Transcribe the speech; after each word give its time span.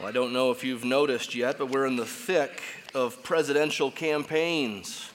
Well, 0.00 0.08
I 0.08 0.12
don't 0.12 0.32
know 0.32 0.50
if 0.50 0.64
you've 0.64 0.86
noticed 0.86 1.34
yet, 1.34 1.58
but 1.58 1.66
we're 1.66 1.84
in 1.84 1.96
the 1.96 2.06
thick 2.06 2.62
of 2.94 3.22
presidential 3.22 3.90
campaigns 3.90 5.10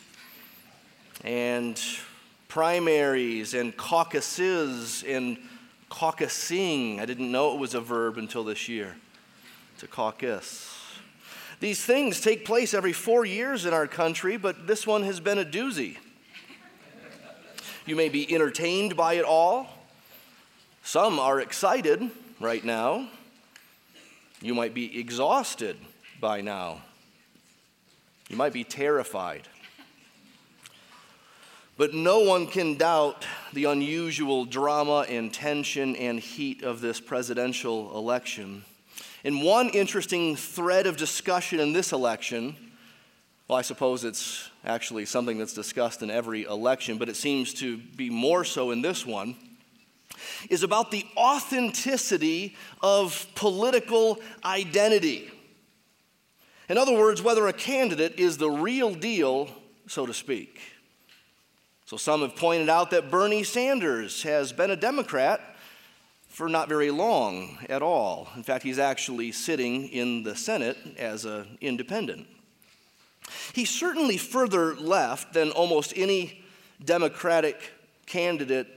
and 1.24 1.82
primaries 2.48 3.56
and 3.56 3.76
caucuses 3.76 5.04
and 5.08 5.40
caucusing. 5.90 7.00
I 7.00 7.08
didn't 7.08 7.32
know 7.32 7.56
it 7.56 7.60
was 7.60 7.74
a 7.74 7.82
verb 7.82 8.20
until 8.20 8.44
this 8.44 8.70
year 8.70 8.96
to 9.80 9.88
caucus. 9.88 10.72
These 11.60 11.84
things 11.84 12.22
take 12.22 12.46
place 12.46 12.76
every 12.76 12.94
four 12.94 13.26
years 13.26 13.66
in 13.66 13.74
our 13.74 13.88
country, 13.88 14.38
but 14.38 14.68
this 14.68 14.86
one 14.86 15.02
has 15.02 15.20
been 15.20 15.40
a 15.40 15.46
doozy. 15.46 15.98
You 17.88 17.96
may 17.96 18.10
be 18.10 18.32
entertained 18.32 18.96
by 18.96 19.16
it 19.16 19.26
all. 19.26 19.68
Some 20.84 21.18
are 21.20 21.42
excited 21.42 22.12
right 22.40 22.64
now. 22.64 23.10
You 24.46 24.54
might 24.54 24.76
be 24.76 25.00
exhausted 25.00 25.76
by 26.22 26.42
now. 26.42 26.84
You 28.30 28.38
might 28.38 28.54
be 28.54 28.64
terrified. 28.64 29.48
But 31.78 31.96
no 31.96 32.20
one 32.20 32.46
can 32.46 32.76
doubt 32.76 33.26
the 33.54 33.66
unusual 33.66 34.46
drama 34.46 35.08
and 35.10 35.34
tension 35.34 35.96
and 35.96 36.20
heat 36.20 36.62
of 36.62 36.80
this 36.80 37.02
presidential 37.02 37.98
election. 37.98 38.64
And 39.24 39.42
one 39.42 39.70
interesting 39.70 40.36
thread 40.36 40.86
of 40.86 40.96
discussion 40.96 41.60
in 41.60 41.74
this 41.74 41.92
election, 41.92 42.56
well, 43.48 43.58
I 43.58 43.64
suppose 43.64 44.04
it's 44.04 44.52
actually 44.64 45.06
something 45.06 45.40
that's 45.40 45.54
discussed 45.54 46.04
in 46.04 46.12
every 46.12 46.44
election, 46.44 47.00
but 47.00 47.10
it 47.10 47.16
seems 47.16 47.52
to 47.56 47.78
be 47.78 48.12
more 48.12 48.44
so 48.44 48.70
in 48.70 48.84
this 48.84 49.08
one 49.08 49.38
is 50.50 50.64
about 50.64 50.92
the 50.92 51.06
authenticity 51.18 52.56
of 52.82 53.28
political 53.36 54.20
identity. 54.44 55.32
In 56.70 56.78
other 56.78 56.94
words, 56.94 57.22
whether 57.22 57.48
a 57.48 57.54
candidate 57.54 58.20
is 58.20 58.38
the 58.38 58.50
real 58.50 58.94
deal, 58.94 59.50
so 59.88 60.06
to 60.06 60.14
speak. 60.14 60.60
So, 61.86 61.98
some 61.98 62.22
have 62.22 62.36
pointed 62.36 62.70
out 62.70 62.90
that 62.92 63.12
Bernie 63.12 63.44
Sanders 63.44 64.24
has 64.24 64.52
been 64.52 64.72
a 64.72 64.76
Democrat 64.76 65.40
for 66.28 66.50
not 66.50 66.68
very 66.68 66.90
long 66.90 67.60
at 67.70 67.84
all. 67.84 68.28
In 68.36 68.42
fact, 68.42 68.64
he's 68.64 68.80
actually 68.80 69.32
sitting 69.32 69.88
in 69.90 70.24
the 70.24 70.36
Senate 70.36 70.78
as 70.98 71.26
an 71.26 71.58
independent. 71.62 72.28
He's 73.54 73.70
certainly 73.70 74.18
further 74.18 74.76
left 74.76 75.34
than 75.34 75.52
almost 75.52 75.94
any 75.96 76.44
Democratic 76.84 77.72
candidate 78.06 78.68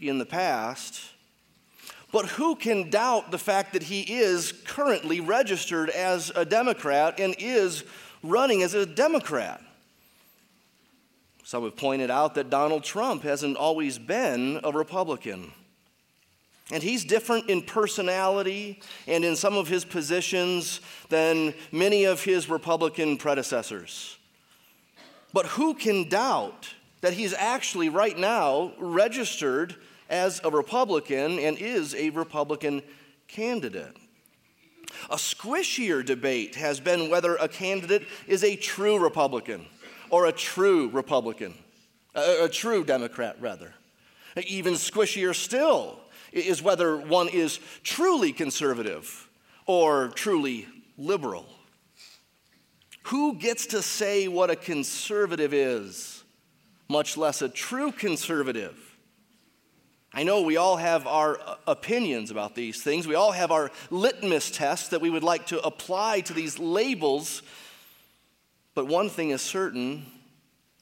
in 0.00 0.18
the 0.18 0.26
past. 0.26 1.00
But 2.12 2.26
who 2.26 2.56
can 2.56 2.90
doubt 2.90 3.30
the 3.30 3.38
fact 3.38 3.72
that 3.72 3.82
he 3.82 4.00
is 4.00 4.52
currently 4.64 5.20
registered 5.20 5.90
as 5.90 6.30
a 6.34 6.44
Democrat 6.44 7.18
and 7.18 7.34
is 7.38 7.84
running 8.22 8.62
as 8.62 8.74
a 8.74 8.86
Democrat? 8.86 9.60
Some 11.44 11.64
have 11.64 11.76
pointed 11.76 12.10
out 12.10 12.34
that 12.34 12.50
Donald 12.50 12.84
Trump 12.84 13.22
hasn't 13.22 13.56
always 13.56 13.98
been 13.98 14.60
a 14.64 14.72
Republican. 14.72 15.52
And 16.72 16.82
he's 16.82 17.04
different 17.04 17.48
in 17.48 17.62
personality 17.62 18.80
and 19.06 19.24
in 19.24 19.36
some 19.36 19.56
of 19.56 19.68
his 19.68 19.84
positions 19.84 20.80
than 21.08 21.54
many 21.70 22.04
of 22.04 22.24
his 22.24 22.48
Republican 22.48 23.16
predecessors. 23.16 24.16
But 25.32 25.46
who 25.46 25.74
can 25.74 26.08
doubt 26.08 26.68
that 27.02 27.12
he's 27.12 27.34
actually 27.34 27.88
right 27.88 28.18
now 28.18 28.72
registered 28.78 29.76
as 30.08 30.40
a 30.44 30.50
Republican 30.50 31.38
and 31.38 31.58
is 31.58 31.94
a 31.94 32.10
Republican 32.10 32.82
candidate. 33.28 33.96
A 35.10 35.16
squishier 35.16 36.04
debate 36.04 36.54
has 36.54 36.80
been 36.80 37.10
whether 37.10 37.36
a 37.36 37.48
candidate 37.48 38.06
is 38.26 38.44
a 38.44 38.56
true 38.56 38.98
Republican 38.98 39.66
or 40.10 40.26
a 40.26 40.32
true 40.32 40.88
Republican, 40.90 41.54
a, 42.14 42.44
a 42.44 42.48
true 42.48 42.84
Democrat, 42.84 43.36
rather. 43.40 43.74
Even 44.46 44.74
squishier 44.74 45.34
still 45.34 45.98
is 46.32 46.62
whether 46.62 46.96
one 46.96 47.28
is 47.28 47.58
truly 47.82 48.32
conservative 48.32 49.28
or 49.66 50.08
truly 50.08 50.68
liberal. 50.98 51.46
Who 53.04 53.36
gets 53.36 53.66
to 53.66 53.82
say 53.82 54.28
what 54.28 54.50
a 54.50 54.56
conservative 54.56 55.54
is, 55.54 56.24
much 56.88 57.16
less 57.16 57.40
a 57.40 57.48
true 57.48 57.92
conservative? 57.92 58.85
I 60.16 60.22
know 60.22 60.40
we 60.40 60.56
all 60.56 60.78
have 60.78 61.06
our 61.06 61.38
uh, 61.38 61.56
opinions 61.66 62.30
about 62.30 62.54
these 62.54 62.82
things. 62.82 63.06
We 63.06 63.16
all 63.16 63.32
have 63.32 63.50
our 63.50 63.70
litmus 63.90 64.50
tests 64.50 64.88
that 64.88 65.02
we 65.02 65.10
would 65.10 65.22
like 65.22 65.48
to 65.48 65.60
apply 65.60 66.22
to 66.22 66.32
these 66.32 66.58
labels. 66.58 67.42
But 68.74 68.86
one 68.86 69.10
thing 69.10 69.28
is 69.28 69.42
certain 69.42 70.06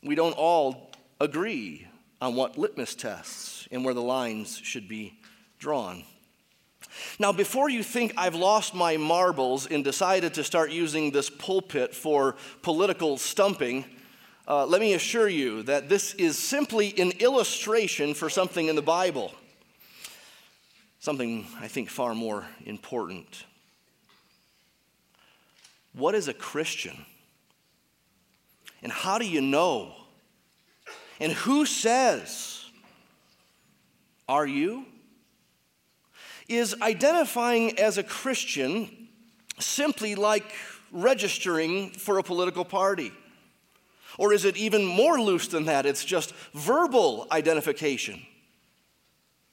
we 0.05 0.15
don't 0.15 0.35
all 0.35 0.93
agree 1.21 1.89
on 2.23 2.37
what 2.37 2.57
litmus 2.57 2.95
tests 2.95 3.67
and 3.73 3.85
where 3.85 3.93
the 3.93 4.01
lines 4.01 4.57
should 4.57 4.87
be 4.89 5.19
drawn. 5.59 6.05
Now, 7.19 7.33
before 7.33 7.69
you 7.69 7.83
think 7.83 8.15
I've 8.17 8.37
lost 8.37 8.73
my 8.73 8.99
marbles 8.99 9.67
and 9.67 9.83
decided 9.83 10.35
to 10.35 10.45
start 10.45 10.71
using 10.71 11.11
this 11.11 11.29
pulpit 11.29 11.93
for 11.93 12.37
political 12.63 13.19
stumping, 13.19 13.85
uh, 14.47 14.67
let 14.67 14.81
me 14.81 14.93
assure 14.93 15.29
you 15.29 15.63
that 15.63 15.89
this 15.89 16.13
is 16.15 16.39
simply 16.39 16.95
an 16.99 17.13
illustration 17.13 18.13
for 18.13 18.29
something 18.29 18.69
in 18.69 18.77
the 18.77 18.83
Bible, 18.83 19.33
something 21.01 21.47
I 21.61 21.69
think 21.69 21.89
far 21.89 22.15
more 22.15 22.45
important. 22.67 23.45
What 25.95 26.15
is 26.15 26.29
a 26.29 26.35
Christian? 26.35 27.07
And 28.83 28.93
how 28.93 29.19
do 29.19 29.27
you 29.27 29.41
know? 29.41 29.95
And 31.21 31.33
who 31.33 31.65
says? 31.65 32.67
Are 34.29 34.47
you? 34.47 34.85
Is 36.49 36.77
identifying 36.83 37.79
as 37.79 37.97
a 37.97 38.03
Christian 38.03 39.09
simply 39.59 40.15
like 40.15 40.53
registering 40.93 41.91
for 41.93 42.19
a 42.19 42.23
political 42.23 42.65
party? 42.65 43.13
Or 44.19 44.33
is 44.33 44.45
it 44.45 44.57
even 44.57 44.85
more 44.85 45.21
loose 45.21 45.49
than 45.49 45.65
that? 45.65 45.87
It's 45.87 46.05
just 46.05 46.35
verbal 46.53 47.27
identification. 47.33 48.23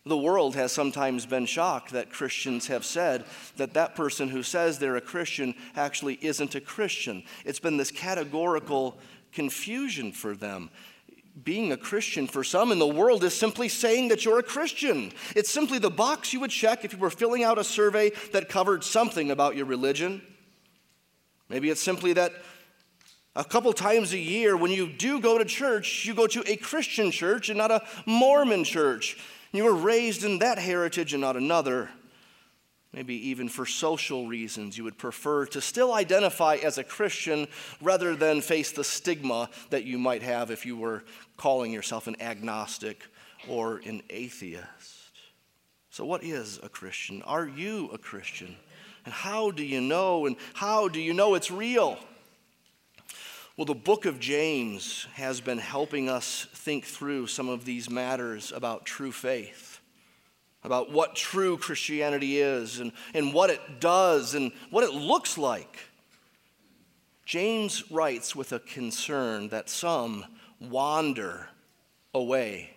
The 0.06 0.18
world 0.18 0.56
has 0.56 0.72
sometimes 0.72 1.28
been 1.28 1.46
shocked 1.46 1.92
that 1.92 2.10
Christians 2.10 2.68
have 2.68 2.84
said 2.84 3.24
that 3.58 3.76
that 3.76 3.94
person 3.94 4.30
who 4.30 4.42
says 4.42 4.80
they're 4.80 4.96
a 4.96 5.02
Christian 5.02 5.54
actually 5.76 6.18
isn't 6.22 6.56
a 6.56 6.62
Christian. 6.62 7.24
It's 7.46 7.60
been 7.60 7.78
this 7.78 7.92
categorical 7.92 8.98
confusion 9.32 10.12
for 10.12 10.36
them. 10.36 10.72
Being 11.44 11.72
a 11.72 11.78
Christian 11.78 12.26
for 12.26 12.44
some 12.44 12.72
in 12.72 12.80
the 12.80 12.88
world 12.88 13.24
is 13.24 13.36
simply 13.36 13.70
saying 13.70 14.08
that 14.08 14.26
you're 14.26 14.40
a 14.40 14.44
Christian. 14.44 15.12
It's 15.36 15.52
simply 15.52 15.78
the 15.78 15.92
box 15.92 16.34
you 16.34 16.40
would 16.40 16.52
check 16.52 16.84
if 16.84 16.94
you 16.94 17.00
were 17.00 17.12
filling 17.12 17.44
out 17.44 17.60
a 17.60 17.64
survey 17.64 18.12
that 18.34 18.50
covered 18.50 18.84
something 18.84 19.30
about 19.30 19.56
your 19.56 19.68
religion. 19.68 20.22
Maybe 21.48 21.70
it's 21.70 21.82
simply 21.82 22.14
that 22.14 22.34
a 23.36 23.44
couple 23.44 23.72
times 23.74 24.12
a 24.14 24.18
year, 24.18 24.58
when 24.58 24.72
you 24.72 24.88
do 24.88 25.20
go 25.20 25.38
to 25.38 25.46
church, 25.46 26.06
you 26.06 26.14
go 26.14 26.28
to 26.28 26.44
a 26.46 26.58
Christian 26.58 27.12
church 27.12 27.50
and 27.50 27.58
not 27.58 27.72
a 27.72 27.82
Mormon 28.06 28.64
church. 28.64 29.18
You 29.54 29.64
were 29.64 29.76
raised 29.76 30.24
in 30.24 30.40
that 30.40 30.58
heritage 30.58 31.14
and 31.14 31.22
not 31.22 31.38
another. 31.38 31.90
Maybe 32.94 33.30
even 33.30 33.48
for 33.48 33.66
social 33.66 34.28
reasons, 34.28 34.78
you 34.78 34.84
would 34.84 34.98
prefer 34.98 35.46
to 35.48 35.62
still 35.62 35.94
identify 35.94 36.56
as 36.56 36.78
a 36.78 36.84
Christian 36.84 37.48
rather 37.82 38.18
than 38.18 38.42
face 38.42 38.72
the 38.72 38.84
stigma 38.84 39.50
that 39.70 39.86
you 39.86 39.98
might 39.98 40.24
have 40.24 40.52
if 40.52 40.66
you 40.66 40.76
were 40.76 41.06
calling 41.38 41.72
yourself 41.72 42.08
an 42.08 42.22
agnostic 42.22 43.02
or 43.48 43.78
an 43.86 44.02
atheist. 44.10 44.66
So, 45.90 46.06
what 46.06 46.24
is 46.24 46.60
a 46.64 46.70
Christian? 46.70 47.22
Are 47.22 47.48
you 47.48 47.90
a 47.94 47.98
Christian? 47.98 48.58
And 49.06 49.14
how 49.14 49.52
do 49.52 49.64
you 49.64 49.80
know? 49.80 50.26
And 50.26 50.36
how 50.54 50.90
do 50.90 51.00
you 51.00 51.14
know 51.14 51.36
it's 51.36 51.50
real? 51.50 51.98
Well, 53.62 53.68
the 53.68 53.76
book 53.76 54.08
of 54.08 54.20
James 54.20 55.06
has 55.14 55.40
been 55.40 55.60
helping 55.60 56.10
us 56.10 56.48
think 56.52 56.84
through 56.84 57.28
some 57.28 57.48
of 57.48 57.64
these 57.64 57.92
matters 57.92 58.52
about 58.52 58.88
true 58.88 59.12
faith, 59.12 59.82
about 60.64 60.92
what 60.92 61.16
true 61.16 61.60
Christianity 61.60 62.40
is, 62.40 62.80
and, 62.80 62.92
and 63.14 63.36
what 63.36 63.52
it 63.52 63.80
does, 63.80 64.34
and 64.34 64.52
what 64.72 64.84
it 64.84 64.96
looks 64.96 65.38
like. 65.38 65.78
James 67.24 67.84
writes 67.92 68.36
with 68.36 68.52
a 68.52 68.58
concern 68.58 69.50
that 69.50 69.70
some 69.70 70.26
wander 70.60 71.48
away 72.16 72.72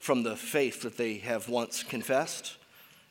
from 0.00 0.24
the 0.24 0.34
faith 0.34 0.82
that 0.82 0.96
they 0.96 1.18
have 1.18 1.48
once 1.48 1.84
confessed. 1.84 2.56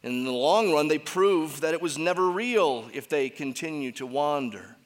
And 0.04 0.12
in 0.12 0.26
the 0.26 0.32
long 0.34 0.74
run, 0.74 0.90
they 0.90 1.00
prove 1.00 1.62
that 1.62 1.74
it 1.74 1.82
was 1.82 1.98
never 1.98 2.30
real 2.30 2.90
if 2.92 3.08
they 3.08 3.30
continue 3.30 3.94
to 3.94 4.06
wander. 4.06 4.77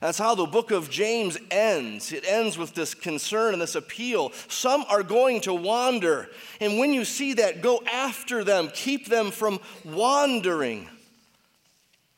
That's 0.00 0.18
how 0.18 0.34
the 0.34 0.46
book 0.46 0.70
of 0.70 0.90
James 0.90 1.38
ends. 1.50 2.12
It 2.12 2.24
ends 2.26 2.56
with 2.56 2.74
this 2.74 2.94
concern 2.94 3.52
and 3.52 3.60
this 3.60 3.74
appeal. 3.74 4.32
Some 4.48 4.84
are 4.88 5.02
going 5.02 5.40
to 5.42 5.54
wander. 5.54 6.28
And 6.60 6.78
when 6.78 6.92
you 6.92 7.04
see 7.04 7.34
that, 7.34 7.62
go 7.62 7.82
after 7.90 8.44
them, 8.44 8.70
keep 8.72 9.08
them 9.08 9.30
from 9.32 9.58
wandering. 9.84 10.88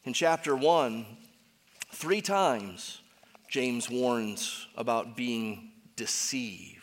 In 0.05 0.13
chapter 0.13 0.55
1, 0.55 1.07
three 1.93 2.21
times 2.21 3.01
James 3.49 3.89
warns 3.89 4.67
about 4.77 5.17
being 5.17 5.71
deceived. 5.97 6.80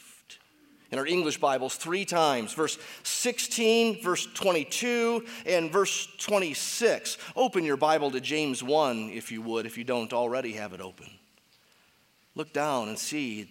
In 0.90 1.00
our 1.00 1.06
English 1.06 1.38
Bibles, 1.40 1.76
three 1.76 2.06
times 2.06 2.54
verse 2.54 2.78
16, 3.04 4.02
verse 4.02 4.26
22, 4.34 5.26
and 5.46 5.72
verse 5.72 6.08
26. 6.20 7.18
Open 7.36 7.66
your 7.66 7.78
Bible 7.78 8.10
to 8.12 8.22
James 8.22 8.64
1, 8.64 9.10
if 9.14 9.32
you 9.32 9.42
would, 9.42 9.66
if 9.66 9.78
you 9.78 9.84
don't 9.84 10.14
already 10.14 10.54
have 10.54 10.74
it 10.74 10.80
open. 10.80 11.10
Look 12.36 12.54
down 12.54 12.88
and 12.88 12.98
see 12.98 13.50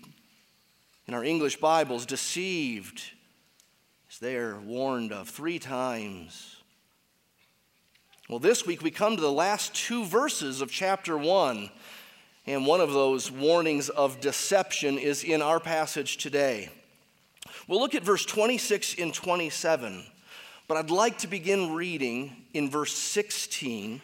in 1.07 1.15
our 1.15 1.25
English 1.25 1.57
Bibles, 1.57 2.07
deceived 2.07 3.03
is 4.11 4.19
there 4.19 4.57
warned 4.57 5.13
of 5.13 5.29
three 5.29 5.59
times. 5.59 6.57
Well, 8.29 8.39
this 8.39 8.67
week 8.67 8.83
we 8.83 8.91
come 8.91 9.15
to 9.15 9.23
the 9.23 9.31
last 9.31 9.75
two 9.75 10.05
verses 10.05 10.61
of 10.61 10.71
chapter 10.71 11.19
1, 11.19 11.71
and 12.47 12.67
one 12.67 12.81
of 12.81 12.93
those 12.93 13.31
warnings 13.31 13.89
of 13.89 14.21
deception 14.21 14.99
is 14.99 15.23
in 15.23 15.43
our 15.43 15.61
passage 15.61 16.17
today. 16.17 16.71
We'll 17.69 17.81
look 17.81 17.97
at 17.97 18.05
verse 18.05 18.25
26 18.25 18.95
and 19.01 19.13
27, 19.13 20.05
but 20.69 20.77
I'd 20.77 20.91
like 20.91 21.19
to 21.19 21.27
begin 21.27 21.75
reading 21.75 22.37
in 22.55 22.71
verse 22.71 22.93
16 22.93 24.01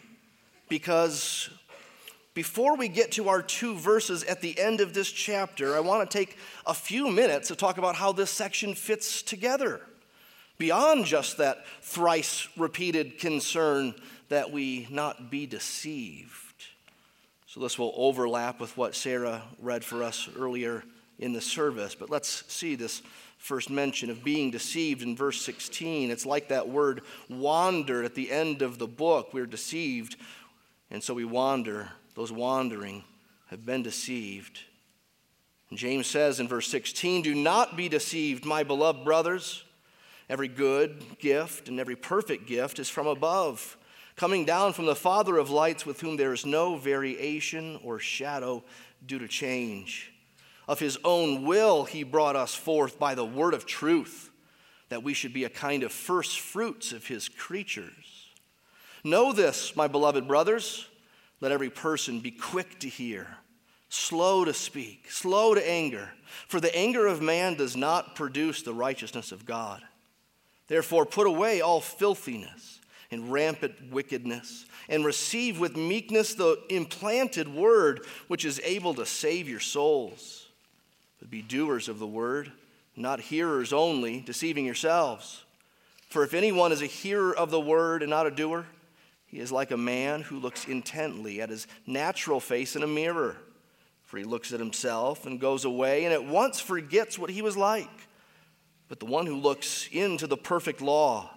because 0.69 1.49
before 2.35 2.77
we 2.77 2.89
get 2.89 3.13
to 3.13 3.29
our 3.29 3.41
two 3.41 3.77
verses 3.77 4.25
at 4.25 4.41
the 4.41 4.59
end 4.59 4.81
of 4.81 4.95
this 4.95 5.13
chapter, 5.13 5.77
I 5.77 5.81
want 5.81 6.11
to 6.11 6.19
take 6.19 6.39
a 6.67 6.75
few 6.75 7.09
minutes 7.09 7.49
to 7.49 7.55
talk 7.55 7.79
about 7.79 7.95
how 7.95 8.11
this 8.11 8.33
section 8.33 8.75
fits 8.75 9.23
together 9.23 9.81
beyond 10.59 11.05
just 11.05 11.37
that 11.37 11.65
thrice 11.83 12.49
repeated 12.57 13.21
concern 13.21 13.95
that 14.29 14.51
we 14.51 14.89
not 14.91 15.31
be 15.31 15.47
deceived. 15.47 16.65
So, 17.47 17.61
this 17.61 17.79
will 17.79 17.93
overlap 17.97 18.59
with 18.59 18.77
what 18.77 18.97
Sarah 18.97 19.43
read 19.61 19.85
for 19.85 20.03
us 20.03 20.29
earlier 20.37 20.83
in 21.19 21.33
the 21.33 21.41
service, 21.41 21.95
but 21.95 22.11
let's 22.11 22.45
see 22.53 22.75
this 22.75 23.03
first 23.43 23.71
mention 23.71 24.09
of 24.09 24.23
being 24.23 24.53
deceived 24.53 25.03
in 25.03 25.17
verse 25.17 25.43
16. 25.43 26.13
It's 26.13 26.25
like 26.25 26.49
that 26.49 26.69
word 26.69 27.03
wander 27.29 28.05
at 28.05 28.15
the 28.15 28.31
end 28.31 28.63
of 28.63 28.79
the 28.79 28.87
book. 28.87 29.35
We're 29.35 29.47
deceived, 29.47 30.15
and 30.93 31.03
so 31.03 31.13
we 31.13 31.25
wander. 31.25 31.89
Those 32.15 32.31
wandering 32.31 33.03
have 33.49 33.67
been 33.67 33.83
deceived. 33.83 34.61
And 35.71 35.79
James 35.79 36.07
says 36.07 36.39
in 36.39 36.47
verse 36.47 36.69
16, 36.69 37.23
Do 37.23 37.35
not 37.35 37.77
be 37.77 37.89
deceived, 37.89 38.45
my 38.45 38.63
beloved 38.63 39.05
brothers. 39.05 39.65
Every 40.29 40.49
good 40.49 41.19
gift 41.19 41.69
and 41.69 41.81
every 41.81 41.97
perfect 41.97 42.47
gift 42.47 42.79
is 42.79 42.89
from 42.89 43.09
above 43.09 43.77
coming 44.15 44.45
down 44.45 44.73
from 44.73 44.87
the 44.87 44.95
Father 44.95 45.37
of 45.37 45.51
lights, 45.51 45.85
with 45.85 46.01
whom 46.01 46.17
there 46.17 46.33
is 46.33 46.47
no 46.47 46.77
variation 46.77 47.81
or 47.83 47.99
shadow 47.99 48.63
due 49.05 49.19
to 49.19 49.27
change. 49.27 50.12
Of 50.69 50.79
his 50.79 50.99
own 51.05 51.45
will, 51.45 51.85
he 51.85 52.03
brought 52.03 52.37
us 52.37 52.55
forth 52.55 52.99
by 52.99 53.15
the 53.15 53.25
word 53.25 53.55
of 53.55 53.67
truth, 53.67 54.31
that 54.89 55.03
we 55.03 55.15
should 55.15 55.33
be 55.33 55.45
a 55.45 55.51
kind 55.51 55.83
of 55.83 55.93
first 55.93 56.41
fruits 56.41 56.93
of 56.93 57.07
his 57.07 57.29
creatures. 57.29 58.29
Know 59.05 59.33
this, 59.33 59.75
my 59.75 59.89
beloved 59.89 60.29
brothers. 60.29 60.87
Let 61.41 61.51
every 61.51 61.71
person 61.71 62.21
be 62.21 62.31
quick 62.31 62.79
to 62.81 62.89
hear, 62.89 63.27
slow 63.89 64.45
to 64.45 64.55
speak, 64.55 65.11
slow 65.11 65.55
to 65.55 65.69
anger, 65.69 66.11
for 66.47 66.61
the 66.61 66.75
anger 66.77 67.09
of 67.09 67.21
man 67.21 67.57
does 67.57 67.77
not 67.77 68.15
produce 68.15 68.63
the 68.63 68.73
righteousness 68.73 69.33
of 69.33 69.45
God. 69.45 69.83
Therefore, 70.69 71.05
put 71.05 71.27
away 71.27 71.61
all 71.61 71.81
filthiness 71.81 72.79
and 73.11 73.31
rampant 73.31 73.75
wickedness, 73.91 74.65
and 74.89 75.05
receive 75.05 75.61
with 75.61 75.77
meekness 75.77 76.35
the 76.35 76.59
implanted 76.71 77.47
word 77.47 78.07
which 78.29 78.45
is 78.45 78.61
able 78.65 78.95
to 78.95 79.05
save 79.05 79.49
your 79.49 79.61
souls. 79.61 80.49
But 81.23 81.31
be 81.31 81.41
doers 81.41 81.89
of 81.89 82.01
the 82.01 82.07
word, 82.07 82.51
not 82.97 83.21
hearers 83.21 83.73
only, 83.73 84.21
deceiving 84.21 84.67
yourselves. 84.67 85.45
For 86.09 86.25
if 86.25 86.35
anyone 86.35 86.73
is 86.73 86.83
a 86.83 86.87
hearer 86.87 87.33
of 87.33 87.53
the 87.53 87.61
word 87.61 88.03
and 88.03 88.11
not 88.11 88.27
a 88.27 88.31
doer, 88.33 88.67
he 89.27 89.39
is 89.39 89.53
like 89.53 89.71
a 89.71 89.77
man 89.77 90.23
who 90.23 90.41
looks 90.41 90.67
intently 90.67 91.41
at 91.41 91.49
his 91.49 91.69
natural 91.87 92.41
face 92.41 92.75
in 92.75 92.83
a 92.83 92.89
mirror. 92.89 93.37
For 94.03 94.19
he 94.19 94.25
looks 94.25 94.53
at 94.53 94.59
himself 94.59 95.25
and 95.25 95.39
goes 95.39 95.65
away 95.65 96.05
and 96.07 96.13
at 96.13 96.25
once 96.25 96.59
forgets 96.59 97.21
what 97.21 97.31
he 97.31 97.41
was 97.41 97.57
like. 97.57 98.09
But 98.89 98.99
the 98.99 99.07
one 99.07 99.27
who 99.27 99.37
looks 99.37 99.89
into 99.93 100.27
the 100.27 100.37
perfect 100.37 100.81
law, 100.81 101.31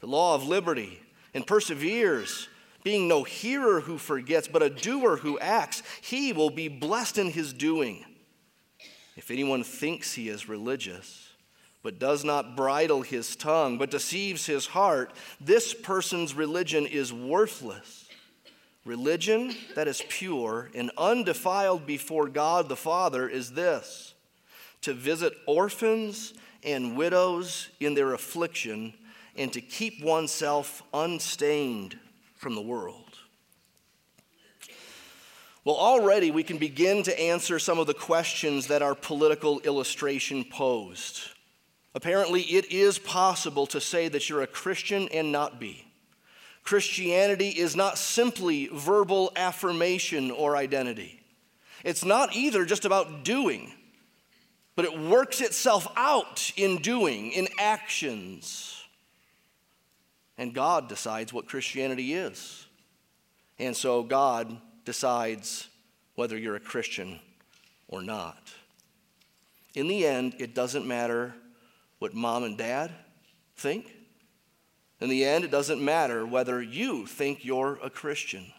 the 0.00 0.08
law 0.08 0.34
of 0.34 0.46
liberty, 0.46 1.00
and 1.32 1.46
perseveres, 1.46 2.50
being 2.84 3.08
no 3.08 3.22
hearer 3.22 3.80
who 3.80 3.96
forgets, 3.96 4.46
but 4.46 4.62
a 4.62 4.68
doer 4.68 5.16
who 5.16 5.38
acts, 5.38 5.82
he 6.02 6.34
will 6.34 6.50
be 6.50 6.68
blessed 6.68 7.16
in 7.16 7.30
his 7.30 7.54
doing. 7.54 8.04
If 9.16 9.30
anyone 9.30 9.62
thinks 9.62 10.14
he 10.14 10.28
is 10.28 10.48
religious, 10.48 11.32
but 11.82 11.98
does 11.98 12.24
not 12.24 12.56
bridle 12.56 13.02
his 13.02 13.36
tongue, 13.36 13.76
but 13.76 13.90
deceives 13.90 14.46
his 14.46 14.66
heart, 14.66 15.12
this 15.40 15.74
person's 15.74 16.34
religion 16.34 16.86
is 16.86 17.12
worthless. 17.12 18.08
Religion 18.84 19.54
that 19.74 19.86
is 19.86 20.02
pure 20.08 20.70
and 20.74 20.90
undefiled 20.98 21.86
before 21.86 22.28
God 22.28 22.68
the 22.68 22.76
Father 22.76 23.28
is 23.28 23.52
this 23.52 24.14
to 24.80 24.92
visit 24.92 25.32
orphans 25.46 26.34
and 26.64 26.96
widows 26.96 27.68
in 27.78 27.94
their 27.94 28.12
affliction 28.14 28.92
and 29.36 29.52
to 29.52 29.60
keep 29.60 30.02
oneself 30.02 30.82
unstained 30.92 31.98
from 32.34 32.56
the 32.56 32.60
world. 32.60 33.11
Well, 35.64 35.76
already 35.76 36.32
we 36.32 36.42
can 36.42 36.58
begin 36.58 37.04
to 37.04 37.20
answer 37.20 37.58
some 37.58 37.78
of 37.78 37.86
the 37.86 37.94
questions 37.94 38.66
that 38.66 38.82
our 38.82 38.96
political 38.96 39.60
illustration 39.60 40.44
posed. 40.44 41.20
Apparently, 41.94 42.40
it 42.42 42.72
is 42.72 42.98
possible 42.98 43.66
to 43.66 43.80
say 43.80 44.08
that 44.08 44.28
you're 44.28 44.42
a 44.42 44.46
Christian 44.46 45.08
and 45.12 45.30
not 45.30 45.60
be. 45.60 45.86
Christianity 46.64 47.50
is 47.50 47.76
not 47.76 47.98
simply 47.98 48.68
verbal 48.72 49.32
affirmation 49.36 50.30
or 50.30 50.56
identity. 50.56 51.20
It's 51.84 52.04
not 52.04 52.34
either 52.34 52.64
just 52.64 52.84
about 52.84 53.24
doing, 53.24 53.72
but 54.74 54.84
it 54.84 54.98
works 54.98 55.40
itself 55.40 55.86
out 55.96 56.52
in 56.56 56.78
doing, 56.78 57.32
in 57.32 57.48
actions. 57.58 58.84
And 60.38 60.54
God 60.54 60.88
decides 60.88 61.32
what 61.32 61.46
Christianity 61.46 62.14
is. 62.14 62.66
And 63.58 63.76
so 63.76 64.02
God 64.02 64.56
decides 64.84 65.68
whether 66.14 66.36
you're 66.36 66.56
a 66.56 66.60
Christian 66.60 67.20
or 67.88 68.02
not. 68.02 68.52
In 69.74 69.88
the 69.88 70.06
end, 70.06 70.34
it 70.38 70.54
doesn't 70.54 70.86
matter 70.86 71.34
what 71.98 72.14
mom 72.14 72.44
and 72.44 72.58
dad 72.58 72.90
think. 73.56 73.94
In 75.00 75.08
the 75.08 75.24
end, 75.24 75.44
it 75.44 75.50
doesn't 75.50 75.84
matter 75.84 76.26
whether 76.26 76.62
you 76.62 77.06
think 77.06 77.44
you're 77.44 77.78
a 77.82 77.90
Christian. 77.90 78.52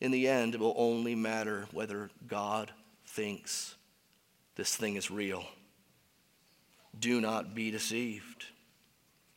In 0.00 0.10
the 0.10 0.28
end, 0.28 0.54
it 0.54 0.60
will 0.60 0.74
only 0.76 1.14
matter 1.14 1.66
whether 1.72 2.10
God 2.26 2.70
thinks 3.06 3.74
this 4.56 4.74
thing 4.76 4.96
is 4.96 5.10
real. 5.10 5.44
Do 6.98 7.20
not 7.20 7.54
be 7.54 7.70
deceived. 7.70 8.46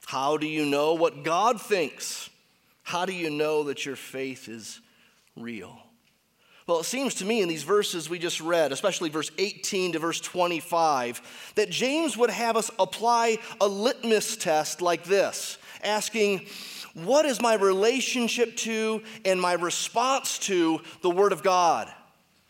How 0.06 0.38
do 0.38 0.48
you 0.48 0.66
know 0.66 0.94
what 0.94 1.24
God 1.24 1.62
thinks? 1.62 2.30
How 2.84 3.06
do 3.06 3.14
you 3.14 3.30
know 3.30 3.64
that 3.64 3.86
your 3.86 3.96
faith 3.96 4.50
is 4.50 4.82
real? 5.36 5.80
Well, 6.68 6.80
it 6.80 6.86
seems 6.86 7.16
to 7.16 7.26
me 7.26 7.42
in 7.42 7.50
these 7.50 7.64
verses 7.64 8.10
we 8.10 8.18
just 8.18 8.42
read, 8.42 8.72
especially 8.72 9.10
verse 9.10 9.30
18 9.38 9.92
to 9.92 10.00
verse 10.00 10.20
25, 10.20 11.52
that 11.56 11.70
James 11.70 12.18
would 12.18 12.32
have 12.32 12.58
us 12.58 12.72
apply 12.80 13.38
a 13.62 13.68
litmus 13.68 14.36
test 14.36 14.82
like 14.82 15.04
this, 15.04 15.60
asking, 15.84 16.48
What 16.96 17.26
is 17.26 17.40
my 17.40 17.54
relationship 17.54 18.58
to 18.58 19.04
and 19.26 19.40
my 19.40 19.54
response 19.54 20.40
to 20.40 20.82
the 21.04 21.10
Word 21.12 21.34
of 21.34 21.44
God, 21.44 21.88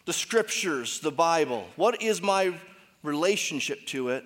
the 0.05 0.13
Scriptures, 0.13 1.01
the 1.01 1.11
Bible? 1.11 1.67
What 1.75 2.01
is 2.01 2.21
my 2.21 2.57
relationship 3.03 3.85
to 3.87 4.09
it? 4.09 4.23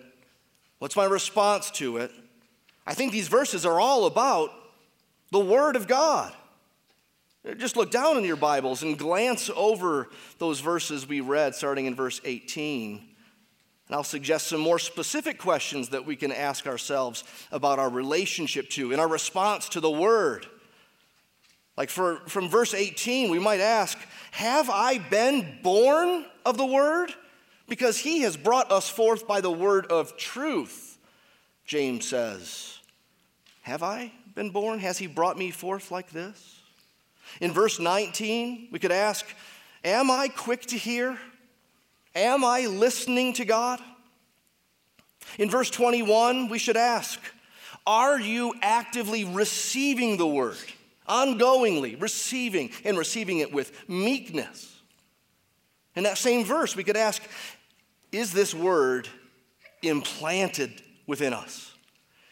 What's 0.78 0.96
my 0.96 1.06
response 1.06 1.72
to 1.72 1.98
it? 1.98 2.12
I 2.86 2.94
think 2.94 3.12
these 3.12 3.28
verses 3.28 3.66
are 3.66 3.80
all 3.80 4.06
about 4.06 4.52
the 5.32 5.40
Word 5.40 5.76
of 5.76 5.88
God. 5.88 6.32
Just 7.58 7.78
look 7.78 7.90
down 7.90 8.18
in 8.18 8.26
your 8.26 8.36
Bibles 8.36 8.84
and 8.84 8.98
glance 8.98 9.50
over 9.56 10.10
those 10.40 10.60
verses 10.60 11.08
we 11.08 11.22
read, 11.22 11.56
starting 11.56 11.86
in 11.86 11.96
verse 11.96 12.20
18. 12.26 12.98
And 12.98 13.96
I'll 13.96 14.04
suggest 14.04 14.48
some 14.48 14.60
more 14.60 14.78
specific 14.78 15.40
questions 15.40 15.90
that 15.90 16.06
we 16.06 16.16
can 16.16 16.32
ask 16.32 16.68
ourselves 16.68 17.24
about 17.52 17.80
our 17.80 17.90
relationship 17.90 18.70
to 18.72 18.92
and 18.92 19.00
our 19.00 19.08
response 19.08 19.70
to 19.70 19.80
the 19.80 19.90
Word. 19.90 20.46
Like 21.78 21.90
for, 21.90 22.18
from 22.28 22.50
verse 22.50 22.74
18, 22.74 23.32
we 23.32 23.40
might 23.40 23.62
ask, 23.62 23.98
Have 24.32 24.70
I 24.70 24.98
been 24.98 25.60
born 25.64 26.26
of 26.46 26.58
the 26.58 26.66
Word? 26.66 27.14
Because 27.70 27.98
He 27.98 28.22
has 28.22 28.36
brought 28.36 28.70
us 28.70 28.90
forth 28.90 29.28
by 29.28 29.40
the 29.40 29.52
Word 29.52 29.86
of 29.86 30.18
truth, 30.18 30.98
James 31.66 32.06
says. 32.06 32.80
Have 33.62 33.82
I 33.82 34.12
been 34.36 34.50
born? 34.50 34.80
Has 34.80 34.98
he 34.98 35.08
brought 35.08 35.38
me 35.38 35.52
forth 35.52 35.90
like 35.90 36.12
this? 36.12 36.59
In 37.40 37.52
verse 37.52 37.80
19, 37.80 38.70
we 38.72 38.80
could 38.80 38.92
ask, 38.92 39.26
Am 39.84 40.12
I 40.12 40.28
quick 40.28 40.62
to 40.68 40.78
hear? 40.78 41.18
Am 42.16 42.44
I 42.44 42.66
listening 42.66 43.34
to 43.34 43.46
God? 43.46 43.80
In 45.38 45.50
verse 45.50 45.70
21, 45.70 46.50
we 46.50 46.58
should 46.58 46.78
ask, 46.78 47.20
Are 47.86 48.20
you 48.20 48.54
actively 48.62 49.26
receiving 49.26 50.18
the 50.18 50.28
word? 50.28 50.58
Ongoingly 51.08 52.00
receiving 52.02 52.72
and 52.84 52.98
receiving 52.98 53.40
it 53.40 53.54
with 53.54 53.72
meekness. 53.90 54.82
In 55.96 56.04
that 56.04 56.18
same 56.18 56.46
verse, 56.46 56.76
we 56.76 56.84
could 56.84 56.98
ask, 56.98 57.22
Is 58.12 58.32
this 58.34 58.54
word 58.54 59.08
implanted 59.82 60.82
within 61.08 61.34
us? 61.34 61.69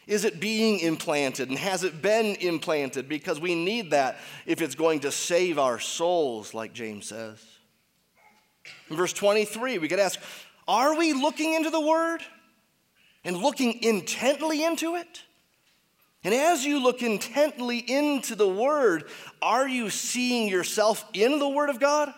Is 0.08 0.24
it 0.24 0.40
being 0.40 0.80
implanted 0.80 1.50
and 1.50 1.58
has 1.58 1.84
it 1.84 2.00
been 2.00 2.34
implanted? 2.36 3.10
Because 3.10 3.38
we 3.38 3.54
need 3.54 3.90
that 3.90 4.16
if 4.46 4.62
it's 4.62 4.74
going 4.74 5.00
to 5.00 5.12
save 5.12 5.58
our 5.58 5.78
souls, 5.78 6.54
like 6.54 6.72
James 6.72 7.06
says. 7.06 7.44
In 8.88 8.96
verse 8.96 9.12
23, 9.12 9.76
we 9.76 9.86
could 9.86 9.98
ask, 9.98 10.18
Are 10.66 10.96
we 10.96 11.12
looking 11.12 11.52
into 11.52 11.68
the 11.68 11.80
Word 11.80 12.22
and 13.22 13.36
looking 13.36 13.82
intently 13.82 14.64
into 14.64 14.96
it? 14.96 15.24
And 16.24 16.32
as 16.32 16.64
you 16.64 16.82
look 16.82 17.02
intently 17.02 17.76
into 17.78 18.34
the 18.34 18.48
Word, 18.48 19.04
are 19.42 19.68
you 19.68 19.90
seeing 19.90 20.48
yourself 20.48 21.04
in 21.12 21.38
the 21.38 21.48
Word 21.48 21.68
of 21.68 21.78
God? 21.80 22.14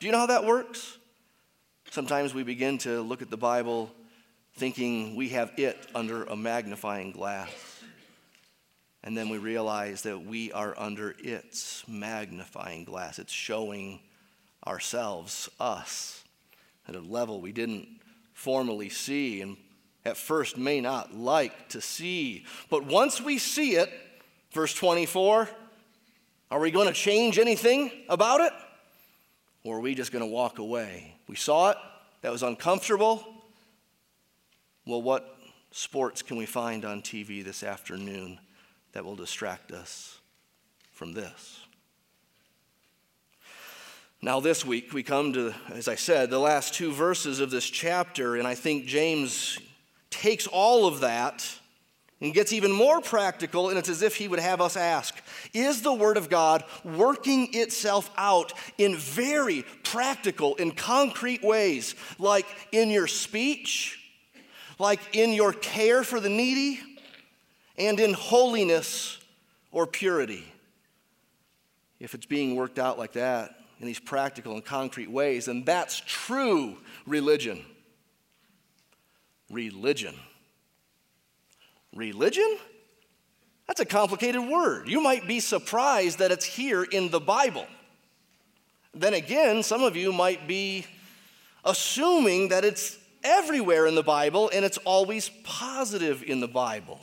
Do 0.00 0.06
you 0.06 0.12
know 0.12 0.18
how 0.18 0.26
that 0.26 0.44
works? 0.44 0.98
Sometimes 1.92 2.34
we 2.34 2.42
begin 2.42 2.78
to 2.78 3.00
look 3.00 3.22
at 3.22 3.30
the 3.30 3.36
Bible 3.36 3.92
thinking 4.60 5.16
we 5.16 5.30
have 5.30 5.50
it 5.56 5.86
under 5.94 6.24
a 6.24 6.36
magnifying 6.36 7.12
glass. 7.12 7.48
And 9.02 9.16
then 9.16 9.30
we 9.30 9.38
realize 9.38 10.02
that 10.02 10.26
we 10.26 10.52
are 10.52 10.74
under 10.76 11.14
its 11.18 11.82
magnifying 11.88 12.84
glass. 12.84 13.18
It's 13.18 13.32
showing 13.32 14.00
ourselves, 14.66 15.48
us, 15.58 16.22
at 16.86 16.94
a 16.94 17.00
level 17.00 17.40
we 17.40 17.52
didn't 17.52 17.88
formally 18.34 18.90
see 18.90 19.40
and 19.40 19.56
at 20.04 20.18
first 20.18 20.58
may 20.58 20.82
not 20.82 21.14
like 21.14 21.70
to 21.70 21.80
see. 21.80 22.44
But 22.68 22.84
once 22.84 23.18
we 23.18 23.38
see 23.38 23.76
it, 23.76 23.90
verse 24.52 24.74
24, 24.74 25.48
are 26.50 26.60
we 26.60 26.70
going 26.70 26.86
to 26.86 26.92
change 26.92 27.38
anything 27.38 27.90
about 28.10 28.42
it? 28.42 28.52
Or 29.64 29.78
are 29.78 29.80
we 29.80 29.94
just 29.94 30.12
going 30.12 30.24
to 30.24 30.30
walk 30.30 30.58
away? 30.58 31.14
We 31.28 31.36
saw 31.36 31.70
it, 31.70 31.78
that 32.20 32.30
was 32.30 32.42
uncomfortable. 32.42 33.39
Well, 34.90 35.02
what 35.02 35.36
sports 35.70 36.20
can 36.20 36.36
we 36.36 36.46
find 36.46 36.84
on 36.84 37.00
TV 37.00 37.44
this 37.44 37.62
afternoon 37.62 38.40
that 38.90 39.04
will 39.04 39.14
distract 39.14 39.70
us 39.70 40.18
from 40.90 41.12
this? 41.12 41.60
Now, 44.20 44.40
this 44.40 44.66
week, 44.66 44.92
we 44.92 45.04
come 45.04 45.32
to, 45.34 45.54
as 45.68 45.86
I 45.86 45.94
said, 45.94 46.28
the 46.28 46.40
last 46.40 46.74
two 46.74 46.90
verses 46.90 47.38
of 47.38 47.52
this 47.52 47.70
chapter, 47.70 48.34
and 48.34 48.48
I 48.48 48.56
think 48.56 48.86
James 48.86 49.60
takes 50.10 50.48
all 50.48 50.88
of 50.88 50.98
that 51.02 51.48
and 52.20 52.34
gets 52.34 52.52
even 52.52 52.72
more 52.72 53.00
practical, 53.00 53.68
and 53.68 53.78
it's 53.78 53.88
as 53.88 54.02
if 54.02 54.16
he 54.16 54.26
would 54.26 54.40
have 54.40 54.60
us 54.60 54.76
ask 54.76 55.22
Is 55.54 55.82
the 55.82 55.94
Word 55.94 56.16
of 56.16 56.28
God 56.28 56.64
working 56.82 57.54
itself 57.54 58.10
out 58.16 58.52
in 58.76 58.96
very 58.96 59.64
practical 59.84 60.56
and 60.58 60.76
concrete 60.76 61.44
ways, 61.44 61.94
like 62.18 62.46
in 62.72 62.90
your 62.90 63.06
speech, 63.06 63.98
like 64.80 65.14
in 65.14 65.32
your 65.32 65.52
care 65.52 66.02
for 66.02 66.18
the 66.18 66.28
needy, 66.28 66.80
and 67.78 68.00
in 68.00 68.12
holiness 68.12 69.18
or 69.70 69.86
purity? 69.86 70.44
If 72.00 72.14
it's 72.14 72.26
being 72.26 72.56
worked 72.56 72.78
out 72.78 72.98
like 72.98 73.12
that, 73.12 73.54
in 73.80 73.86
these 73.86 73.98
practical 73.98 74.54
and 74.54 74.64
concrete 74.64 75.10
ways, 75.10 75.46
then 75.46 75.64
that's 75.64 76.00
true 76.06 76.76
religion. 77.06 77.64
Religion. 79.50 80.14
Religion? 81.94 82.58
That's 83.66 83.80
a 83.80 83.86
complicated 83.86 84.42
word. 84.42 84.88
You 84.88 85.00
might 85.00 85.26
be 85.26 85.40
surprised 85.40 86.18
that 86.18 86.30
it's 86.30 86.44
here 86.44 86.82
in 86.82 87.10
the 87.10 87.20
Bible. 87.20 87.66
Then 88.94 89.14
again, 89.14 89.62
some 89.62 89.82
of 89.82 89.96
you 89.96 90.12
might 90.12 90.46
be 90.46 90.84
assuming 91.64 92.48
that 92.48 92.64
it's 92.64 92.98
everywhere 93.22 93.86
in 93.86 93.94
the 93.94 94.02
Bible 94.02 94.50
and 94.52 94.64
it's 94.64 94.78
always 94.78 95.30
positive 95.44 96.22
in 96.22 96.40
the 96.40 96.48
Bible. 96.48 97.00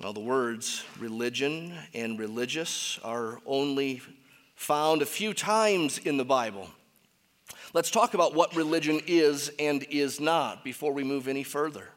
Well, 0.00 0.12
the 0.12 0.20
words 0.20 0.84
religion 0.98 1.74
and 1.94 2.18
religious 2.18 2.98
are 3.04 3.38
only 3.44 4.00
found 4.54 5.02
a 5.02 5.06
few 5.06 5.34
times 5.34 5.98
in 5.98 6.16
the 6.16 6.24
Bible. 6.24 6.68
Let's 7.72 7.90
talk 7.90 8.14
about 8.14 8.34
what 8.34 8.56
religion 8.56 9.00
is 9.06 9.50
and 9.58 9.84
is 9.90 10.20
not 10.20 10.64
before 10.64 10.92
we 10.92 11.04
move 11.04 11.28
any 11.28 11.42
further. 11.42 11.88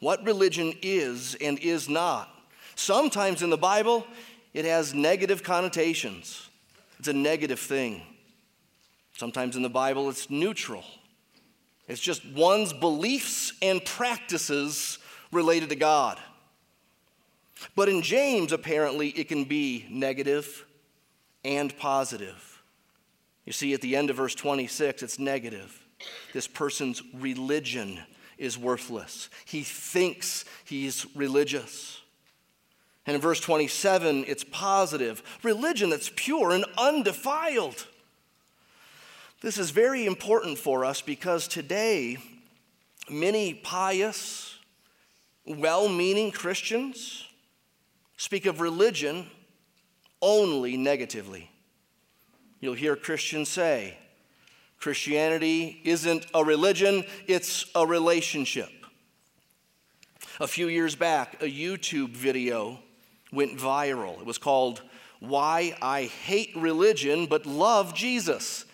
What 0.00 0.24
religion 0.24 0.72
is 0.82 1.36
and 1.40 1.58
is 1.58 1.88
not. 1.88 2.30
Sometimes 2.74 3.42
in 3.42 3.50
the 3.50 3.56
Bible, 3.56 4.06
it 4.54 4.64
has 4.64 4.94
negative 4.94 5.42
connotations, 5.42 6.48
it's 6.98 7.08
a 7.08 7.12
negative 7.12 7.60
thing. 7.60 8.02
Sometimes 9.16 9.56
in 9.56 9.62
the 9.62 9.68
Bible, 9.68 10.08
it's 10.08 10.30
neutral. 10.30 10.84
It's 11.88 12.00
just 12.00 12.24
one's 12.26 12.72
beliefs 12.72 13.52
and 13.62 13.84
practices 13.84 14.98
related 15.32 15.70
to 15.70 15.76
God. 15.76 16.18
But 17.74 17.88
in 17.88 18.02
James, 18.02 18.52
apparently, 18.52 19.08
it 19.08 19.28
can 19.28 19.44
be 19.44 19.86
negative 19.90 20.64
and 21.44 21.76
positive. 21.78 22.62
You 23.44 23.52
see, 23.52 23.72
at 23.72 23.80
the 23.80 23.96
end 23.96 24.10
of 24.10 24.16
verse 24.16 24.34
26, 24.34 25.02
it's 25.02 25.18
negative. 25.18 25.82
This 26.32 26.46
person's 26.46 27.02
religion 27.14 27.98
is 28.36 28.58
worthless. 28.58 29.30
He 29.46 29.62
thinks 29.62 30.44
he's 30.64 31.06
religious. 31.16 32.00
And 33.06 33.14
in 33.14 33.20
verse 33.22 33.40
27, 33.40 34.26
it's 34.28 34.44
positive 34.44 35.22
religion 35.42 35.88
that's 35.90 36.12
pure 36.14 36.50
and 36.50 36.66
undefiled. 36.76 37.86
This 39.40 39.56
is 39.56 39.70
very 39.70 40.04
important 40.04 40.58
for 40.58 40.84
us 40.84 41.00
because 41.00 41.46
today, 41.46 42.18
many 43.08 43.54
pious, 43.54 44.56
well 45.46 45.88
meaning 45.88 46.32
Christians 46.32 47.24
speak 48.16 48.46
of 48.46 48.60
religion 48.60 49.28
only 50.20 50.76
negatively. 50.76 51.50
You'll 52.58 52.74
hear 52.74 52.96
Christians 52.96 53.48
say, 53.48 53.96
Christianity 54.80 55.80
isn't 55.84 56.26
a 56.34 56.44
religion, 56.44 57.04
it's 57.28 57.66
a 57.76 57.86
relationship. 57.86 58.70
A 60.40 60.48
few 60.48 60.66
years 60.66 60.96
back, 60.96 61.40
a 61.40 61.46
YouTube 61.46 62.10
video 62.10 62.80
went 63.32 63.56
viral. 63.56 64.18
It 64.20 64.26
was 64.26 64.38
called 64.38 64.82
Why 65.20 65.76
I 65.80 66.04
Hate 66.04 66.50
Religion 66.56 67.26
But 67.26 67.46
Love 67.46 67.94
Jesus. 67.94 68.64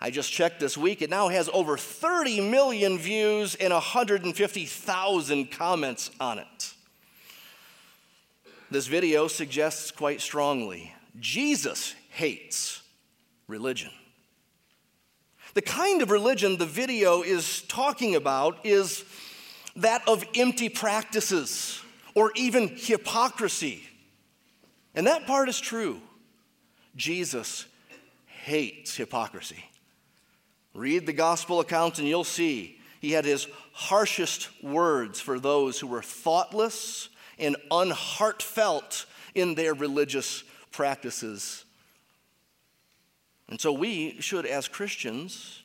I 0.00 0.10
just 0.10 0.30
checked 0.30 0.60
this 0.60 0.76
week, 0.76 1.00
it 1.00 1.10
now 1.10 1.28
has 1.28 1.48
over 1.52 1.78
30 1.78 2.40
million 2.42 2.98
views 2.98 3.54
and 3.54 3.72
150,000 3.72 5.50
comments 5.50 6.10
on 6.20 6.38
it. 6.38 6.74
This 8.70 8.86
video 8.86 9.28
suggests 9.28 9.90
quite 9.90 10.20
strongly 10.20 10.92
Jesus 11.18 11.94
hates 12.10 12.82
religion. 13.46 13.90
The 15.54 15.62
kind 15.62 16.02
of 16.02 16.10
religion 16.10 16.58
the 16.58 16.66
video 16.66 17.22
is 17.22 17.62
talking 17.62 18.14
about 18.14 18.66
is 18.66 19.04
that 19.76 20.06
of 20.06 20.24
empty 20.34 20.68
practices 20.68 21.80
or 22.14 22.32
even 22.34 22.68
hypocrisy. 22.68 23.82
And 24.94 25.06
that 25.06 25.26
part 25.26 25.48
is 25.48 25.58
true. 25.58 26.00
Jesus 26.96 27.64
hates 28.26 28.96
hypocrisy. 28.96 29.64
Read 30.76 31.06
the 31.06 31.12
gospel 31.12 31.60
accounts 31.60 31.98
and 31.98 32.06
you'll 32.06 32.24
see 32.24 32.78
he 33.00 33.12
had 33.12 33.24
his 33.24 33.46
harshest 33.72 34.48
words 34.62 35.20
for 35.20 35.38
those 35.38 35.78
who 35.78 35.86
were 35.86 36.02
thoughtless 36.02 37.08
and 37.38 37.56
unheartfelt 37.70 39.06
in 39.34 39.54
their 39.54 39.74
religious 39.74 40.42
practices. 40.72 41.64
And 43.48 43.60
so 43.60 43.72
we 43.72 44.20
should, 44.20 44.44
as 44.44 44.66
Christians, 44.66 45.62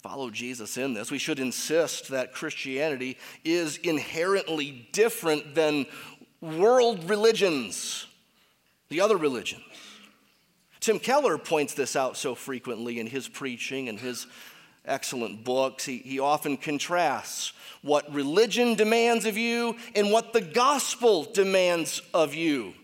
follow 0.00 0.30
Jesus 0.30 0.76
in 0.76 0.94
this. 0.94 1.10
We 1.10 1.18
should 1.18 1.38
insist 1.38 2.08
that 2.08 2.32
Christianity 2.32 3.18
is 3.44 3.76
inherently 3.76 4.88
different 4.92 5.54
than 5.54 5.86
world 6.40 7.08
religions, 7.08 8.06
the 8.88 9.00
other 9.00 9.16
religions. 9.16 9.62
Tim 10.82 10.98
Keller 10.98 11.38
points 11.38 11.74
this 11.74 11.94
out 11.94 12.16
so 12.16 12.34
frequently 12.34 12.98
in 12.98 13.06
his 13.06 13.28
preaching 13.28 13.88
and 13.88 14.00
his 14.00 14.26
excellent 14.84 15.44
books. 15.44 15.84
He, 15.84 15.98
he 15.98 16.18
often 16.18 16.56
contrasts 16.56 17.52
what 17.82 18.12
religion 18.12 18.74
demands 18.74 19.24
of 19.24 19.36
you 19.38 19.76
and 19.94 20.10
what 20.10 20.32
the 20.32 20.40
gospel 20.40 21.22
demands 21.22 22.02
of 22.12 22.34
you. 22.34 22.74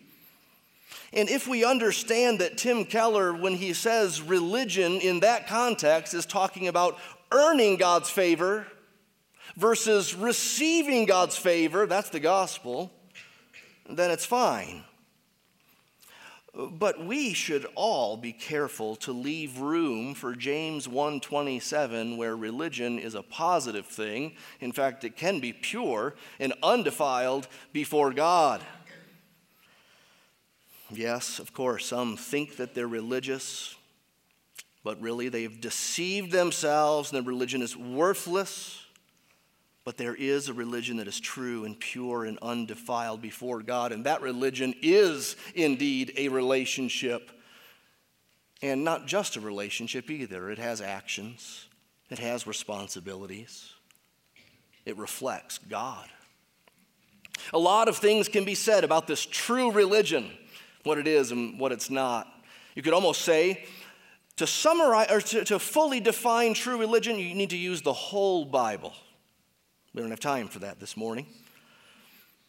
And 1.13 1.29
if 1.29 1.49
we 1.49 1.65
understand 1.65 2.39
that 2.39 2.57
Tim 2.57 2.85
Keller, 2.85 3.33
when 3.33 3.55
he 3.55 3.73
says 3.73 4.23
religion 4.23 5.01
in 5.01 5.19
that 5.21 5.49
context, 5.49 6.15
is 6.15 6.25
talking 6.25 6.69
about 6.69 6.99
earning 7.33 7.79
God's 7.79 8.11
favor 8.11 8.65
versus 9.57 10.15
receiving 10.15 11.05
God's 11.05 11.37
favor, 11.37 11.85
that's 11.87 12.11
the 12.11 12.21
gospel, 12.21 12.93
then 13.91 14.13
it's 14.13 14.27
fine. 14.27 14.85
But 16.59 17.05
we 17.05 17.35
should 17.35 17.67
all 17.77 18.17
be 18.17 18.33
careful 18.33 18.97
to 18.97 19.13
leave 19.13 19.61
room 19.61 20.13
for 20.15 20.35
James 20.35 20.89
1:27 20.89 22.17
where 22.17 22.37
religion 22.37 22.99
is 22.99 23.15
a 23.15 23.23
positive 23.23 23.87
thing. 23.87 24.35
In 24.59 24.73
fact, 24.73 25.05
it 25.05 25.17
can 25.17 25.39
be 25.39 25.53
pure 25.53 26.17
and 26.41 26.53
undefiled 26.61 27.47
before 27.73 28.13
God. 28.13 28.67
Yes, 30.91 31.39
of 31.39 31.53
course, 31.53 31.87
some 31.87 32.17
think 32.17 32.57
that 32.57 32.75
they're 32.75 32.89
religious, 32.89 33.77
but 34.83 35.01
really 35.01 35.29
they've 35.29 35.61
deceived 35.61 36.33
themselves 36.33 37.13
and 37.13 37.17
their 37.25 37.31
religion 37.33 37.63
is 37.63 37.77
worthless. 37.77 38.81
But 39.89 39.97
there 39.97 40.15
is 40.15 40.51
a 40.51 40.53
religion 40.53 40.99
that 40.99 41.09
is 41.09 41.19
true 41.19 41.65
and 41.65 41.81
pure 41.81 42.27
and 42.27 42.39
undefiled 42.43 43.23
before 43.23 43.63
God, 43.63 43.91
and 43.91 44.05
that 44.05 44.21
religion 44.21 44.75
is 44.83 45.35
indeed 45.55 46.13
a 46.19 46.29
relationship. 46.29 47.31
And 48.61 48.85
not 48.85 49.07
just 49.07 49.37
a 49.37 49.41
relationship 49.41 50.11
either, 50.11 50.51
it 50.51 50.59
has 50.59 50.83
actions, 50.83 51.69
it 52.11 52.19
has 52.19 52.47
responsibilities, 52.47 53.73
it 54.85 54.99
reflects 54.99 55.57
God. 55.57 56.07
A 57.55 57.59
lot 57.59 57.89
of 57.89 57.97
things 57.97 58.29
can 58.29 58.45
be 58.45 58.55
said 58.55 58.85
about 58.85 59.07
this 59.07 59.25
true 59.25 59.71
religion, 59.71 60.31
what 60.83 60.99
it 60.99 61.07
is 61.07 61.33
and 61.33 61.59
what 61.59 61.73
it's 61.73 61.89
not. 61.89 62.29
You 62.75 62.83
could 62.83 62.93
almost 62.93 63.23
say, 63.23 63.65
to 64.37 64.47
summarize 64.47 65.11
or 65.11 65.23
to, 65.23 65.47
to 65.47 65.59
fully 65.59 66.01
define 66.01 66.53
true 66.53 66.79
religion, 66.79 67.19
you 67.19 67.35
need 67.35 67.49
to 67.49 67.57
use 67.57 67.81
the 67.81 67.95
whole 67.95 68.45
Bible. 68.45 68.93
We 69.99 70.03
don't 70.03 70.11
have 70.11 70.21
time 70.21 70.47
for 70.47 70.61
that 70.61 70.79
this 70.79 70.97
morning. 70.97 71.27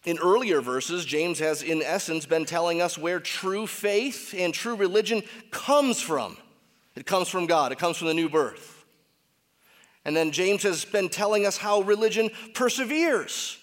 In 0.06 0.20
earlier 0.20 0.62
verses, 0.62 1.04
James 1.04 1.40
has, 1.40 1.64
in 1.64 1.82
essence, 1.82 2.28
been 2.28 2.46
telling 2.46 2.80
us 2.80 2.96
where 2.96 3.20
true 3.20 3.66
faith 3.66 4.36
and 4.38 4.54
true 4.54 4.76
religion 4.76 5.24
comes 5.50 6.00
from. 6.00 6.38
It 6.96 7.08
comes 7.08 7.28
from 7.28 7.48
God, 7.48 7.72
it 7.72 7.80
comes 7.80 7.98
from 7.98 8.06
the 8.06 8.14
new 8.14 8.30
birth. 8.30 8.86
And 10.06 10.16
then 10.16 10.30
James 10.30 10.62
has 10.62 10.86
been 10.86 11.10
telling 11.10 11.48
us 11.48 11.58
how 11.58 11.82
religion 11.82 12.30
perseveres. 12.54 13.58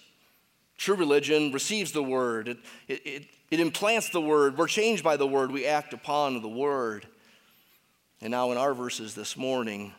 True 0.77 0.95
religion 0.95 1.53
receives 1.53 1.93
the 1.93 2.03
word, 2.03 2.49
it, 2.49 2.57
it, 2.89 3.07
it, 3.07 3.25
it 3.51 3.59
implants 3.61 4.09
the 4.09 4.19
word. 4.19 4.57
We're 4.57 4.67
changed 4.67 5.01
by 5.01 5.15
the 5.15 5.25
word, 5.25 5.49
we 5.49 5.65
act 5.65 5.93
upon 5.93 6.41
the 6.41 6.49
word. 6.49 7.07
And 8.19 8.31
now, 8.31 8.51
in 8.51 8.57
our 8.57 8.73
verses 8.73 9.15
this 9.15 9.37
morning, 9.37 9.93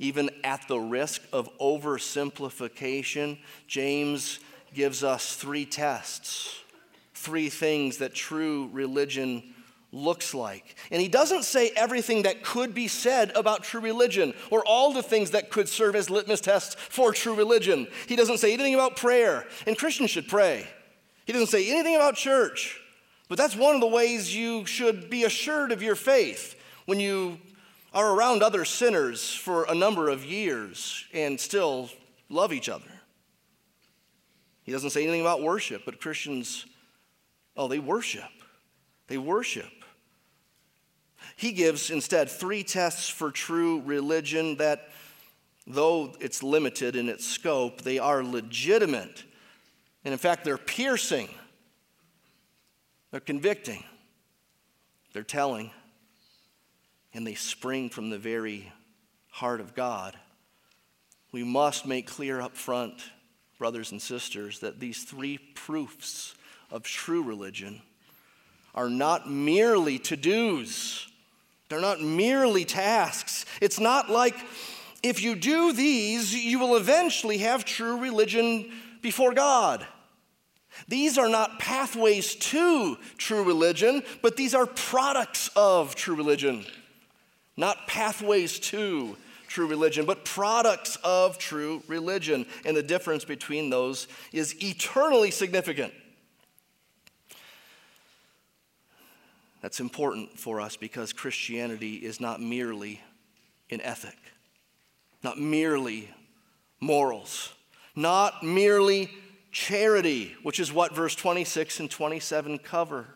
even 0.00 0.30
at 0.42 0.66
the 0.66 0.78
risk 0.78 1.22
of 1.32 1.56
oversimplification, 1.58 3.38
James 3.68 4.40
gives 4.74 5.04
us 5.04 5.36
three 5.36 5.66
tests, 5.66 6.58
three 7.14 7.50
things 7.50 7.98
that 7.98 8.14
true 8.14 8.70
religion 8.72 9.54
looks 9.92 10.32
like. 10.32 10.76
And 10.90 11.02
he 11.02 11.08
doesn't 11.08 11.44
say 11.44 11.70
everything 11.76 12.22
that 12.22 12.42
could 12.42 12.74
be 12.74 12.88
said 12.88 13.30
about 13.34 13.62
true 13.62 13.80
religion 13.80 14.32
or 14.50 14.64
all 14.64 14.92
the 14.92 15.02
things 15.02 15.32
that 15.32 15.50
could 15.50 15.68
serve 15.68 15.94
as 15.94 16.08
litmus 16.08 16.40
tests 16.40 16.76
for 16.76 17.12
true 17.12 17.34
religion. 17.34 17.86
He 18.06 18.16
doesn't 18.16 18.38
say 18.38 18.54
anything 18.54 18.74
about 18.74 18.96
prayer, 18.96 19.46
and 19.66 19.76
Christians 19.76 20.10
should 20.10 20.28
pray. 20.28 20.66
He 21.26 21.32
doesn't 21.34 21.48
say 21.48 21.70
anything 21.70 21.96
about 21.96 22.14
church, 22.16 22.80
but 23.28 23.36
that's 23.36 23.54
one 23.54 23.74
of 23.74 23.80
the 23.82 23.86
ways 23.86 24.34
you 24.34 24.64
should 24.64 25.10
be 25.10 25.24
assured 25.24 25.72
of 25.72 25.82
your 25.82 25.94
faith 25.94 26.56
when 26.86 26.98
you 26.98 27.38
are 27.92 28.14
around 28.14 28.42
other 28.42 28.64
sinners 28.64 29.32
for 29.34 29.64
a 29.64 29.74
number 29.74 30.08
of 30.08 30.24
years 30.24 31.04
and 31.12 31.38
still 31.40 31.90
love 32.28 32.52
each 32.52 32.68
other. 32.68 32.90
He 34.62 34.72
doesn't 34.72 34.90
say 34.90 35.02
anything 35.02 35.20
about 35.20 35.42
worship, 35.42 35.82
but 35.84 36.00
Christians, 36.00 36.66
oh, 37.56 37.66
they 37.66 37.80
worship. 37.80 38.30
They 39.08 39.18
worship. 39.18 39.70
He 41.36 41.52
gives 41.52 41.90
instead 41.90 42.30
three 42.30 42.62
tests 42.62 43.08
for 43.08 43.30
true 43.30 43.80
religion 43.80 44.56
that, 44.56 44.88
though 45.66 46.14
it's 46.20 46.42
limited 46.42 46.94
in 46.94 47.08
its 47.08 47.26
scope, 47.26 47.82
they 47.82 47.98
are 47.98 48.22
legitimate. 48.22 49.24
And 50.04 50.12
in 50.12 50.18
fact, 50.18 50.44
they're 50.44 50.56
piercing, 50.56 51.28
they're 53.10 53.20
convicting, 53.20 53.82
they're 55.12 55.22
telling 55.22 55.72
and 57.12 57.26
they 57.26 57.34
spring 57.34 57.90
from 57.90 58.10
the 58.10 58.18
very 58.18 58.72
heart 59.30 59.60
of 59.60 59.74
God. 59.74 60.16
We 61.32 61.44
must 61.44 61.86
make 61.86 62.06
clear 62.06 62.40
up 62.40 62.56
front, 62.56 62.94
brothers 63.58 63.92
and 63.92 64.00
sisters, 64.02 64.60
that 64.60 64.80
these 64.80 65.04
three 65.04 65.38
proofs 65.38 66.34
of 66.70 66.82
true 66.82 67.22
religion 67.22 67.82
are 68.74 68.88
not 68.88 69.30
merely 69.30 69.98
to 69.98 70.16
dos. 70.16 71.08
They're 71.68 71.80
not 71.80 72.00
merely 72.00 72.64
tasks. 72.64 73.44
It's 73.60 73.80
not 73.80 74.10
like 74.10 74.36
if 75.02 75.22
you 75.22 75.34
do 75.34 75.72
these, 75.72 76.34
you 76.34 76.58
will 76.58 76.76
eventually 76.76 77.38
have 77.38 77.64
true 77.64 77.98
religion 77.98 78.70
before 79.02 79.32
God. 79.32 79.86
These 80.88 81.18
are 81.18 81.28
not 81.28 81.58
pathways 81.58 82.34
to 82.36 82.96
true 83.16 83.42
religion, 83.42 84.02
but 84.22 84.36
these 84.36 84.54
are 84.54 84.66
products 84.66 85.50
of 85.56 85.94
true 85.94 86.14
religion 86.14 86.64
not 87.60 87.86
pathways 87.86 88.58
to 88.58 89.16
true 89.46 89.66
religion, 89.66 90.06
but 90.06 90.24
products 90.24 90.96
of 91.04 91.36
true 91.36 91.82
religion. 91.86 92.46
And 92.64 92.76
the 92.76 92.82
difference 92.82 93.24
between 93.24 93.68
those 93.68 94.08
is 94.32 94.54
eternally 94.62 95.30
significant. 95.30 95.92
That's 99.60 99.80
important 99.80 100.38
for 100.38 100.60
us 100.60 100.76
because 100.76 101.12
Christianity 101.12 101.96
is 101.96 102.20
not 102.20 102.40
merely 102.40 103.02
an 103.70 103.80
ethic, 103.82 104.16
not 105.22 105.38
merely 105.38 106.08
morals, 106.80 107.52
not 107.94 108.42
merely 108.42 109.10
charity, 109.52 110.34
which 110.42 110.60
is 110.60 110.72
what 110.72 110.94
verse 110.94 111.14
26 111.14 111.80
and 111.80 111.90
27 111.90 112.58
cover. 112.58 113.06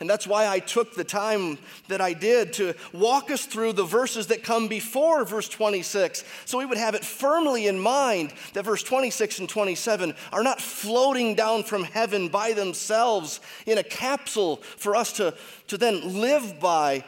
And 0.00 0.08
that's 0.08 0.26
why 0.26 0.46
I 0.46 0.60
took 0.60 0.94
the 0.94 1.04
time 1.04 1.58
that 1.88 2.00
I 2.00 2.12
did 2.12 2.52
to 2.54 2.74
walk 2.92 3.30
us 3.30 3.46
through 3.46 3.72
the 3.72 3.84
verses 3.84 4.28
that 4.28 4.42
come 4.42 4.68
before 4.68 5.24
verse 5.24 5.48
26, 5.48 6.24
so 6.44 6.58
we 6.58 6.66
would 6.66 6.78
have 6.78 6.94
it 6.94 7.04
firmly 7.04 7.66
in 7.66 7.78
mind 7.78 8.32
that 8.52 8.64
verse 8.64 8.82
26 8.82 9.40
and 9.40 9.48
27 9.48 10.14
are 10.32 10.42
not 10.42 10.60
floating 10.60 11.34
down 11.34 11.62
from 11.62 11.84
heaven 11.84 12.28
by 12.28 12.52
themselves 12.52 13.40
in 13.66 13.78
a 13.78 13.82
capsule 13.82 14.56
for 14.56 14.94
us 14.94 15.12
to, 15.14 15.34
to 15.66 15.76
then 15.76 16.20
live 16.20 16.60
by, 16.60 17.04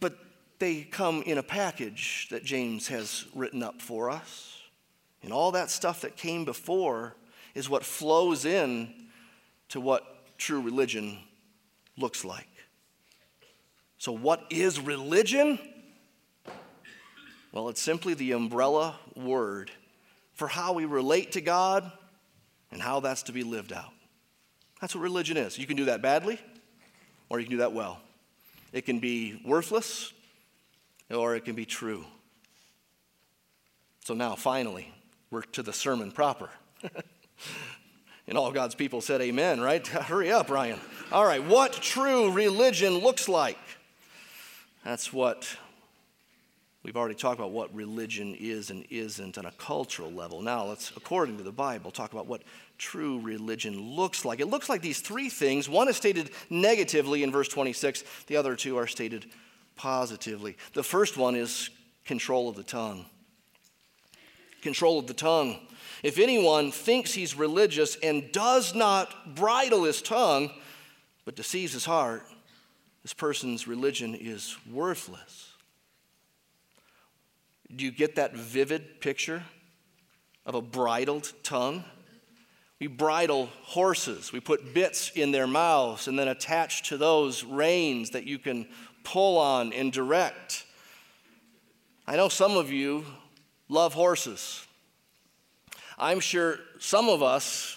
but 0.00 0.16
they 0.58 0.82
come 0.82 1.22
in 1.22 1.38
a 1.38 1.42
package 1.42 2.28
that 2.30 2.44
James 2.44 2.88
has 2.88 3.26
written 3.34 3.62
up 3.62 3.82
for 3.82 4.10
us. 4.10 4.56
And 5.22 5.32
all 5.32 5.52
that 5.52 5.70
stuff 5.70 6.02
that 6.02 6.16
came 6.16 6.44
before 6.44 7.16
is 7.54 7.68
what 7.68 7.84
flows 7.84 8.44
in 8.44 8.94
to 9.70 9.80
what 9.80 10.15
true 10.38 10.60
religion 10.60 11.18
looks 11.96 12.24
like. 12.24 12.48
So, 13.98 14.12
what 14.12 14.44
is 14.50 14.78
religion? 14.78 15.58
Well, 17.52 17.68
it's 17.68 17.80
simply 17.80 18.14
the 18.14 18.32
umbrella 18.32 18.96
word 19.14 19.70
for 20.34 20.46
how 20.46 20.74
we 20.74 20.84
relate 20.84 21.32
to 21.32 21.40
God 21.40 21.90
and 22.70 22.82
how 22.82 23.00
that's 23.00 23.24
to 23.24 23.32
be 23.32 23.42
lived 23.42 23.72
out. 23.72 23.92
That's 24.80 24.94
what 24.94 25.00
religion 25.00 25.38
is. 25.38 25.58
You 25.58 25.66
can 25.66 25.76
do 25.76 25.86
that 25.86 26.02
badly 26.02 26.38
or 27.30 27.40
you 27.40 27.46
can 27.46 27.52
do 27.52 27.58
that 27.58 27.72
well. 27.72 27.98
It 28.72 28.82
can 28.84 28.98
be 28.98 29.40
worthless 29.44 30.12
or 31.10 31.34
it 31.34 31.44
can 31.46 31.54
be 31.54 31.64
true. 31.64 32.04
So 34.04 34.14
now, 34.14 34.34
finally, 34.34 34.92
we're 35.30 35.42
to 35.42 35.62
the 35.62 35.72
sermon 35.72 36.12
proper. 36.12 36.50
And 38.28 38.36
all 38.36 38.50
God's 38.50 38.74
people 38.74 39.00
said, 39.00 39.20
Amen, 39.20 39.60
right? 39.60 39.86
Hurry 39.86 40.30
up, 40.30 40.50
Ryan. 40.50 40.80
All 41.12 41.24
right, 41.24 41.44
what 41.44 41.72
true 41.72 42.32
religion 42.32 42.98
looks 42.98 43.28
like. 43.28 43.58
That's 44.84 45.12
what 45.12 45.48
we've 46.82 46.96
already 46.96 47.14
talked 47.14 47.38
about 47.38 47.50
what 47.50 47.74
religion 47.74 48.36
is 48.38 48.70
and 48.70 48.84
isn't 48.90 49.38
on 49.38 49.46
a 49.46 49.50
cultural 49.52 50.12
level. 50.12 50.42
Now, 50.42 50.66
let's, 50.66 50.92
according 50.96 51.36
to 51.38 51.42
the 51.42 51.52
Bible, 51.52 51.90
talk 51.90 52.12
about 52.12 52.26
what 52.26 52.42
true 52.78 53.20
religion 53.20 53.80
looks 53.80 54.24
like. 54.24 54.40
It 54.40 54.46
looks 54.46 54.68
like 54.68 54.82
these 54.82 55.00
three 55.00 55.28
things. 55.28 55.68
One 55.68 55.88
is 55.88 55.96
stated 55.96 56.30
negatively 56.50 57.22
in 57.22 57.32
verse 57.32 57.48
26, 57.48 58.04
the 58.26 58.36
other 58.36 58.54
two 58.54 58.76
are 58.76 58.86
stated 58.86 59.26
positively. 59.76 60.56
The 60.74 60.84
first 60.84 61.16
one 61.16 61.34
is 61.34 61.70
control 62.04 62.48
of 62.48 62.56
the 62.56 62.62
tongue. 62.62 63.06
Control 64.66 64.98
of 64.98 65.06
the 65.06 65.14
tongue. 65.14 65.60
If 66.02 66.18
anyone 66.18 66.72
thinks 66.72 67.14
he's 67.14 67.36
religious 67.36 67.94
and 68.02 68.32
does 68.32 68.74
not 68.74 69.36
bridle 69.36 69.84
his 69.84 70.02
tongue, 70.02 70.50
but 71.24 71.36
deceives 71.36 71.72
his 71.72 71.84
heart, 71.84 72.26
this 73.04 73.14
person's 73.14 73.68
religion 73.68 74.16
is 74.16 74.56
worthless. 74.68 75.52
Do 77.76 77.84
you 77.84 77.92
get 77.92 78.16
that 78.16 78.34
vivid 78.34 79.00
picture 79.00 79.44
of 80.44 80.56
a 80.56 80.60
bridled 80.60 81.32
tongue? 81.44 81.84
We 82.80 82.88
bridle 82.88 83.48
horses. 83.62 84.32
We 84.32 84.40
put 84.40 84.74
bits 84.74 85.12
in 85.14 85.30
their 85.30 85.46
mouths 85.46 86.08
and 86.08 86.18
then 86.18 86.26
attach 86.26 86.88
to 86.88 86.96
those 86.96 87.44
reins 87.44 88.10
that 88.10 88.24
you 88.24 88.40
can 88.40 88.66
pull 89.04 89.38
on 89.38 89.72
and 89.72 89.92
direct. 89.92 90.64
I 92.04 92.16
know 92.16 92.28
some 92.28 92.56
of 92.56 92.72
you 92.72 93.04
love 93.68 93.94
horses. 93.94 94.66
I'm 95.98 96.20
sure 96.20 96.58
some 96.78 97.08
of 97.08 97.22
us, 97.22 97.76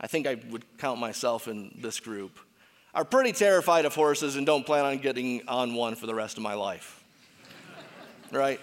I 0.00 0.06
think 0.06 0.26
I 0.26 0.36
would 0.50 0.64
count 0.78 0.98
myself 0.98 1.48
in 1.48 1.78
this 1.80 2.00
group, 2.00 2.38
are 2.94 3.04
pretty 3.04 3.32
terrified 3.32 3.84
of 3.84 3.94
horses 3.94 4.36
and 4.36 4.44
don't 4.44 4.66
plan 4.66 4.84
on 4.84 4.98
getting 4.98 5.46
on 5.46 5.74
one 5.74 5.94
for 5.94 6.06
the 6.06 6.14
rest 6.14 6.36
of 6.36 6.42
my 6.42 6.54
life. 6.54 7.02
right? 8.32 8.60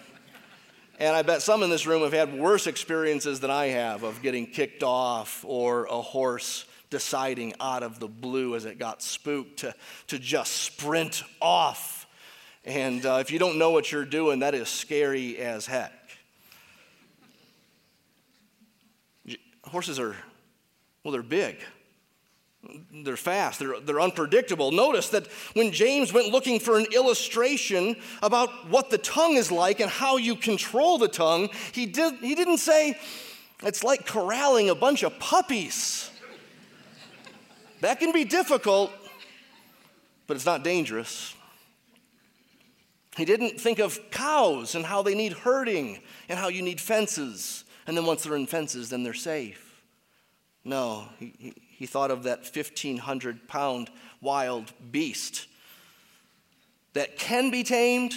And 1.00 1.16
I 1.16 1.22
bet 1.22 1.42
some 1.42 1.64
in 1.64 1.70
this 1.70 1.86
room 1.86 2.02
have 2.02 2.12
had 2.12 2.34
worse 2.38 2.68
experiences 2.68 3.40
than 3.40 3.52
I 3.52 3.68
have 3.68 4.04
of 4.04 4.22
getting 4.22 4.48
kicked 4.48 4.84
off 4.84 5.46
or 5.48 5.86
a 5.86 6.02
horse 6.02 6.66
deciding 6.90 7.54
out 7.60 7.84
of 7.84 8.00
the 8.00 8.08
blue 8.08 8.56
as 8.56 8.66
it 8.66 8.80
got 8.80 9.02
spooked 9.02 9.60
to, 9.60 9.76
to 10.08 10.18
just 10.20 10.54
sprint 10.54 11.24
off. 11.42 12.08
And 12.66 13.06
uh, 13.06 13.20
if 13.22 13.32
you 13.32 13.40
don't 13.40 13.58
know 13.58 13.72
what 13.72 13.92
you're 13.92 14.06
doing, 14.06 14.40
that 14.40 14.56
is 14.56 14.70
scary 14.70 15.38
as 15.38 15.66
heck. 15.66 15.94
Horses 19.68 20.00
are, 20.00 20.16
well, 21.04 21.12
they're 21.12 21.24
big. 21.24 21.58
They're 22.92 23.16
fast, 23.16 23.60
they're, 23.60 23.80
they're 23.80 24.02
unpredictable. 24.02 24.72
Notice 24.72 25.10
that 25.10 25.28
when 25.54 25.72
James 25.72 26.12
went 26.12 26.30
looking 26.30 26.60
for 26.60 26.78
an 26.78 26.88
illustration 26.94 27.96
about 28.22 28.70
what 28.70 28.90
the 28.90 28.98
tongue 28.98 29.36
is 29.36 29.52
like 29.52 29.80
and 29.80 29.90
how 29.90 30.18
you 30.18 30.36
control 30.36 30.98
the 30.98 31.08
tongue, 31.08 31.50
he, 31.72 31.86
did, 31.86 32.16
he 32.16 32.36
didn't 32.36 32.58
say 32.58 33.00
it's 33.64 33.84
like 33.84 34.06
corralling 34.06 34.70
a 34.70 34.76
bunch 34.76 35.04
of 35.04 35.18
puppies. 35.20 36.10
That 37.82 38.00
can 38.00 38.12
be 38.12 38.26
difficult, 38.26 38.92
but 40.26 40.36
it's 40.36 40.46
not 40.46 40.64
dangerous. 40.64 41.36
He 43.16 43.26
didn't 43.26 43.60
think 43.60 43.80
of 43.80 44.00
cows 44.12 44.76
and 44.76 44.86
how 44.86 45.02
they 45.02 45.16
need 45.16 45.34
herding 45.34 46.02
and 46.28 46.38
how 46.38 46.50
you 46.50 46.62
need 46.62 46.82
fences. 46.82 47.64
And 47.88 47.96
then 47.96 48.06
once 48.06 48.24
they're 48.24 48.36
in 48.36 48.46
fences, 48.46 48.90
then 48.90 49.04
they're 49.04 49.14
safe. 49.14 49.82
No, 50.66 51.08
he, 51.18 51.54
he 51.70 51.86
thought 51.86 52.12
of 52.12 52.24
that 52.24 52.40
1,500 52.40 53.48
pound 53.48 53.90
wild 54.20 54.74
beast 54.92 55.48
that 56.94 57.18
can 57.18 57.50
be 57.50 57.64
tamed, 57.64 58.14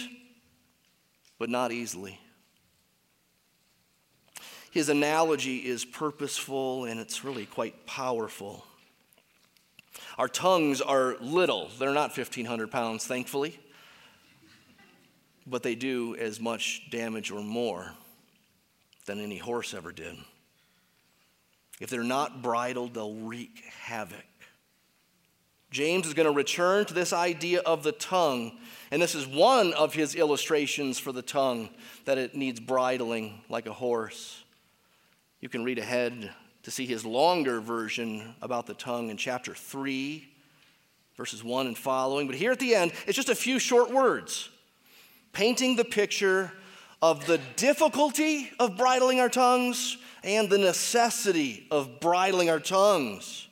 but 1.38 1.48
not 1.48 1.70
easily. 1.70 2.18
His 4.72 4.88
analogy 4.88 5.58
is 5.58 5.84
purposeful 5.84 6.86
and 6.86 6.98
it's 6.98 7.24
really 7.24 7.46
quite 7.46 7.86
powerful. 7.86 8.64
Our 10.18 10.28
tongues 10.28 10.80
are 10.80 11.16
little, 11.20 11.70
they're 11.78 11.94
not 11.94 12.16
1,500 12.16 12.70
pounds, 12.70 13.06
thankfully, 13.06 13.58
but 15.46 15.62
they 15.62 15.76
do 15.76 16.16
as 16.16 16.40
much 16.40 16.90
damage 16.90 17.30
or 17.30 17.40
more 17.40 17.92
than 19.10 19.20
any 19.20 19.38
horse 19.38 19.74
ever 19.74 19.90
did. 19.90 20.16
If 21.80 21.90
they're 21.90 22.04
not 22.04 22.42
bridled, 22.42 22.94
they'll 22.94 23.16
wreak 23.16 23.64
havoc. 23.80 24.24
James 25.72 26.06
is 26.06 26.14
going 26.14 26.28
to 26.28 26.32
return 26.32 26.84
to 26.84 26.94
this 26.94 27.12
idea 27.12 27.58
of 27.60 27.82
the 27.82 27.90
tongue, 27.90 28.58
and 28.92 29.02
this 29.02 29.16
is 29.16 29.26
one 29.26 29.72
of 29.72 29.94
his 29.94 30.14
illustrations 30.14 31.00
for 31.00 31.10
the 31.10 31.22
tongue 31.22 31.70
that 32.04 32.18
it 32.18 32.36
needs 32.36 32.60
bridling 32.60 33.40
like 33.48 33.66
a 33.66 33.72
horse. 33.72 34.44
You 35.40 35.48
can 35.48 35.64
read 35.64 35.80
ahead 35.80 36.32
to 36.62 36.70
see 36.70 36.86
his 36.86 37.04
longer 37.04 37.60
version 37.60 38.36
about 38.40 38.66
the 38.66 38.74
tongue 38.74 39.10
in 39.10 39.16
chapter 39.16 39.54
3, 39.54 40.28
verses 41.16 41.42
1 41.42 41.66
and 41.66 41.76
following. 41.76 42.28
But 42.28 42.36
here 42.36 42.52
at 42.52 42.60
the 42.60 42.76
end, 42.76 42.92
it's 43.08 43.16
just 43.16 43.28
a 43.28 43.34
few 43.34 43.58
short 43.58 43.90
words 43.90 44.50
painting 45.32 45.74
the 45.74 45.84
picture 45.84 46.52
of 47.02 47.26
the 47.26 47.38
difficulty 47.56 48.50
of 48.58 48.76
bridling 48.76 49.20
our 49.20 49.28
tongues 49.28 49.96
and 50.22 50.50
the 50.50 50.58
necessity 50.58 51.66
of 51.70 52.00
bridling 52.00 52.50
our 52.50 52.60
tongues. 52.60 53.48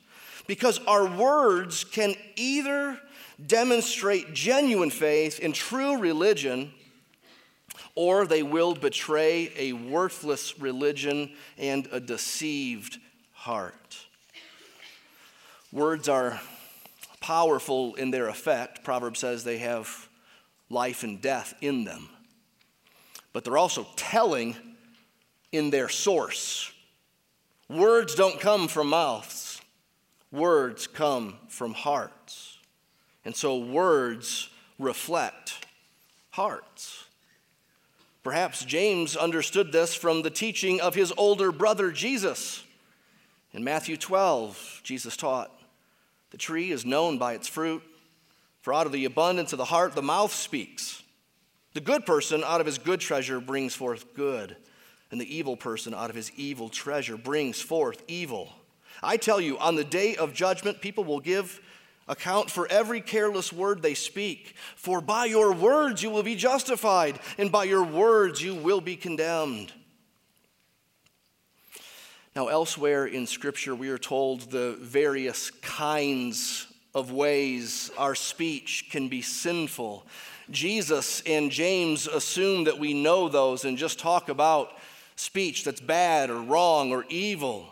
Because 0.47 0.79
our 0.87 1.05
words 1.05 1.83
can 1.83 2.15
either 2.35 2.99
demonstrate 3.45 4.33
genuine 4.33 4.89
faith 4.89 5.39
in 5.39 5.53
true 5.53 5.97
religion, 5.97 6.71
or 7.95 8.25
they 8.25 8.43
will 8.43 8.75
betray 8.75 9.51
a 9.57 9.73
worthless 9.73 10.59
religion 10.59 11.31
and 11.57 11.87
a 11.91 11.99
deceived 11.99 12.97
heart. 13.33 13.97
Words 15.71 16.09
are 16.09 16.39
powerful 17.19 17.95
in 17.95 18.11
their 18.11 18.27
effect. 18.27 18.83
Proverbs 18.83 19.19
says 19.19 19.43
they 19.43 19.59
have 19.59 20.09
life 20.69 21.03
and 21.03 21.21
death 21.21 21.53
in 21.61 21.83
them. 21.83 22.09
But 23.33 23.43
they're 23.43 23.57
also 23.57 23.87
telling 23.95 24.55
in 25.51 25.69
their 25.69 25.89
source. 25.89 26.71
Words 27.69 28.15
don't 28.15 28.39
come 28.39 28.67
from 28.67 28.89
mouths, 28.89 29.61
words 30.31 30.87
come 30.87 31.35
from 31.47 31.73
hearts. 31.73 32.57
And 33.25 33.35
so 33.35 33.57
words 33.59 34.49
reflect 34.79 35.65
hearts. 36.31 37.05
Perhaps 38.23 38.65
James 38.65 39.15
understood 39.15 39.71
this 39.71 39.95
from 39.95 40.21
the 40.21 40.29
teaching 40.29 40.81
of 40.81 40.95
his 40.95 41.13
older 41.17 41.51
brother 41.51 41.91
Jesus. 41.91 42.63
In 43.53 43.63
Matthew 43.63 43.97
12, 43.97 44.81
Jesus 44.83 45.15
taught, 45.17 45.51
The 46.31 46.37
tree 46.37 46.71
is 46.71 46.85
known 46.85 47.17
by 47.17 47.33
its 47.33 47.47
fruit, 47.47 47.81
for 48.61 48.73
out 48.73 48.85
of 48.85 48.91
the 48.91 49.05
abundance 49.05 49.53
of 49.53 49.57
the 49.57 49.65
heart 49.65 49.95
the 49.95 50.01
mouth 50.01 50.33
speaks. 50.33 51.01
The 51.73 51.81
good 51.81 52.05
person 52.05 52.43
out 52.43 52.61
of 52.61 52.65
his 52.65 52.77
good 52.77 52.99
treasure 52.99 53.39
brings 53.39 53.75
forth 53.75 54.13
good 54.13 54.55
and 55.11 55.19
the 55.19 55.35
evil 55.35 55.57
person 55.57 55.93
out 55.93 56.09
of 56.09 56.15
his 56.15 56.31
evil 56.35 56.69
treasure 56.69 57.17
brings 57.17 57.61
forth 57.61 58.03
evil. 58.07 58.49
I 59.01 59.17
tell 59.17 59.41
you, 59.41 59.57
on 59.57 59.75
the 59.75 59.83
day 59.83 60.15
of 60.15 60.33
judgment, 60.33 60.81
people 60.81 61.03
will 61.03 61.19
give 61.19 61.59
account 62.07 62.49
for 62.49 62.67
every 62.69 63.01
careless 63.01 63.53
word 63.53 63.81
they 63.81 63.93
speak. 63.93 64.55
For 64.75 65.01
by 65.01 65.25
your 65.25 65.53
words 65.53 66.03
you 66.03 66.09
will 66.09 66.23
be 66.23 66.35
justified, 66.35 67.19
and 67.37 67.51
by 67.51 67.63
your 67.63 67.83
words 67.83 68.41
you 68.41 68.55
will 68.55 68.81
be 68.81 68.95
condemned. 68.95 69.71
Now, 72.35 72.47
elsewhere 72.47 73.05
in 73.05 73.25
Scripture, 73.25 73.73
we 73.73 73.89
are 73.89 73.97
told 73.97 74.51
the 74.51 74.77
various 74.79 75.49
kinds 75.51 76.67
of 76.93 77.11
ways 77.11 77.89
our 77.97 78.15
speech 78.15 78.87
can 78.91 79.09
be 79.09 79.21
sinful. 79.21 80.05
Jesus 80.51 81.21
and 81.25 81.51
James 81.51 82.07
assume 82.07 82.63
that 82.65 82.79
we 82.79 82.93
know 82.93 83.29
those 83.29 83.65
and 83.65 83.77
just 83.77 83.99
talk 83.99 84.29
about 84.29 84.71
speech 85.15 85.63
that's 85.63 85.81
bad 85.81 86.29
or 86.29 86.41
wrong 86.41 86.91
or 86.91 87.05
evil. 87.09 87.67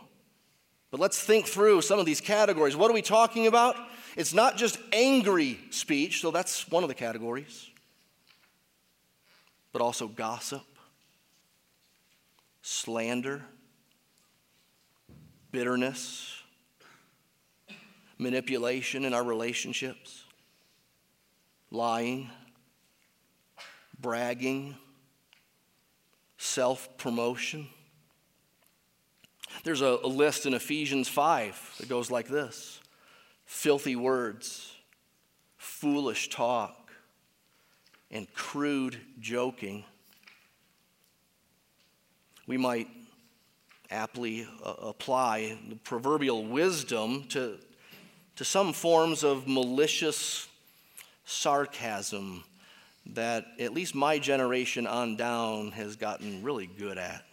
But 0.91 0.99
let's 0.99 1.21
think 1.21 1.45
through 1.45 1.81
some 1.81 1.99
of 1.99 2.05
these 2.05 2.21
categories. 2.21 2.75
What 2.75 2.91
are 2.91 2.93
we 2.93 3.01
talking 3.01 3.47
about? 3.47 3.75
It's 4.15 4.33
not 4.33 4.57
just 4.57 4.79
angry 4.91 5.59
speech, 5.69 6.21
so 6.21 6.31
that's 6.31 6.69
one 6.69 6.83
of 6.83 6.89
the 6.89 6.95
categories, 6.95 7.69
but 9.71 9.81
also 9.81 10.07
gossip, 10.07 10.65
slander, 12.61 13.43
bitterness, 15.51 16.41
manipulation 18.17 19.05
in 19.05 19.13
our 19.13 19.23
relationships, 19.23 20.23
lying, 21.69 22.29
bragging 23.99 24.75
self 26.37 26.97
promotion. 26.97 27.67
There's 29.63 29.81
a, 29.81 29.99
a, 30.03 30.07
list 30.07 30.45
in 30.45 30.53
Ephesians 30.53 31.07
5 31.07 31.75
that 31.79 31.89
goes 31.89 32.11
like 32.11 32.27
this 32.27 32.79
filthy 33.45 33.95
words, 33.95 34.75
foolish 35.57 36.29
talk, 36.29 36.91
and 38.11 38.31
crude 38.33 38.97
joking. 39.19 39.83
We 42.45 42.57
might 42.57 42.87
aptly 43.89 44.47
uh, 44.63 44.73
apply 44.81 45.57
the 45.69 45.75
proverbial 45.75 46.45
wisdom 46.45 47.25
to, 47.29 47.57
to 48.35 48.45
some 48.45 48.73
forms 48.73 49.23
of 49.23 49.47
malicious 49.47 50.47
sarcasm 51.25 52.43
that 53.13 53.45
at 53.59 53.73
least 53.73 53.95
my 53.95 54.19
generation 54.19 54.85
on 54.87 55.15
down 55.15 55.71
has 55.71 55.95
gotten 55.95 56.43
really 56.43 56.67
good 56.67 56.97
at. 56.97 57.23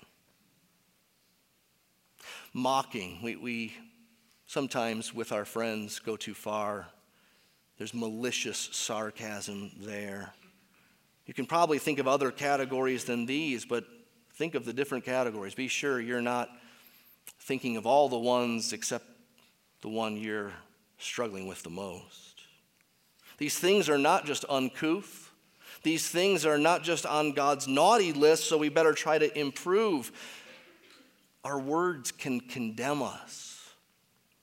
Mocking. 2.52 3.18
We, 3.22 3.36
we 3.36 3.74
sometimes, 4.46 5.12
with 5.12 5.32
our 5.32 5.44
friends, 5.44 5.98
go 5.98 6.16
too 6.16 6.34
far 6.34 6.86
There's 7.78 7.94
malicious 7.94 8.68
sarcasm 8.72 9.72
there. 9.80 10.32
You 11.26 11.34
can 11.34 11.46
probably 11.46 11.78
think 11.78 11.98
of 11.98 12.06
other 12.06 12.30
categories 12.30 13.04
than 13.04 13.26
these, 13.26 13.64
but 13.64 13.84
think 14.34 14.54
of 14.54 14.64
the 14.64 14.72
different 14.72 15.04
categories. 15.04 15.54
Be 15.54 15.68
sure 15.68 16.00
you're 16.00 16.22
not 16.22 16.48
thinking 17.40 17.76
of 17.76 17.86
all 17.86 18.08
the 18.08 18.18
ones 18.18 18.72
except 18.72 19.06
the 19.80 19.88
one 19.88 20.16
you're 20.16 20.52
struggling 20.98 21.46
with 21.46 21.62
the 21.62 21.70
most. 21.70 22.42
These 23.38 23.58
things 23.58 23.88
are 23.88 23.98
not 23.98 24.24
just 24.24 24.44
uncouth. 24.48 25.23
These 25.84 26.08
things 26.08 26.46
are 26.46 26.58
not 26.58 26.82
just 26.82 27.06
on 27.06 27.32
God's 27.32 27.68
naughty 27.68 28.12
list, 28.12 28.48
so 28.48 28.58
we 28.58 28.70
better 28.70 28.92
try 28.92 29.18
to 29.18 29.38
improve. 29.38 30.10
Our 31.44 31.60
words 31.60 32.10
can 32.10 32.40
condemn 32.40 33.02
us. 33.02 33.50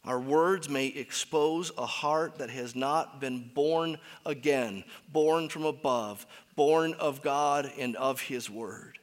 Our 0.06 0.20
words 0.20 0.70
may 0.70 0.88
expose 0.88 1.72
a 1.78 1.86
heart 1.86 2.38
that 2.38 2.52
has 2.52 2.76
not 2.76 3.20
been 3.20 3.52
born 3.54 3.98
again, 4.26 4.84
born 5.12 5.50
from 5.50 5.66
above, 5.66 6.26
born 6.56 6.94
of 6.94 7.24
God 7.24 7.72
and 7.78 7.96
of 7.96 8.22
His 8.22 8.50
Word. 8.50 9.00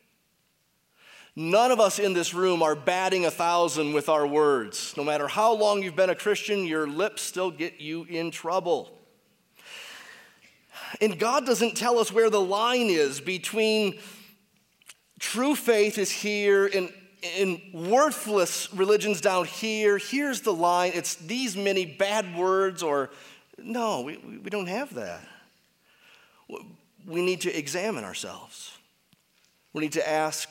None 1.34 1.70
of 1.70 1.78
us 1.78 2.00
in 2.00 2.14
this 2.14 2.34
room 2.34 2.62
are 2.62 2.74
batting 2.74 3.24
a 3.24 3.30
thousand 3.30 3.92
with 3.92 4.08
our 4.08 4.26
words. 4.26 4.94
No 4.96 5.04
matter 5.04 5.28
how 5.28 5.52
long 5.54 5.82
you've 5.82 5.94
been 5.94 6.10
a 6.10 6.14
Christian, 6.16 6.66
your 6.66 6.88
lips 6.88 7.22
still 7.22 7.52
get 7.52 7.80
you 7.80 8.04
in 8.04 8.32
trouble. 8.32 8.97
And 11.00 11.18
God 11.18 11.46
doesn't 11.46 11.76
tell 11.76 11.98
us 11.98 12.12
where 12.12 12.30
the 12.30 12.40
line 12.40 12.88
is 12.88 13.20
between 13.20 13.98
true 15.18 15.54
faith 15.54 15.98
is 15.98 16.10
here 16.10 16.66
and, 16.66 16.92
worthless 17.74 18.72
religions 18.72 19.20
down 19.20 19.44
here. 19.44 19.98
Here's 19.98 20.42
the 20.42 20.52
line. 20.52 20.92
It's 20.94 21.16
these 21.16 21.56
many 21.56 21.84
bad 21.84 22.36
words, 22.36 22.80
or 22.80 23.10
no, 23.58 24.02
we, 24.02 24.18
we 24.18 24.50
don't 24.50 24.68
have 24.68 24.94
that. 24.94 25.26
We 27.04 27.22
need 27.22 27.40
to 27.40 27.58
examine 27.58 28.04
ourselves. 28.04 28.70
We 29.72 29.80
need 29.80 29.94
to 29.94 30.08
ask 30.08 30.48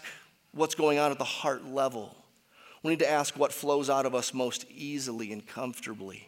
what's 0.52 0.76
going 0.76 1.00
on 1.00 1.12
at 1.12 1.18
the 1.18 1.24
heart 1.24 1.66
level. 1.66 2.14
We 2.84 2.92
need 2.92 3.00
to 3.00 3.10
ask 3.10 3.38
what 3.38 3.54
flows 3.54 3.90
out 3.90 4.06
of 4.06 4.14
us 4.14 4.34
most 4.34 4.66
easily 4.70 5.32
and 5.32 5.48
comfortably, 5.48 6.28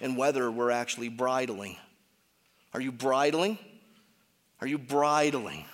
and 0.00 0.16
whether 0.16 0.50
we're 0.50 0.70
actually 0.70 1.10
bridling. 1.10 1.76
Are 2.72 2.80
you 2.80 2.92
bridling? 2.92 3.58
Are 4.60 4.66
you 4.66 4.78
bridling? 4.78 5.64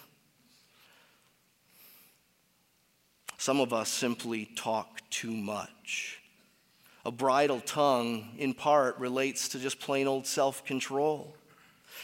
Some 3.39 3.61
of 3.61 3.73
us 3.73 3.89
simply 3.89 4.47
talk 4.57 5.01
too 5.11 5.31
much. 5.31 6.21
A 7.05 7.13
bridle 7.13 7.61
tongue, 7.61 8.31
in 8.39 8.55
part, 8.55 8.99
relates 8.99 9.49
to 9.51 9.59
just 9.59 9.79
plain 9.79 10.09
old 10.09 10.27
self 10.27 10.65
control. 10.65 11.37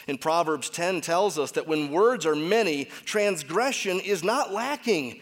In 0.07 0.19
Proverbs 0.19 0.71
10 0.71 1.01
tells 1.01 1.39
us 1.39 1.53
that 1.53 1.67
when 1.67 1.91
words 1.91 2.27
are 2.27 2.37
many, 2.37 2.87
transgression 3.05 4.01
is 4.01 4.23
not 4.23 4.53
lacking, 4.53 5.21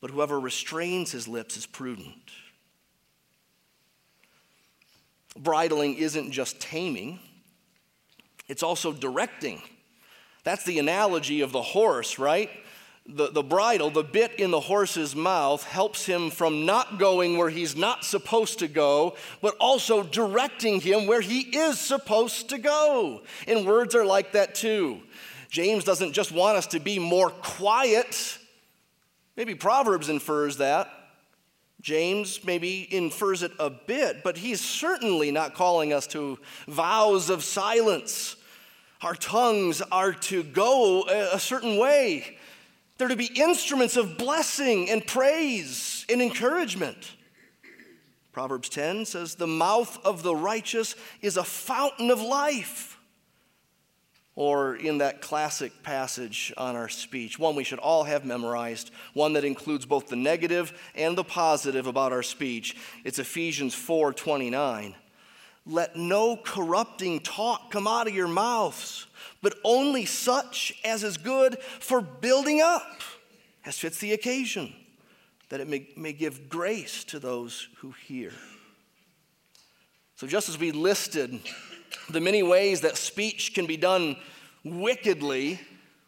but 0.00 0.10
whoever 0.10 0.38
restrains 0.38 1.12
his 1.12 1.26
lips 1.26 1.56
is 1.56 1.66
prudent. 1.66 2.32
Bridling 5.36 5.94
isn't 5.94 6.30
just 6.30 6.60
taming, 6.60 7.18
it's 8.48 8.62
also 8.62 8.92
directing. 8.92 9.62
That's 10.42 10.64
the 10.64 10.78
analogy 10.78 11.40
of 11.40 11.52
the 11.52 11.62
horse, 11.62 12.18
right? 12.18 12.50
the, 13.06 13.30
the 13.30 13.42
bridle, 13.42 13.90
the 13.90 14.02
bit 14.02 14.32
in 14.40 14.50
the 14.50 14.60
horse's 14.60 15.14
mouth, 15.14 15.62
helps 15.64 16.06
him 16.06 16.30
from 16.30 16.64
not 16.64 16.98
going 16.98 17.36
where 17.36 17.50
he's 17.50 17.76
not 17.76 18.04
supposed 18.04 18.60
to 18.60 18.68
go, 18.68 19.16
but 19.42 19.54
also 19.60 20.02
directing 20.02 20.80
him 20.80 21.06
where 21.06 21.20
he 21.20 21.40
is 21.40 21.78
supposed 21.78 22.48
to 22.48 22.58
go. 22.58 23.22
And 23.46 23.66
words 23.66 23.94
are 23.94 24.06
like 24.06 24.32
that 24.32 24.54
too. 24.54 25.02
James 25.50 25.84
doesn't 25.84 26.14
just 26.14 26.32
want 26.32 26.56
us 26.56 26.68
to 26.68 26.80
be 26.80 26.98
more 26.98 27.30
quiet. 27.30 28.38
Maybe 29.36 29.54
Proverbs 29.54 30.08
infers 30.08 30.56
that. 30.56 30.88
James 31.84 32.42
maybe 32.42 32.88
infers 32.90 33.42
it 33.42 33.52
a 33.58 33.68
bit, 33.68 34.24
but 34.24 34.38
he's 34.38 34.62
certainly 34.62 35.30
not 35.30 35.52
calling 35.52 35.92
us 35.92 36.06
to 36.06 36.38
vows 36.66 37.28
of 37.28 37.44
silence. 37.44 38.36
Our 39.02 39.14
tongues 39.14 39.82
are 39.92 40.14
to 40.14 40.42
go 40.42 41.02
a 41.06 41.38
certain 41.38 41.76
way. 41.76 42.38
They're 42.96 43.08
to 43.08 43.16
be 43.16 43.30
instruments 43.36 43.98
of 43.98 44.16
blessing 44.16 44.88
and 44.88 45.06
praise 45.06 46.06
and 46.08 46.22
encouragement. 46.22 47.16
Proverbs 48.32 48.70
10 48.70 49.04
says, 49.04 49.34
The 49.34 49.46
mouth 49.46 49.98
of 50.06 50.22
the 50.22 50.34
righteous 50.34 50.96
is 51.20 51.36
a 51.36 51.44
fountain 51.44 52.10
of 52.10 52.22
life. 52.22 52.93
Or 54.36 54.74
in 54.74 54.98
that 54.98 55.20
classic 55.20 55.84
passage 55.84 56.52
on 56.56 56.74
our 56.74 56.88
speech, 56.88 57.38
one 57.38 57.54
we 57.54 57.62
should 57.62 57.78
all 57.78 58.04
have 58.04 58.24
memorized, 58.24 58.90
one 59.12 59.34
that 59.34 59.44
includes 59.44 59.86
both 59.86 60.08
the 60.08 60.16
negative 60.16 60.72
and 60.96 61.16
the 61.16 61.22
positive 61.22 61.86
about 61.86 62.12
our 62.12 62.24
speech. 62.24 62.76
It's 63.04 63.20
Ephesians 63.20 63.74
4 63.74 64.12
29. 64.12 64.94
Let 65.66 65.96
no 65.96 66.36
corrupting 66.36 67.20
talk 67.20 67.70
come 67.70 67.86
out 67.86 68.08
of 68.08 68.14
your 68.14 68.28
mouths 68.28 69.06
but 69.44 69.58
only 69.62 70.06
such 70.06 70.72
as 70.84 71.04
is 71.04 71.18
good 71.18 71.58
for 71.60 72.00
building 72.00 72.62
up, 72.62 73.02
as 73.66 73.78
fits 73.78 73.98
the 73.98 74.14
occasion, 74.14 74.74
that 75.50 75.60
it 75.60 75.68
may, 75.68 75.86
may 75.98 76.14
give 76.14 76.48
grace 76.48 77.04
to 77.04 77.18
those 77.18 77.68
who 77.76 77.92
hear. 78.06 78.32
So, 80.16 80.26
just 80.26 80.48
as 80.48 80.58
we 80.58 80.72
listed 80.72 81.38
the 82.08 82.20
many 82.20 82.42
ways 82.42 82.82
that 82.82 82.96
speech 82.96 83.54
can 83.54 83.66
be 83.66 83.76
done 83.76 84.16
wickedly, 84.64 85.60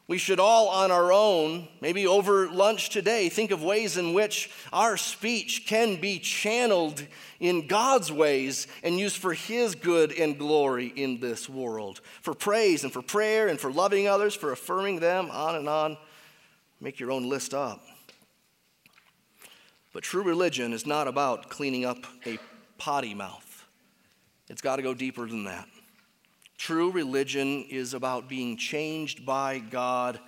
we 0.09 0.19
should 0.19 0.39
all, 0.39 0.69
on 0.69 0.93
our 0.93 1.13
own, 1.13 1.67
maybe 1.81 2.07
over 2.07 2.49
lunch 2.49 2.91
today, 2.91 3.29
think 3.29 3.51
of 3.51 3.65
ways 3.65 3.97
in 3.97 4.15
which 4.15 4.51
our 4.73 4.97
speech 4.97 5.67
can 5.67 6.01
be 6.01 6.21
channeled 6.21 7.05
in 7.41 7.67
God's 7.67 8.13
ways 8.13 8.69
and 8.85 9.01
used 9.01 9.17
for 9.17 9.35
His 9.35 9.75
good 9.75 10.13
and 10.13 10.39
glory 10.39 10.93
in 10.95 11.19
this 11.19 11.49
world. 11.49 12.01
For 12.23 12.35
praise 12.35 12.85
and 12.85 12.93
for 12.93 13.03
prayer 13.03 13.49
and 13.49 13.59
for 13.59 13.73
loving 13.73 14.07
others, 14.07 14.35
for 14.35 14.53
affirming 14.53 15.01
them, 15.01 15.29
on 15.33 15.57
and 15.57 15.69
on. 15.69 15.97
Make 16.81 17.01
your 17.01 17.11
own 17.11 17.29
list 17.29 17.53
up. 17.53 17.83
But 19.93 20.05
true 20.05 20.23
religion 20.23 20.73
is 20.73 20.87
not 20.87 21.09
about 21.09 21.49
cleaning 21.49 21.85
up 21.85 21.99
a 22.27 22.39
potty 22.79 23.15
mouth, 23.15 23.65
it's 24.49 24.63
got 24.63 24.77
to 24.77 24.83
go 24.83 24.95
deeper 24.95 25.27
than 25.27 25.45
that. 25.45 25.67
True 26.59 26.91
religion 26.91 27.65
is 27.69 27.95
about 27.95 28.29
being 28.29 28.57
changed 28.57 29.27
by 29.27 29.59
God 29.59 30.19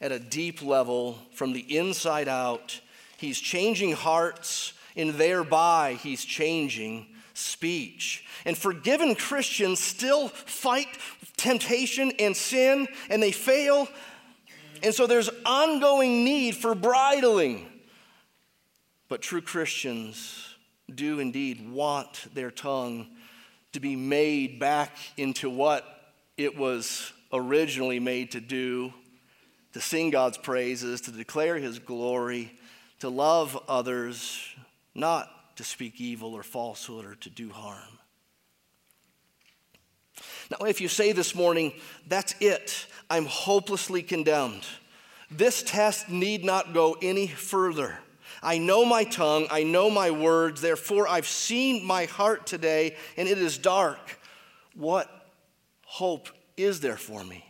at 0.00 0.12
a 0.12 0.18
deep 0.18 0.62
level 0.62 1.18
from 1.32 1.52
the 1.52 1.76
inside 1.76 2.28
out. 2.28 2.80
He's 3.16 3.38
changing 3.38 3.92
hearts, 3.92 4.72
and 4.96 5.10
thereby, 5.10 5.98
He's 6.02 6.24
changing 6.24 7.06
speech. 7.34 8.24
And 8.44 8.56
forgiven 8.56 9.14
Christians 9.14 9.80
still 9.80 10.28
fight 10.28 10.88
temptation 11.36 12.12
and 12.18 12.36
sin, 12.36 12.88
and 13.10 13.22
they 13.22 13.32
fail. 13.32 13.88
And 14.82 14.94
so 14.94 15.06
there's 15.06 15.30
ongoing 15.44 16.24
need 16.24 16.54
for 16.54 16.74
bridling. 16.74 17.66
But 19.08 19.22
true 19.22 19.42
Christians 19.42 20.54
do 20.92 21.20
indeed 21.20 21.70
want 21.70 22.34
their 22.34 22.50
tongue 22.50 23.08
to 23.74 23.80
be 23.80 23.96
made 23.96 24.58
back 24.58 24.96
into 25.16 25.50
what 25.50 25.84
it 26.36 26.56
was 26.56 27.12
originally 27.32 28.00
made 28.00 28.32
to 28.32 28.40
do 28.40 28.92
to 29.72 29.80
sing 29.80 30.10
God's 30.10 30.38
praises, 30.38 31.00
to 31.02 31.10
declare 31.10 31.56
His 31.58 31.80
glory, 31.80 32.56
to 33.00 33.08
love 33.08 33.60
others, 33.68 34.40
not 34.94 35.28
to 35.56 35.64
speak 35.64 36.00
evil 36.00 36.32
or 36.32 36.44
falsehood 36.44 37.04
or 37.04 37.16
to 37.16 37.30
do 37.30 37.50
harm. 37.50 37.98
Now, 40.50 40.66
if 40.66 40.80
you 40.80 40.86
say 40.86 41.10
this 41.10 41.34
morning, 41.34 41.72
that's 42.06 42.36
it, 42.38 42.86
I'm 43.10 43.26
hopelessly 43.26 44.02
condemned, 44.04 44.64
this 45.30 45.64
test 45.64 46.08
need 46.08 46.44
not 46.44 46.72
go 46.72 46.96
any 47.02 47.26
further. 47.26 47.98
I 48.44 48.58
know 48.58 48.84
my 48.84 49.04
tongue, 49.04 49.46
I 49.50 49.62
know 49.62 49.90
my 49.90 50.10
words, 50.10 50.60
therefore 50.60 51.08
I've 51.08 51.26
seen 51.26 51.84
my 51.84 52.04
heart 52.04 52.46
today, 52.46 52.96
and 53.16 53.26
it 53.26 53.38
is 53.38 53.58
dark. 53.58 54.20
What 54.74 55.10
hope 55.84 56.28
is 56.56 56.80
there 56.80 56.96
for 56.96 57.24
me? 57.24 57.44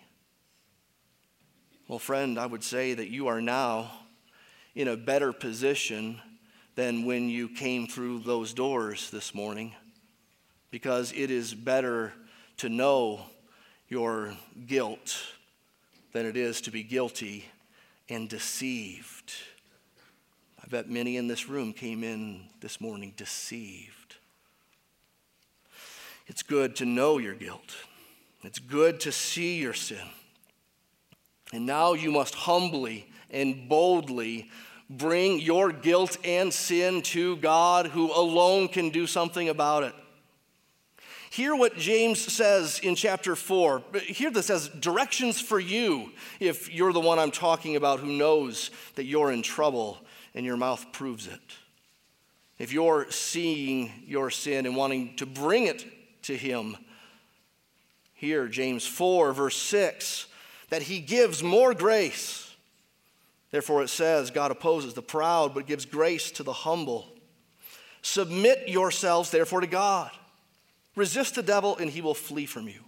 Well, 1.88 1.98
friend, 1.98 2.38
I 2.38 2.46
would 2.46 2.64
say 2.64 2.94
that 2.94 3.11
you 3.11 3.26
are 3.26 3.40
now 3.40 3.90
in 4.74 4.88
a 4.88 4.96
better 4.96 5.33
position 5.33 6.20
than 6.74 7.04
when 7.04 7.28
you 7.28 7.48
came 7.48 7.87
through 7.87 8.20
those 8.20 8.54
doors 8.54 9.11
this 9.11 9.35
morning 9.35 9.74
because 10.70 11.12
it 11.12 11.30
is 11.30 11.54
better 11.54 12.12
to 12.57 12.68
know 12.68 13.20
your 13.88 14.35
guilt 14.66 15.22
than 16.12 16.26
it 16.26 16.37
is 16.37 16.61
to 16.62 16.70
be 16.70 16.83
guilty 16.83 17.44
and 18.09 18.28
deceived. 18.28 19.33
I 20.64 20.66
bet 20.66 20.88
many 20.88 21.18
in 21.18 21.29
this 21.29 21.46
room 21.46 21.74
came 21.74 22.03
in 22.03 22.40
this 22.61 22.81
morning 22.81 23.12
deceived. 23.18 24.16
It's 26.27 26.42
good 26.42 26.74
to 26.77 26.87
know 26.87 27.18
your 27.18 27.35
guilt. 27.35 27.74
It's 28.42 28.59
good 28.59 28.98
to 29.00 29.12
see 29.12 29.59
your 29.61 29.74
sin. 29.74 30.07
And 31.53 31.66
now 31.66 31.92
you 31.92 32.11
must 32.11 32.35
humbly 32.35 33.07
and 33.31 33.68
boldly 33.68 34.48
bring 34.88 35.38
your 35.38 35.70
guilt 35.70 36.16
and 36.24 36.50
sin 36.50 37.03
to 37.03 37.37
God, 37.37 37.88
who 37.88 38.11
alone 38.11 38.68
can 38.68 38.88
do 38.88 39.07
something 39.07 39.50
about 39.50 39.83
it. 39.83 39.94
Hear 41.29 41.55
what 41.55 41.77
James 41.77 42.20
says 42.20 42.81
in 42.83 42.94
chapter 42.94 43.37
4. 43.37 43.83
Hear 44.07 44.31
this 44.31 44.48
as 44.48 44.68
directions 44.70 45.42
for 45.42 45.61
you 45.61 46.12
if 46.40 46.72
you're 46.72 46.94
the 46.94 47.00
one 47.00 47.18
I'm 47.18 47.33
talking 47.33 47.77
about 47.77 48.00
who 48.00 48.12
knows 48.12 48.70
that 48.94 49.05
you're 49.05 49.31
in 49.31 49.42
trouble 49.42 49.98
and 50.35 50.44
your 50.44 50.57
mouth 50.57 50.92
proves 50.92 51.27
it. 51.27 51.40
If 52.59 52.73
you're 52.73 53.11
seeing 53.11 53.90
your 54.07 54.31
sin 54.31 54.66
and 54.66 54.77
wanting 54.77 55.16
to 55.16 55.27
bring 55.27 55.66
it 55.66 55.85
to 56.23 56.37
Him, 56.37 56.77
here, 58.14 58.47
James 58.47 58.87
4, 58.87 59.33
verse 59.33 59.57
6, 59.57 60.27
that 60.70 60.83
He 60.83 61.01
gives 61.01 61.42
more 61.42 61.75
grace. 61.75 62.55
Therefore, 63.51 63.83
it 63.83 63.88
says, 63.88 64.31
God 64.31 64.51
opposes 64.51 64.94
the 64.94 65.03
proud, 65.03 65.55
but 65.55 65.66
gives 65.66 65.85
grace 65.85 66.31
to 66.33 66.42
the 66.42 66.53
humble. 66.53 67.07
Submit 68.03 68.68
yourselves, 68.68 69.31
therefore, 69.31 69.61
to 69.61 69.66
God. 69.66 70.11
Resist 70.97 71.35
the 71.35 71.42
devil, 71.42 71.77
and 71.77 71.90
he 71.90 72.01
will 72.01 72.14
flee 72.14 72.47
from 72.47 72.68
you. 72.68 72.84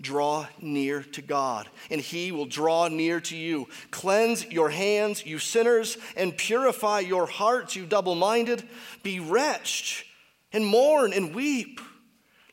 Draw 0.00 0.46
near 0.60 1.02
to 1.02 1.22
God, 1.22 1.68
and 1.90 2.00
he 2.00 2.30
will 2.30 2.46
draw 2.46 2.86
near 2.86 3.20
to 3.22 3.36
you. 3.36 3.68
Cleanse 3.90 4.46
your 4.46 4.70
hands, 4.70 5.26
you 5.26 5.40
sinners, 5.40 5.98
and 6.16 6.36
purify 6.36 7.00
your 7.00 7.26
hearts, 7.26 7.74
you 7.74 7.84
double 7.84 8.14
minded. 8.14 8.62
Be 9.02 9.18
wretched, 9.18 10.04
and 10.52 10.64
mourn 10.64 11.12
and 11.12 11.34
weep. 11.34 11.80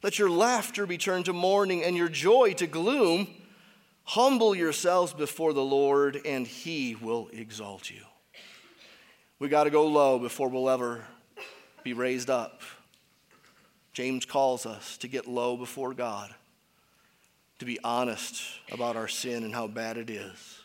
Let 0.01 0.17
your 0.17 0.29
laughter 0.29 0.87
be 0.87 0.97
turned 0.97 1.25
to 1.25 1.33
mourning, 1.33 1.83
and 1.83 1.95
your 1.95 2.09
joy 2.09 2.53
to 2.53 2.67
gloom. 2.67 3.27
Humble 4.05 4.55
yourselves 4.55 5.13
before 5.13 5.53
the 5.53 5.63
Lord, 5.63 6.21
and 6.25 6.45
he 6.45 6.95
will 6.95 7.29
exalt 7.31 7.89
you. 7.89 8.01
We 9.37 9.49
got 9.49 9.65
to 9.65 9.69
go 9.69 9.87
low 9.87 10.17
before 10.17 10.47
we'll 10.47 10.69
ever 10.69 11.03
be 11.83 11.93
raised 11.93 12.29
up. 12.29 12.61
James 13.93 14.25
calls 14.25 14.65
us 14.65 14.97
to 14.97 15.07
get 15.07 15.27
low 15.27 15.57
before 15.57 15.93
God, 15.93 16.33
to 17.59 17.65
be 17.65 17.79
honest 17.83 18.41
about 18.71 18.95
our 18.95 19.07
sin 19.07 19.43
and 19.43 19.53
how 19.53 19.67
bad 19.67 19.97
it 19.97 20.09
is. 20.09 20.59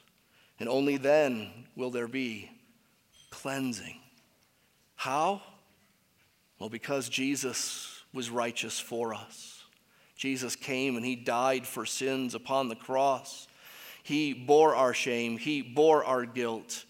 And 0.59 0.69
only 0.69 0.97
then 0.97 1.51
will 1.77 1.91
there 1.91 2.09
be 2.09 2.51
cleansing. 3.31 4.01
How? 4.97 5.43
Well, 6.59 6.69
because 6.69 7.09
Jesus 7.09 8.03
was 8.13 8.29
righteous 8.29 8.79
for 8.79 9.15
us. 9.15 9.65
Jesus 10.17 10.55
came 10.57 10.97
and 10.97 11.07
he 11.07 11.17
died 11.17 11.67
for 11.67 11.87
sins 11.87 12.35
upon 12.35 12.69
the 12.69 12.77
cross. 12.77 13.49
He 14.03 14.35
bore 14.35 14.75
our 14.75 14.93
shame, 14.93 15.39
he 15.39 15.63
bore 15.63 16.05
our 16.05 16.27
guilt. 16.27 16.85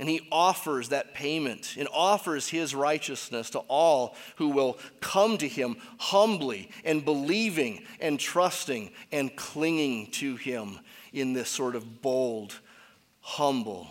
And 0.00 0.08
he 0.08 0.26
offers 0.32 0.88
that 0.88 1.12
payment 1.12 1.76
and 1.78 1.86
offers 1.92 2.48
his 2.48 2.74
righteousness 2.74 3.50
to 3.50 3.58
all 3.58 4.16
who 4.36 4.48
will 4.48 4.78
come 5.00 5.36
to 5.36 5.46
him 5.46 5.76
humbly 5.98 6.70
and 6.86 7.04
believing 7.04 7.84
and 8.00 8.18
trusting 8.18 8.92
and 9.12 9.36
clinging 9.36 10.10
to 10.12 10.36
him 10.36 10.78
in 11.12 11.34
this 11.34 11.50
sort 11.50 11.76
of 11.76 12.00
bold, 12.00 12.58
humble 13.20 13.88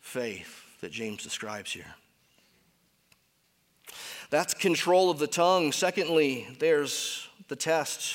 faith 0.00 0.62
that 0.80 0.92
James 0.92 1.24
describes 1.24 1.72
here. 1.72 1.96
That's 4.30 4.54
control 4.54 5.10
of 5.10 5.18
the 5.18 5.26
tongue. 5.26 5.72
Secondly, 5.72 6.46
there's 6.60 7.28
the 7.48 7.56
test 7.56 8.14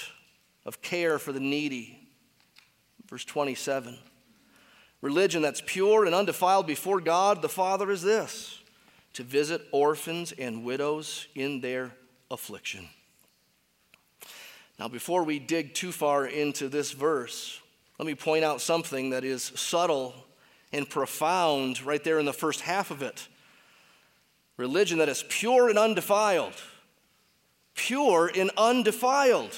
of 0.66 0.82
care 0.82 1.20
for 1.20 1.34
the 1.34 1.42
needy. 1.42 2.00
Verse 3.10 3.26
27. 3.26 3.98
Religion 5.02 5.42
that's 5.42 5.64
pure 5.66 6.06
and 6.06 6.14
undefiled 6.14 6.68
before 6.68 7.00
God 7.00 7.42
the 7.42 7.50
Father 7.50 7.90
is 7.92 8.02
this 8.02 8.60
to 9.14 9.24
visit 9.24 9.62
orphans 9.72 10.32
and 10.34 10.64
widows 10.64 11.28
in 11.36 11.62
their 11.62 11.92
affliction. 12.30 12.88
Now, 14.78 14.88
before 14.88 15.24
we 15.24 15.40
dig 15.40 15.74
too 15.74 15.92
far 15.92 16.26
into 16.26 16.70
this 16.70 16.92
verse, 16.92 17.60
let 17.98 18.06
me 18.06 18.16
point 18.16 18.46
out 18.46 18.62
something 18.62 19.10
that 19.10 19.26
is 19.26 19.44
subtle 19.56 20.14
and 20.72 20.90
profound 20.90 21.82
right 21.82 22.04
there 22.04 22.20
in 22.20 22.26
the 22.26 22.34
first 22.34 22.62
half 22.62 22.92
of 22.92 23.02
it. 23.02 23.28
Religion 24.58 25.00
that 25.00 25.10
is 25.10 25.26
pure 25.28 25.70
and 25.70 25.78
undefiled. 25.78 26.54
Pure 27.76 28.32
and 28.36 28.52
undefiled. 28.58 29.58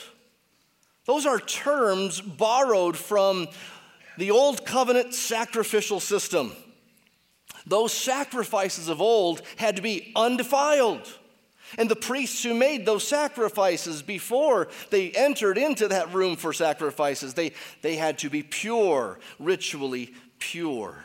Those 1.06 1.26
are 1.26 1.40
terms 1.40 2.22
borrowed 2.22 2.98
from 2.98 3.48
the 4.18 4.32
old 4.32 4.66
covenant 4.66 5.14
sacrificial 5.14 6.00
system. 6.00 6.54
Those 7.66 7.94
sacrifices 7.94 8.88
of 8.88 9.02
old 9.02 9.42
had 9.58 9.76
to 9.76 9.82
be 9.82 10.12
undefiled. 10.16 11.08
And 11.78 11.90
the 11.90 11.96
priests 11.96 12.44
who 12.44 12.54
made 12.54 12.86
those 12.86 13.08
sacrifices 13.08 14.02
before 14.02 14.68
they 14.90 15.12
entered 15.12 15.58
into 15.58 15.88
that 15.88 16.14
room 16.14 16.36
for 16.36 16.52
sacrifices, 16.52 17.34
they, 17.34 17.54
they 17.82 17.96
had 17.96 18.18
to 18.20 18.30
be 18.30 18.44
pure, 18.44 19.20
ritually 19.40 20.14
pure. 20.40 21.04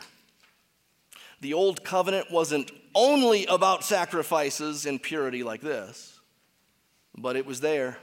The 1.39 1.53
old 1.53 1.83
covenant 1.83 2.31
wasn't 2.31 2.71
only 2.93 3.45
about 3.45 3.83
sacrifices 3.83 4.85
and 4.85 5.01
purity 5.01 5.43
like 5.43 5.61
this, 5.61 6.19
but 7.15 7.35
it 7.35 7.45
was 7.45 7.61
there. 7.61 7.97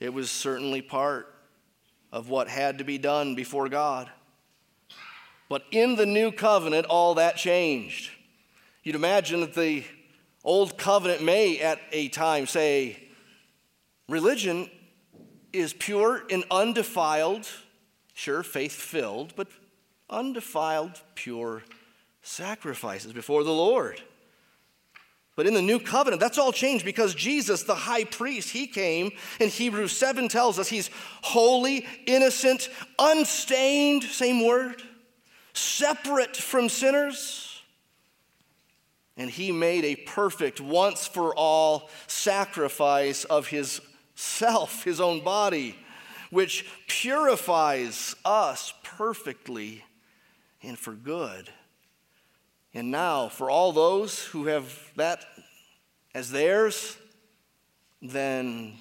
It 0.00 0.12
was 0.12 0.30
certainly 0.30 0.82
part 0.82 1.34
of 2.12 2.28
what 2.28 2.48
had 2.48 2.78
to 2.78 2.84
be 2.84 2.98
done 2.98 3.34
before 3.34 3.68
God. 3.68 4.10
But 5.48 5.64
in 5.70 5.96
the 5.96 6.06
new 6.06 6.30
covenant, 6.30 6.86
all 6.86 7.14
that 7.14 7.36
changed. 7.36 8.10
You'd 8.82 8.94
imagine 8.94 9.40
that 9.40 9.54
the 9.54 9.84
old 10.44 10.78
covenant 10.78 11.22
may 11.22 11.58
at 11.60 11.80
a 11.92 12.08
time 12.08 12.46
say, 12.46 13.02
religion 14.08 14.70
is 15.52 15.72
pure 15.72 16.22
and 16.30 16.44
undefiled, 16.50 17.48
sure, 18.14 18.42
faith 18.42 18.72
filled, 18.72 19.34
but 19.36 19.48
undefiled, 20.10 21.00
pure 21.14 21.62
sacrifices 22.22 23.12
before 23.12 23.44
the 23.44 23.52
Lord. 23.52 24.02
But 25.36 25.46
in 25.46 25.54
the 25.54 25.62
new 25.62 25.78
covenant, 25.78 26.20
that's 26.20 26.36
all 26.36 26.52
changed 26.52 26.84
because 26.84 27.14
Jesus, 27.14 27.62
the 27.62 27.74
high 27.74 28.04
priest, 28.04 28.50
he 28.50 28.66
came, 28.66 29.12
and 29.38 29.50
Hebrews 29.50 29.96
7 29.96 30.28
tells 30.28 30.58
us 30.58 30.68
he's 30.68 30.90
holy, 31.22 31.86
innocent, 32.06 32.68
unstained, 32.98 34.02
same 34.02 34.44
word, 34.44 34.82
separate 35.58 36.36
from 36.36 36.68
sinners. 36.68 37.62
And 39.16 39.28
he 39.28 39.50
made 39.50 39.84
a 39.84 39.96
perfect, 39.96 40.60
once 40.60 41.06
for 41.06 41.34
all 41.34 41.90
sacrifice 42.06 43.24
of 43.24 43.48
his 43.48 43.80
self, 44.14 44.84
his 44.84 45.00
own 45.00 45.24
body, 45.24 45.76
which 46.30 46.66
purifies 46.86 48.14
us 48.24 48.72
perfectly 48.84 49.84
and 50.62 50.78
for 50.78 50.92
good. 50.92 51.50
And 52.74 52.90
now, 52.90 53.28
for 53.28 53.50
all 53.50 53.72
those 53.72 54.24
who 54.26 54.46
have 54.46 54.92
that 54.96 55.24
as 56.14 56.30
theirs, 56.30 56.96
then, 58.00 58.74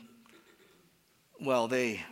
well, 1.40 1.68
they 1.68 2.04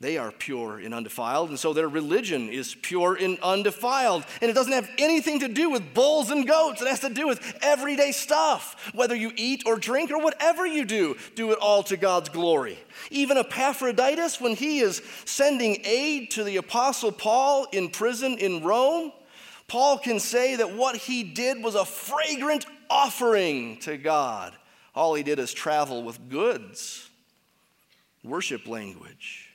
they 0.00 0.16
are 0.16 0.30
pure 0.30 0.78
and 0.78 0.94
undefiled, 0.94 1.48
and 1.48 1.58
so 1.58 1.72
their 1.72 1.88
religion 1.88 2.48
is 2.48 2.76
pure 2.82 3.16
and 3.16 3.36
undefiled. 3.40 4.24
And 4.40 4.48
it 4.48 4.54
doesn't 4.54 4.72
have 4.72 4.88
anything 4.96 5.40
to 5.40 5.48
do 5.48 5.70
with 5.70 5.92
bulls 5.92 6.30
and 6.30 6.46
goats. 6.46 6.80
It 6.80 6.86
has 6.86 7.00
to 7.00 7.08
do 7.08 7.26
with 7.26 7.58
everyday 7.62 8.12
stuff. 8.12 8.92
Whether 8.94 9.16
you 9.16 9.32
eat 9.34 9.64
or 9.66 9.76
drink 9.76 10.12
or 10.12 10.22
whatever 10.22 10.64
you 10.64 10.84
do, 10.84 11.16
do 11.34 11.50
it 11.50 11.58
all 11.58 11.82
to 11.84 11.96
God's 11.96 12.28
glory. 12.28 12.78
Even 13.10 13.38
Epaphroditus, 13.38 14.40
when 14.40 14.54
he 14.54 14.78
is 14.78 15.02
sending 15.24 15.78
aid 15.84 16.30
to 16.32 16.44
the 16.44 16.58
Apostle 16.58 17.10
Paul 17.10 17.66
in 17.72 17.88
prison 17.88 18.38
in 18.38 18.62
Rome, 18.62 19.10
Paul 19.66 19.98
can 19.98 20.20
say 20.20 20.54
that 20.56 20.76
what 20.76 20.94
he 20.94 21.24
did 21.24 21.60
was 21.60 21.74
a 21.74 21.84
fragrant 21.84 22.66
offering 22.88 23.78
to 23.80 23.96
God. 23.96 24.54
All 24.94 25.14
he 25.14 25.24
did 25.24 25.40
is 25.40 25.52
travel 25.52 26.04
with 26.04 26.28
goods, 26.28 27.10
worship 28.22 28.68
language 28.68 29.47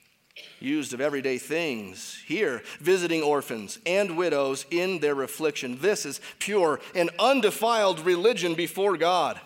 used 0.64 0.94
of 0.94 1.02
everyday 1.02 1.38
things. 1.38 2.22
Here, 2.26 2.64
visiting 2.80 3.22
orphans 3.22 3.80
and 3.86 4.18
widows 4.18 4.66
in 4.72 5.00
their 5.00 5.22
affliction. 5.22 5.78
This 5.82 6.06
is 6.06 6.22
pure 6.40 6.80
and 6.96 7.10
undefiled 7.20 8.00
religion 8.00 8.56
before 8.56 8.98
God. 8.98 9.40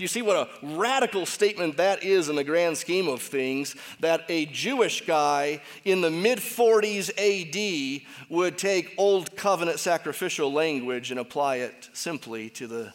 You 0.00 0.08
see 0.08 0.22
what 0.22 0.36
a 0.36 0.66
radical 0.76 1.26
statement 1.26 1.76
that 1.76 2.02
is 2.02 2.30
in 2.30 2.36
the 2.36 2.42
grand 2.42 2.78
scheme 2.78 3.06
of 3.06 3.20
things 3.20 3.76
that 4.00 4.24
a 4.30 4.46
Jewish 4.46 5.04
guy 5.04 5.60
in 5.84 6.00
the 6.00 6.10
mid 6.10 6.38
40s 6.38 7.10
AD 7.18 8.02
would 8.30 8.56
take 8.56 8.94
old 8.96 9.36
covenant 9.36 9.78
sacrificial 9.78 10.50
language 10.50 11.10
and 11.10 11.20
apply 11.20 11.56
it 11.56 11.90
simply 11.92 12.48
to 12.50 12.66
the 12.66 12.94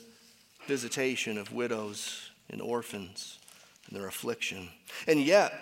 visitation 0.65 1.37
of 1.37 1.53
widows 1.53 2.31
and 2.49 2.59
orphans 2.59 3.37
and 3.87 3.95
their 3.95 4.07
affliction. 4.07 4.69
And 5.07 5.21
yet, 5.21 5.53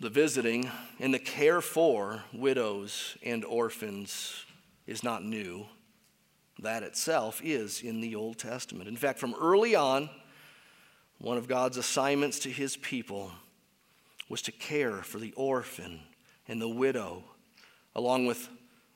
The 0.00 0.10
visiting 0.10 0.70
and 0.98 1.14
the 1.14 1.18
care 1.18 1.60
for 1.60 2.24
widows 2.32 3.16
and 3.22 3.44
orphans 3.44 4.44
is 4.86 5.02
not 5.02 5.24
new. 5.24 5.66
That 6.58 6.82
itself 6.82 7.40
is 7.42 7.80
in 7.80 8.00
the 8.00 8.14
Old 8.14 8.38
Testament. 8.38 8.88
In 8.88 8.96
fact, 8.96 9.18
from 9.18 9.34
early 9.40 9.74
on, 9.74 10.10
one 11.18 11.38
of 11.38 11.48
God's 11.48 11.76
assignments 11.76 12.40
to 12.40 12.50
his 12.50 12.76
people 12.76 13.30
was 14.28 14.42
to 14.42 14.52
care 14.52 15.02
for 15.02 15.18
the 15.18 15.32
orphan 15.32 16.00
and 16.48 16.60
the 16.60 16.68
widow, 16.68 17.24
along 17.94 18.26
with 18.26 18.48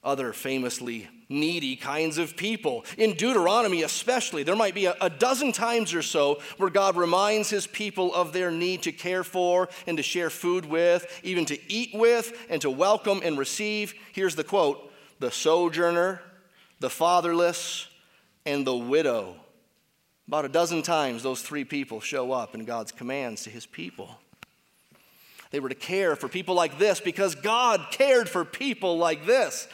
other 0.02 0.32
famously 0.32 1.08
needy 1.28 1.76
kinds 1.76 2.18
of 2.18 2.36
people. 2.36 2.84
In 2.96 3.14
Deuteronomy, 3.14 3.82
especially, 3.82 4.42
there 4.42 4.56
might 4.56 4.74
be 4.74 4.86
a, 4.86 5.10
dozen 5.10 5.52
times 5.52 5.92
or 5.92 6.02
so 6.02 6.40
where 6.56 6.70
God 6.70 6.96
reminds 6.96 7.50
his 7.50 7.66
people 7.66 8.14
of 8.14 8.32
their 8.32 8.50
need 8.50 8.82
to 8.82 8.92
care 8.92 9.24
for 9.24 9.68
and 9.86 9.96
to 9.96 10.02
share 10.02 10.30
food 10.30 10.64
with, 10.64 11.20
even 11.22 11.44
to 11.46 11.58
eat 11.70 11.90
with, 11.92 12.46
and 12.48 12.62
to 12.62 12.70
welcome 12.70 13.20
and 13.24 13.36
receive. 13.36 13.94
Here's 14.12 14.36
the 14.36 14.44
quote 14.44 14.90
the 15.20 15.30
sojourner, 15.30 16.22
the 16.80 16.90
fatherless, 16.90 17.88
and 18.46 18.66
the 18.66 18.76
widow. 18.76 19.34
About 20.28 20.44
a 20.44 20.48
dozen 20.48 20.82
times, 20.82 21.22
those 21.22 21.42
three 21.42 21.64
people 21.64 22.00
show 22.00 22.32
up 22.32 22.54
in 22.54 22.64
God's 22.64 22.92
commands 22.92 23.44
to 23.44 23.50
his 23.50 23.66
people. 23.66 24.16
They 25.50 25.60
were 25.60 25.70
to 25.70 25.74
care 25.74 26.14
for 26.16 26.28
people 26.28 26.54
like 26.54 26.78
this 26.78 27.00
because 27.00 27.34
God 27.34 27.86
cared 27.90 28.28
for 28.28 28.44
people 28.44 28.98
like 28.98 29.24
this. 29.24 29.66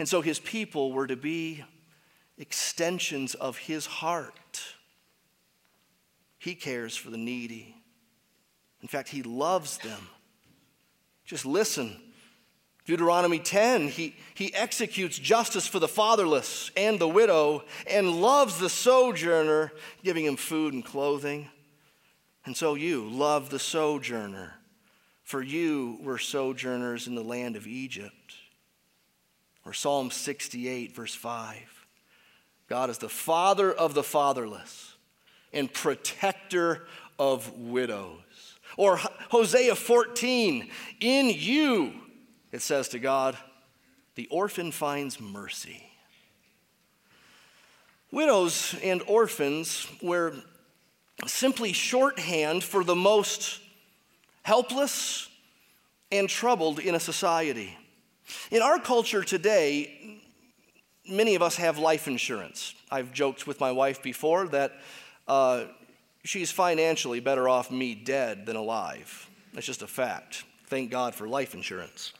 And 0.00 0.08
so 0.08 0.22
his 0.22 0.38
people 0.38 0.92
were 0.92 1.06
to 1.06 1.14
be 1.14 1.62
extensions 2.38 3.34
of 3.34 3.58
his 3.58 3.84
heart. 3.84 4.62
He 6.38 6.54
cares 6.54 6.96
for 6.96 7.10
the 7.10 7.18
needy. 7.18 7.76
In 8.80 8.88
fact, 8.88 9.10
he 9.10 9.22
loves 9.22 9.76
them. 9.76 10.08
Just 11.26 11.44
listen. 11.44 12.00
Deuteronomy 12.86 13.40
10, 13.40 13.88
he, 13.88 14.16
he 14.32 14.54
executes 14.54 15.18
justice 15.18 15.66
for 15.66 15.78
the 15.78 15.86
fatherless 15.86 16.70
and 16.78 16.98
the 16.98 17.06
widow 17.06 17.64
and 17.86 18.22
loves 18.22 18.58
the 18.58 18.70
sojourner, 18.70 19.70
giving 20.02 20.24
him 20.24 20.36
food 20.36 20.72
and 20.72 20.82
clothing. 20.82 21.46
And 22.46 22.56
so 22.56 22.74
you 22.74 23.06
love 23.06 23.50
the 23.50 23.58
sojourner, 23.58 24.54
for 25.24 25.42
you 25.42 25.98
were 26.00 26.16
sojourners 26.16 27.06
in 27.06 27.14
the 27.14 27.22
land 27.22 27.54
of 27.54 27.66
Egypt. 27.66 28.14
Or 29.64 29.72
Psalm 29.72 30.10
68, 30.10 30.94
verse 30.94 31.14
5. 31.14 31.86
God 32.68 32.90
is 32.90 32.98
the 32.98 33.08
father 33.08 33.72
of 33.72 33.94
the 33.94 34.02
fatherless 34.02 34.94
and 35.52 35.72
protector 35.72 36.86
of 37.18 37.58
widows. 37.58 38.58
Or 38.76 38.96
Hosea 38.96 39.74
14, 39.74 40.70
in 41.00 41.30
you, 41.30 41.92
it 42.52 42.62
says 42.62 42.88
to 42.90 42.98
God, 42.98 43.36
the 44.14 44.28
orphan 44.28 44.70
finds 44.70 45.20
mercy. 45.20 45.86
Widows 48.12 48.74
and 48.82 49.02
orphans 49.06 49.86
were 50.02 50.34
simply 51.26 51.72
shorthand 51.72 52.64
for 52.64 52.82
the 52.82 52.94
most 52.94 53.60
helpless 54.42 55.28
and 56.10 56.28
troubled 56.28 56.78
in 56.78 56.94
a 56.94 57.00
society. 57.00 57.76
In 58.50 58.62
our 58.62 58.78
culture 58.78 59.22
today, 59.22 60.20
many 61.08 61.34
of 61.34 61.42
us 61.42 61.56
have 61.56 61.78
life 61.78 62.08
insurance. 62.08 62.74
I've 62.90 63.12
joked 63.12 63.46
with 63.46 63.60
my 63.60 63.72
wife 63.72 64.02
before 64.02 64.48
that 64.48 64.72
uh, 65.28 65.64
she's 66.24 66.50
financially 66.50 67.20
better 67.20 67.48
off 67.48 67.70
me 67.70 67.94
dead 67.94 68.46
than 68.46 68.56
alive. 68.56 69.28
That's 69.52 69.66
just 69.66 69.82
a 69.82 69.86
fact. 69.86 70.44
Thank 70.66 70.90
God 70.90 71.14
for 71.14 71.28
life 71.28 71.54
insurance. 71.54 72.12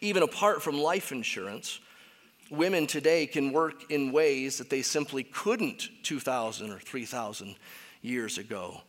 Even 0.00 0.22
apart 0.22 0.62
from 0.62 0.78
life 0.78 1.12
insurance, 1.12 1.80
women 2.50 2.86
today 2.86 3.26
can 3.26 3.52
work 3.52 3.90
in 3.90 4.12
ways 4.12 4.58
that 4.58 4.70
they 4.70 4.82
simply 4.82 5.24
couldn't 5.24 5.88
2,000 6.02 6.70
or 6.70 6.78
3,000 6.78 7.54
years 8.02 8.38
ago. 8.38 8.80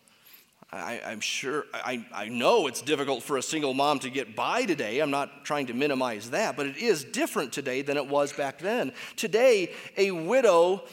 I, 0.73 1.01
am 1.03 1.19
sure, 1.19 1.65
I, 1.73 2.05
I 2.13 2.29
know 2.29 2.67
it's 2.67 2.81
difficult 2.81 3.23
for 3.23 3.37
a 3.37 3.41
single 3.41 3.73
mom 3.73 3.99
to 3.99 4.09
get 4.09 4.37
by 4.37 4.63
today. 4.63 4.99
I'm 4.99 5.11
not 5.11 5.43
trying 5.43 5.67
to 5.67 5.73
minimize 5.73 6.29
that, 6.29 6.55
but 6.55 6.65
it 6.65 6.77
is 6.77 7.03
different 7.03 7.51
today 7.51 7.81
than 7.81 7.97
it 7.97 8.07
was 8.07 8.31
back 8.31 8.59
then. 8.59 8.93
Today, 9.17 9.73
a 9.97 10.11
widow 10.11 10.83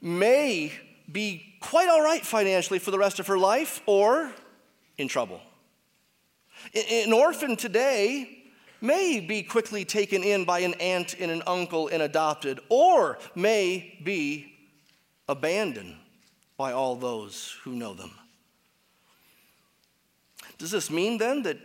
may 0.00 0.72
be 1.10 1.54
quite 1.60 1.88
all 1.88 2.02
right 2.02 2.26
financially 2.26 2.80
for 2.80 2.90
the 2.90 2.98
rest 2.98 3.20
of 3.20 3.28
her 3.28 3.38
life 3.38 3.80
or 3.86 4.32
in 4.98 5.06
trouble. 5.06 5.40
An 6.74 7.12
orphan 7.12 7.54
today 7.54 8.42
may 8.80 9.20
be 9.20 9.44
quickly 9.44 9.84
taken 9.84 10.24
in 10.24 10.44
by 10.44 10.60
an 10.60 10.74
aunt 10.74 11.14
and 11.20 11.30
an 11.30 11.42
uncle 11.46 11.86
and 11.88 12.02
adopted, 12.02 12.58
or 12.68 13.18
may 13.36 13.96
be 14.02 14.54
abandoned 15.28 15.94
by 16.56 16.72
all 16.72 16.96
those 16.96 17.56
who 17.62 17.72
know 17.72 17.94
them. 17.94 18.10
Does 20.60 20.70
this 20.70 20.90
mean 20.90 21.16
then 21.16 21.42
that 21.44 21.56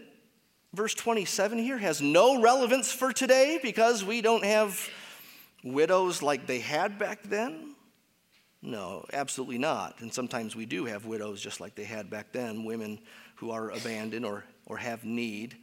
verse 0.73 0.93
27 0.93 1.59
here 1.59 1.77
has 1.77 2.01
no 2.01 2.41
relevance 2.41 2.93
for 2.93 3.11
today 3.11 3.59
because 3.61 4.05
we 4.05 4.21
don't 4.21 4.45
have 4.45 4.79
widows 5.65 6.23
like 6.23 6.47
they 6.47 6.59
had 6.59 6.97
back 6.97 7.21
then? 7.23 7.75
No, 8.61 9.05
absolutely 9.11 9.57
not. 9.57 9.99
And 9.99 10.13
sometimes 10.13 10.55
we 10.55 10.65
do 10.65 10.85
have 10.85 11.05
widows 11.05 11.41
just 11.41 11.59
like 11.59 11.75
they 11.75 11.83
had 11.83 12.09
back 12.09 12.31
then, 12.31 12.63
women 12.63 12.99
who 13.35 13.51
are 13.51 13.71
abandoned 13.71 14.25
or, 14.25 14.45
or 14.65 14.77
have 14.77 15.03
need. 15.03 15.57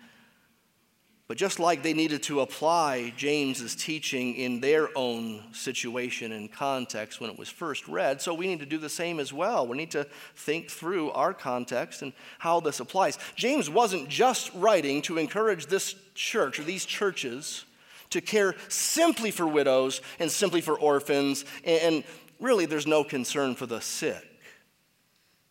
But 1.33 1.39
just 1.39 1.59
like 1.59 1.83
they 1.83 1.95
needed 1.95 2.23
to 2.25 2.41
apply 2.41 3.15
James's 3.17 3.75
teaching 3.75 4.35
in 4.35 4.61
their 4.61 4.91
own 4.95 5.43
situation 5.55 6.31
and 6.31 6.53
context 6.53 7.23
when 7.23 7.31
it 7.31 7.39
was 7.39 7.49
first 7.49 7.89
read, 7.89 8.21
so 8.21 8.35
we 8.35 8.47
need 8.47 8.61
to 8.61 8.67
do 8.67 8.77
the 8.77 8.91
same 8.91 9.19
as 9.19 9.33
well. 9.33 9.67
We 9.67 9.79
need 9.79 9.93
to 9.93 10.07
think 10.37 10.69
through 10.69 11.11
our 11.13 11.33
context 11.33 12.03
and 12.03 12.13
how 12.39 12.61
this 12.61 12.81
applies. 12.81 13.19
James 13.35 13.71
wasn't 13.71 14.11
just 14.11 14.53
writing 14.53 15.01
to 15.01 15.17
encourage 15.17 15.69
this 15.69 15.95
church 16.15 16.61
or 16.61 16.65
these 16.65 16.85
churches 16.85 17.65
to 18.11 18.21
care 18.21 18.55
simply 18.69 19.31
for 19.31 19.47
widows 19.47 20.03
and 20.19 20.31
simply 20.31 20.61
for 20.61 20.79
orphans, 20.79 21.47
and 21.65 22.05
really 22.41 22.67
there's 22.67 22.87
no 22.87 23.05
concern 23.05 23.55
for 23.55 23.65
the 23.65 23.81
sick 23.81 24.29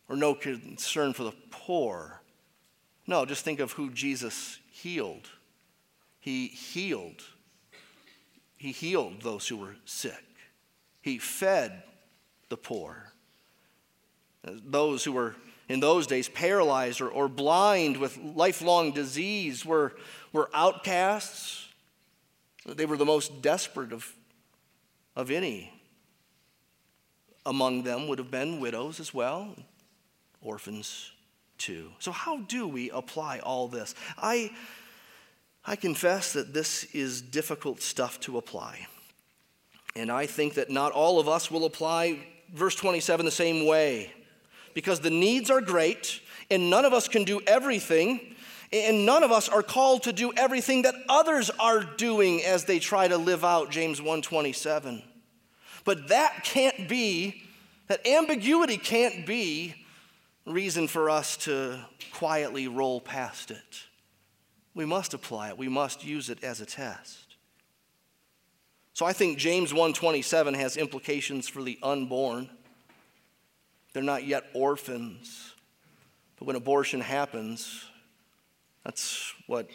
or 0.08 0.14
no 0.14 0.32
concern 0.32 1.12
for 1.12 1.24
the 1.24 1.34
poor. 1.50 2.22
No, 3.08 3.24
just 3.24 3.44
think 3.44 3.58
of 3.58 3.72
who 3.72 3.90
Jesus 3.90 4.60
healed 4.70 5.28
he 6.22 6.46
healed. 6.46 7.20
He 8.56 8.70
healed 8.70 9.22
those 9.22 9.48
who 9.48 9.56
were 9.56 9.74
sick. 9.84 10.24
He 11.00 11.18
fed 11.18 11.82
the 12.48 12.56
poor. 12.56 13.12
Those 14.44 15.02
who 15.02 15.10
were 15.10 15.34
in 15.68 15.80
those 15.80 16.06
days 16.06 16.28
paralyzed 16.28 17.00
or, 17.00 17.08
or 17.08 17.28
blind 17.28 17.96
with 17.96 18.16
lifelong 18.18 18.92
disease 18.92 19.66
were, 19.66 19.94
were 20.32 20.48
outcasts. 20.54 21.66
They 22.64 22.86
were 22.86 22.96
the 22.96 23.04
most 23.04 23.42
desperate 23.42 23.92
of, 23.92 24.14
of 25.16 25.28
any. 25.28 25.72
Among 27.44 27.82
them 27.82 28.06
would 28.06 28.20
have 28.20 28.30
been 28.30 28.60
widows 28.60 29.00
as 29.00 29.12
well, 29.12 29.56
orphans 30.40 31.10
too. 31.58 31.90
So, 31.98 32.12
how 32.12 32.42
do 32.42 32.68
we 32.68 32.90
apply 32.90 33.40
all 33.40 33.66
this? 33.66 33.96
I 34.16 34.52
I 35.64 35.76
confess 35.76 36.32
that 36.32 36.52
this 36.52 36.84
is 36.92 37.22
difficult 37.22 37.80
stuff 37.80 38.18
to 38.20 38.36
apply. 38.36 38.86
And 39.94 40.10
I 40.10 40.26
think 40.26 40.54
that 40.54 40.70
not 40.70 40.92
all 40.92 41.20
of 41.20 41.28
us 41.28 41.50
will 41.50 41.64
apply 41.64 42.18
verse 42.52 42.74
27 42.74 43.24
the 43.24 43.30
same 43.30 43.66
way 43.66 44.12
because 44.74 45.00
the 45.00 45.10
needs 45.10 45.50
are 45.50 45.60
great 45.60 46.20
and 46.50 46.70
none 46.70 46.84
of 46.84 46.92
us 46.92 47.08
can 47.08 47.24
do 47.24 47.40
everything 47.46 48.34
and 48.72 49.04
none 49.04 49.22
of 49.22 49.30
us 49.30 49.48
are 49.48 49.62
called 49.62 50.04
to 50.04 50.12
do 50.12 50.32
everything 50.36 50.82
that 50.82 50.94
others 51.08 51.50
are 51.60 51.82
doing 51.82 52.42
as 52.42 52.64
they 52.64 52.78
try 52.78 53.06
to 53.06 53.18
live 53.18 53.44
out 53.44 53.70
James 53.70 54.00
127. 54.00 55.02
But 55.84 56.08
that 56.08 56.42
can't 56.44 56.88
be 56.88 57.42
that 57.88 58.06
ambiguity 58.06 58.78
can't 58.78 59.26
be 59.26 59.74
reason 60.46 60.88
for 60.88 61.10
us 61.10 61.36
to 61.38 61.78
quietly 62.14 62.66
roll 62.66 63.00
past 63.00 63.50
it. 63.50 63.84
We 64.74 64.84
must 64.84 65.14
apply 65.14 65.48
it. 65.48 65.58
We 65.58 65.68
must 65.68 66.04
use 66.04 66.30
it 66.30 66.42
as 66.42 66.60
a 66.60 66.66
test. 66.66 67.36
So 68.94 69.06
I 69.06 69.12
think 69.12 69.38
James 69.38 69.72
1:27 69.72 70.54
has 70.54 70.76
implications 70.76 71.48
for 71.48 71.62
the 71.62 71.78
unborn. 71.82 72.50
They're 73.92 74.02
not 74.02 74.24
yet 74.24 74.44
orphans. 74.54 75.54
But 76.36 76.46
when 76.46 76.56
abortion 76.56 77.00
happens, 77.00 77.84
that's 78.84 79.32
what 79.46 79.68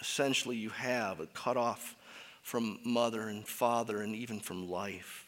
essentially 0.00 0.56
you 0.56 0.70
have, 0.70 1.20
a 1.20 1.26
cut 1.26 1.56
off 1.56 1.96
from 2.42 2.80
mother 2.84 3.28
and 3.28 3.46
father 3.46 4.00
and 4.00 4.14
even 4.14 4.40
from 4.40 4.68
life. 4.68 5.26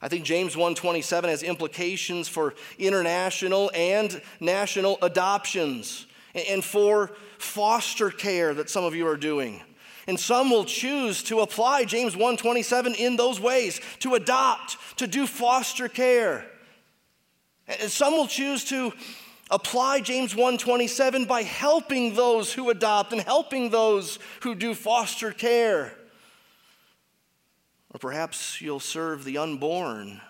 I 0.00 0.08
think 0.08 0.24
James 0.24 0.56
1:27 0.56 1.28
has 1.28 1.42
implications 1.42 2.28
for 2.28 2.54
international 2.78 3.70
and 3.74 4.20
national 4.40 4.98
adoptions 5.02 6.06
and 6.34 6.64
for 6.64 7.12
foster 7.38 8.10
care 8.10 8.54
that 8.54 8.70
some 8.70 8.84
of 8.84 8.94
you 8.94 9.06
are 9.06 9.16
doing. 9.16 9.62
And 10.06 10.18
some 10.18 10.50
will 10.50 10.64
choose 10.64 11.22
to 11.24 11.40
apply 11.40 11.84
James 11.84 12.16
1:27 12.16 12.94
in 12.94 13.16
those 13.16 13.38
ways, 13.38 13.80
to 14.00 14.14
adopt, 14.14 14.76
to 14.98 15.06
do 15.06 15.26
foster 15.26 15.88
care. 15.88 16.50
And 17.68 17.90
some 17.90 18.14
will 18.14 18.26
choose 18.26 18.64
to 18.64 18.92
apply 19.50 20.00
James 20.00 20.34
1:27 20.34 21.26
by 21.26 21.42
helping 21.42 22.14
those 22.14 22.52
who 22.52 22.70
adopt 22.70 23.12
and 23.12 23.20
helping 23.20 23.70
those 23.70 24.18
who 24.40 24.54
do 24.54 24.74
foster 24.74 25.30
care. 25.30 25.96
Or 27.90 27.98
perhaps 27.98 28.60
you'll 28.60 28.80
serve 28.80 29.24
the 29.24 29.38
unborn 29.38 30.20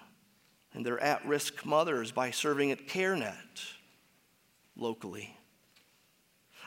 and 0.74 0.84
their 0.84 0.98
at-risk 0.98 1.64
mothers 1.64 2.10
by 2.10 2.30
serving 2.30 2.72
at 2.72 2.88
CareNet 2.88 3.74
locally. 4.76 5.36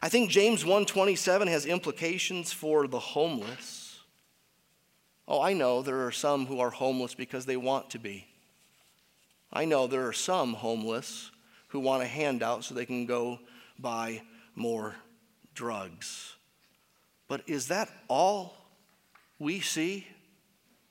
I 0.06 0.10
think 0.10 0.30
James 0.30 0.64
1:27 0.64 1.48
has 1.48 1.66
implications 1.66 2.54
for 2.54 2.88
the 2.88 3.00
homeless. 3.00 4.02
Oh, 5.28 5.42
I 5.42 5.54
know 5.54 5.82
there 5.82 6.06
are 6.06 6.12
some 6.12 6.46
who 6.46 6.60
are 6.60 6.70
homeless 6.70 7.16
because 7.16 7.48
they 7.48 7.58
want 7.58 7.90
to 7.90 7.98
be. 7.98 8.28
I 9.52 9.66
know 9.66 9.88
there 9.88 10.06
are 10.06 10.14
some 10.14 10.54
homeless 10.54 11.32
who 11.70 11.80
want 11.80 12.04
a 12.04 12.06
handout 12.06 12.64
so 12.64 12.76
they 12.76 12.86
can 12.86 13.08
go 13.08 13.40
buy 13.80 14.22
more 14.54 14.96
drugs. 15.56 16.36
But 17.28 17.42
is 17.48 17.70
that 17.70 17.90
all 18.08 18.54
we 19.40 19.60
see 19.60 20.06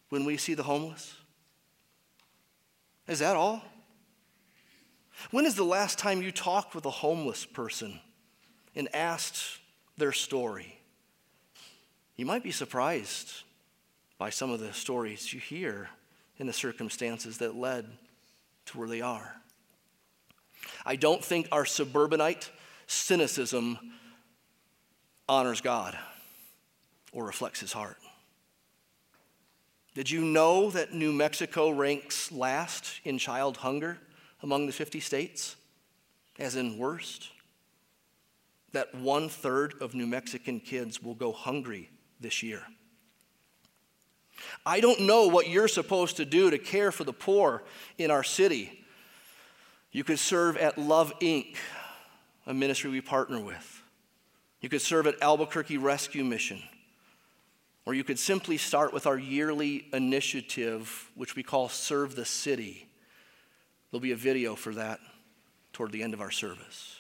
when 0.09 0.25
we 0.25 0.37
see 0.37 0.55
the 0.55 0.65
homeless? 0.65 1.15
Is 3.07 3.21
that 3.21 3.37
all? 3.37 3.63
When 5.31 5.47
is 5.47 5.55
the 5.55 5.63
last 5.63 6.01
time 6.01 6.21
you 6.21 6.33
talked 6.33 6.75
with 6.75 6.85
a 6.85 6.91
homeless 6.91 7.45
person 7.45 8.01
and 8.75 8.95
asked 8.95 9.59
their 9.97 10.13
story? 10.13 10.79
You 12.17 12.27
might 12.27 12.43
be 12.43 12.51
surprised 12.51 13.43
by 14.19 14.31
some 14.31 14.51
of 14.51 14.61
the 14.61 14.73
stories 14.73 15.33
you 15.33 15.41
hear 15.41 15.89
and 16.39 16.49
the 16.49 16.53
circumstances 16.53 17.39
that 17.39 17.57
led 17.57 17.87
to 18.67 18.79
where 18.79 18.89
they 18.89 19.01
are. 19.01 19.37
I 20.87 20.97
don't 20.97 21.25
think 21.25 21.49
our 21.53 21.65
suburbanite 21.65 22.51
cynicism 22.87 23.79
honors 25.29 25.61
God 25.61 25.97
or 27.13 27.25
reflects 27.25 27.61
his 27.61 27.73
heart. 27.73 27.99
Did 29.95 30.11
you 30.11 30.23
know 30.23 30.71
that 30.71 30.93
New 30.93 31.13
Mexico 31.13 31.71
ranks 31.71 32.33
last 32.33 33.01
in 33.05 33.17
child 33.19 33.59
hunger 33.59 33.99
among 34.43 34.67
the 34.67 34.73
50 34.73 35.01
states, 35.01 35.57
as 36.39 36.57
in 36.57 36.79
worst? 36.79 37.31
That 38.75 38.93
one 38.93 39.29
third 39.29 39.75
of 39.81 39.95
New 39.95 40.07
Mexican 40.07 40.59
kids 40.59 41.01
will 41.01 41.15
go 41.15 41.31
hungry 41.31 41.91
this 42.21 42.43
year. 42.43 42.61
I 44.67 44.81
don't 44.81 45.03
know 45.03 45.29
what 45.29 45.49
you're 45.49 45.69
supposed 45.69 46.17
to 46.17 46.25
do 46.25 46.51
to 46.51 46.59
care 46.59 46.91
for 46.91 47.05
the 47.05 47.13
poor 47.13 47.63
in 47.99 48.11
our 48.11 48.25
city. 48.25 48.85
You 49.93 50.03
could 50.03 50.19
serve 50.19 50.57
at 50.57 50.77
Love 50.77 51.17
Inc., 51.21 51.55
a 52.49 52.53
ministry 52.53 52.91
we 52.91 53.01
partner 53.01 53.39
with. 53.39 53.83
You 54.61 54.69
could 54.69 54.83
serve 54.83 55.07
at 55.07 55.23
Albuquerque 55.23 55.79
Rescue 55.79 56.25
Mission. 56.25 56.61
Or 57.87 57.95
you 57.95 58.03
could 58.03 58.19
simply 58.19 58.57
start 58.57 58.93
with 58.93 59.07
our 59.07 59.17
yearly 59.17 59.87
initiative, 59.93 61.13
which 61.15 61.37
we 61.37 61.45
call 61.45 61.69
Serve 61.69 62.17
the 62.17 62.25
City. 62.25 62.89
There'll 63.93 64.01
be 64.01 64.11
a 64.11 64.17
video 64.17 64.57
for 64.57 64.75
that 64.75 64.99
toward 65.73 65.93
the 65.93 66.03
end 66.03 66.13
of 66.13 66.21
our 66.21 66.33
service. 66.33 66.94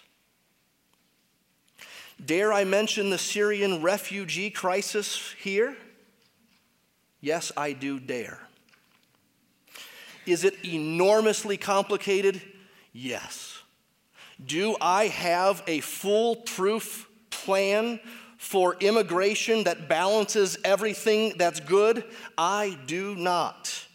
Dare 2.23 2.53
I 2.53 2.65
mention 2.65 3.11
the 3.11 3.19
Syrian 3.19 3.83
refugee 3.83 4.51
crisis 4.51 5.35
here? 5.41 5.77
Yes, 7.21 7.53
I 7.57 7.73
do 7.73 7.99
dare. 7.99 8.39
Is 10.27 10.45
it 10.45 10.65
enormously 10.65 11.57
complicated? 11.57 12.41
Yes. 12.93 13.62
Do 14.45 14.77
I 14.81 15.07
have 15.07 15.62
a 15.67 15.81
foolproof 15.81 17.09
plan 17.31 18.01
for 18.39 18.77
immigration 18.81 19.65
that 19.65 19.89
balances 19.89 20.57
everything 20.65 21.35
that's 21.37 21.61
good? 21.61 22.05
I 22.37 22.79
do 22.87 23.15
not. 23.15 23.87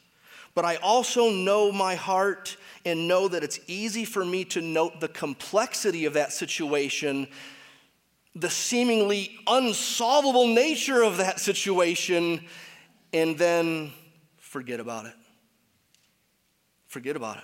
But 0.56 0.66
I 0.66 0.76
also 0.78 1.30
know 1.30 1.72
my 1.72 1.96
heart 1.96 2.58
and 2.86 3.08
know 3.08 3.28
that 3.28 3.44
it's 3.44 3.60
easy 3.68 4.06
for 4.06 4.26
me 4.26 4.44
to 4.46 4.62
note 4.62 5.00
the 5.00 5.08
complexity 5.08 6.06
of 6.06 6.14
that 6.14 6.34
situation, 6.34 7.28
the 8.40 8.50
seemingly 8.50 9.38
unsolvable 9.48 10.48
nature 10.48 11.04
of 11.04 11.18
that 11.18 11.40
situation, 11.40 12.46
and 13.14 13.38
then 13.38 13.92
forget 14.38 14.80
about 14.80 15.06
it. 15.06 15.14
Forget 16.88 17.16
about 17.16 17.38
it. 17.38 17.44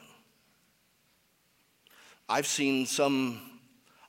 I've 2.28 2.48
seen 2.48 2.86
some 2.86 3.42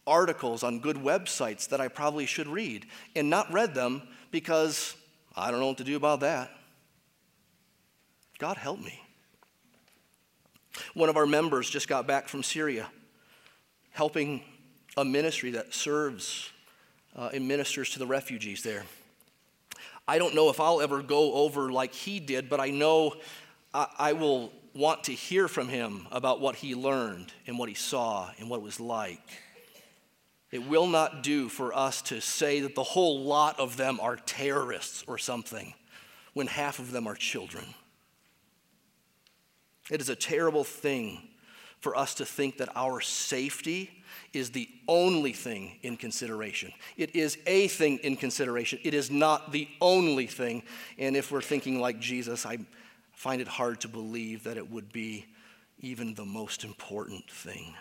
articles 0.07 0.62
on 0.62 0.78
good 0.80 0.97
websites 0.97 1.68
that 1.68 1.80
I 1.80 1.89
probably 1.89 2.26
should 2.26 2.47
read 2.47 2.87
and 3.14 3.28
not 3.28 3.53
read 3.53 3.74
them 3.74 4.03
because 4.30 4.95
I 5.34 5.51
don't 5.51 5.61
know 5.61 5.66
what 5.66 5.78
to 5.78 5.84
do 5.84 5.97
about 5.97 6.20
that. 6.20 6.51
God 8.39 8.57
help 8.57 8.78
me. 8.80 9.01
One 10.95 11.09
of 11.09 11.16
our 11.16 11.26
members 11.26 11.68
just 11.68 11.89
got 11.89 12.07
back 12.07 12.28
from 12.28 12.43
Syria, 12.43 12.89
helping 13.91 14.43
a 14.97 15.05
ministry 15.05 15.51
that 15.53 15.74
serves 15.74 16.51
uh, 17.17 17.31
and 17.33 17.49
ministers 17.49 17.91
to 17.91 17.99
the 17.99 18.07
refugees 18.07 18.62
there. 18.62 18.85
I 20.07 20.19
don't 20.19 20.35
know 20.35 20.51
if 20.51 20.61
I'll 20.61 20.81
ever 20.81 21.03
go 21.03 21.35
over 21.35 21.73
like 21.73 21.93
he 21.93 22.21
did, 22.21 22.49
but 22.49 22.61
I 22.61 22.71
know 22.71 23.14
I, 23.75 23.87
I 23.99 24.12
will 24.12 24.53
want 24.75 25.05
to 25.05 25.12
hear 25.12 25.49
from 25.49 25.69
him 25.69 26.07
about 26.12 26.41
what 26.41 26.57
he 26.57 26.75
learned 26.75 27.33
and 27.47 27.59
what 27.59 27.69
he 27.69 27.75
saw 27.75 28.31
and 28.39 28.49
what 28.49 28.59
it 28.59 28.62
was 28.62 28.79
like. 28.79 29.23
It 30.53 30.67
will 30.69 30.87
not 30.87 31.23
do 31.23 31.49
for 31.49 31.77
us 31.77 32.03
to 32.03 32.21
say 32.21 32.61
that 32.61 32.75
the 32.75 32.83
whole 32.83 33.25
lot 33.25 33.59
of 33.59 33.77
them 33.77 33.99
are 34.01 34.17
terrorists 34.17 35.03
or 35.07 35.19
something 35.19 35.75
when 36.35 36.47
half 36.47 36.79
of 36.79 36.93
them 36.93 37.07
are 37.07 37.14
children. 37.14 37.64
It 39.91 40.01
is 40.01 40.09
a 40.09 40.17
terrible 40.17 40.64
thing 40.64 41.29
for 41.81 41.97
us 41.97 42.14
to 42.14 42.25
think 42.25 42.59
that 42.59 42.69
our 42.77 43.01
safety 43.01 43.95
is 44.37 44.51
the 44.51 44.68
only 44.87 45.32
thing 45.32 45.78
in 45.82 45.97
consideration. 45.97 46.70
It 46.99 47.16
is 47.16 47.39
a 47.47 47.68
thing 47.68 47.99
in 47.99 48.16
consideration. 48.16 48.78
It 48.84 48.93
is 48.93 49.11
not 49.11 49.51
the 49.51 49.66
only 49.80 50.26
thing. 50.26 50.62
And 50.99 51.16
if 51.16 51.32
we're 51.32 51.41
thinking 51.41 51.80
like 51.80 51.99
Jesus, 51.99 52.45
I 52.45 52.59
find 53.14 53.41
it 53.41 53.49
hard 53.49 53.80
to 53.80 53.89
believe 53.89 54.45
that 54.45 54.59
it 54.59 54.70
would 54.70 54.93
be 54.93 55.24
even 55.80 56.14
the 56.14 56.24
most 56.24 56.64
important 56.64 57.30
thing. 57.30 57.74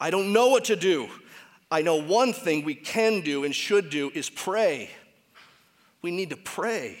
I 0.00 0.08
don't 0.08 0.32
know 0.32 0.48
what 0.48 0.64
to 0.64 0.76
do. 0.76 1.08
I 1.70 1.82
know 1.82 1.96
one 1.96 2.32
thing 2.32 2.64
we 2.64 2.74
can 2.74 3.20
do 3.20 3.44
and 3.44 3.54
should 3.54 3.90
do 3.90 4.10
is 4.14 4.30
pray. 4.30 4.88
We 6.00 6.10
need 6.10 6.30
to 6.30 6.36
pray. 6.36 6.96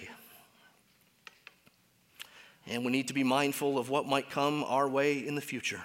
And 2.66 2.84
we 2.84 2.92
need 2.92 3.08
to 3.08 3.14
be 3.14 3.24
mindful 3.24 3.78
of 3.78 3.88
what 3.88 4.06
might 4.06 4.28
come 4.28 4.62
our 4.64 4.86
way 4.86 5.26
in 5.26 5.36
the 5.36 5.40
future. 5.40 5.82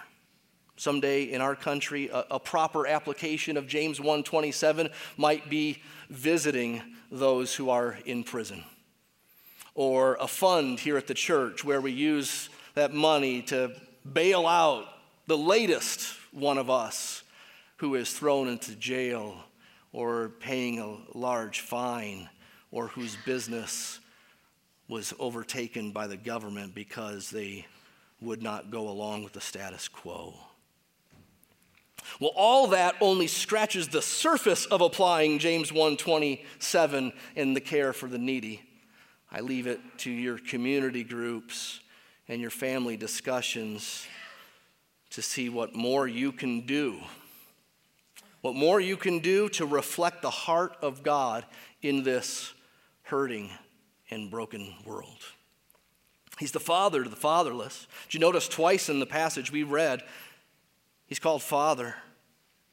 Someday 0.76 1.24
in 1.24 1.41
our 1.41 1.55
country, 1.55 2.09
a, 2.09 2.26
a 2.32 2.39
proper 2.39 2.88
application 2.88 3.57
of 3.57 3.67
James 3.67 3.99
1:27 3.99 4.91
might 5.17 5.49
be 5.49 5.82
visiting 6.09 6.82
those 7.11 7.53
who 7.55 7.69
are 7.69 7.97
in 8.05 8.24
prison. 8.24 8.63
Or 9.76 10.17
a 10.19 10.28
fund 10.28 10.80
here 10.80 10.97
at 10.97 11.07
the 11.07 11.13
church 11.13 11.63
where 11.63 11.82
we 11.82 11.91
use 11.91 12.49
that 12.76 12.93
money 12.93 13.41
to 13.43 13.76
bail 14.11 14.47
out 14.47 14.88
the 15.28 15.38
latest 15.38 16.15
one 16.32 16.57
of 16.57 16.69
us 16.69 17.24
who 17.78 17.95
is 17.95 18.11
thrown 18.11 18.47
into 18.47 18.76
jail 18.76 19.36
or 19.91 20.30
paying 20.39 20.80
a 20.80 21.17
large 21.17 21.61
fine 21.61 22.30
or 22.71 22.88
whose 22.88 23.15
business 23.26 23.99
was 24.88 25.13
overtaken 25.19 25.91
by 25.91 26.07
the 26.07 26.17
government 26.17 26.76
because 26.76 27.30
they 27.30 27.65
would 28.21 28.41
not 28.41 28.71
go 28.71 28.89
along 28.89 29.24
with 29.24 29.34
the 29.34 29.41
status 29.41 29.88
quo. 29.88 30.34
Well, 32.19 32.31
all 32.35 32.67
that 32.67 32.95
only 33.01 33.27
scratches 33.27 33.87
the 33.87 34.01
surface 34.01 34.65
of 34.65 34.81
applying 34.81 35.39
James 35.39 35.71
1:27 35.71 37.13
in 37.35 37.53
the 37.53 37.61
care 37.61 37.93
for 37.93 38.07
the 38.07 38.17
needy. 38.17 38.61
I 39.31 39.39
leave 39.41 39.67
it 39.67 39.79
to 39.99 40.11
your 40.11 40.37
community 40.37 41.03
groups 41.03 41.79
and 42.27 42.39
your 42.39 42.51
family 42.51 42.97
discussions 42.97 44.05
to 45.11 45.21
see 45.21 45.49
what 45.49 45.75
more 45.75 46.07
you 46.07 46.31
can 46.31 46.61
do 46.61 47.01
what 48.43 48.55
more 48.55 48.81
you 48.81 48.97
can 48.97 49.19
do 49.19 49.47
to 49.47 49.65
reflect 49.65 50.21
the 50.21 50.29
heart 50.29 50.75
of 50.81 51.01
God 51.01 51.45
in 51.81 52.03
this 52.03 52.53
hurting 53.03 53.49
and 54.11 54.29
broken 54.29 54.73
world. 54.85 55.17
He's 56.39 56.51
the 56.51 56.59
father 56.59 57.05
to 57.05 57.09
the 57.09 57.15
fatherless. 57.15 57.87
Did 58.07 58.15
you 58.15 58.19
notice 58.19 58.49
twice 58.49 58.89
in 58.89 58.99
the 58.99 59.05
passage 59.05 59.49
we 59.49 59.63
read, 59.63 60.03
he's 61.07 61.19
called 61.19 61.41
Father? 61.41 61.95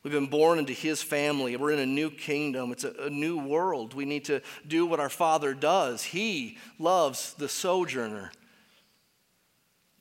We've 0.02 0.12
been 0.12 0.28
born 0.28 0.58
into 0.58 0.72
his 0.72 1.02
family. 1.02 1.56
We're 1.56 1.72
in 1.72 1.78
a 1.78 1.86
new 1.86 2.10
kingdom. 2.10 2.72
It's 2.72 2.84
a, 2.84 2.94
a, 3.04 3.10
new 3.10 3.38
world. 3.38 3.92
We 3.92 4.06
need 4.06 4.24
to 4.26 4.40
do 4.66 4.86
what 4.86 4.98
our 4.98 5.10
Father 5.10 5.52
does. 5.52 6.02
He 6.02 6.56
loves 6.78 7.34
the 7.34 7.48
sojourner. 7.48 8.32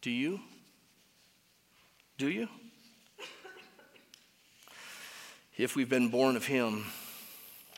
Do 0.01 0.09
you? 0.09 0.39
Do 2.17 2.29
you? 2.29 2.47
If 5.57 5.75
we've 5.75 5.89
been 5.89 6.07
born 6.07 6.37
of 6.37 6.45
him, 6.45 6.85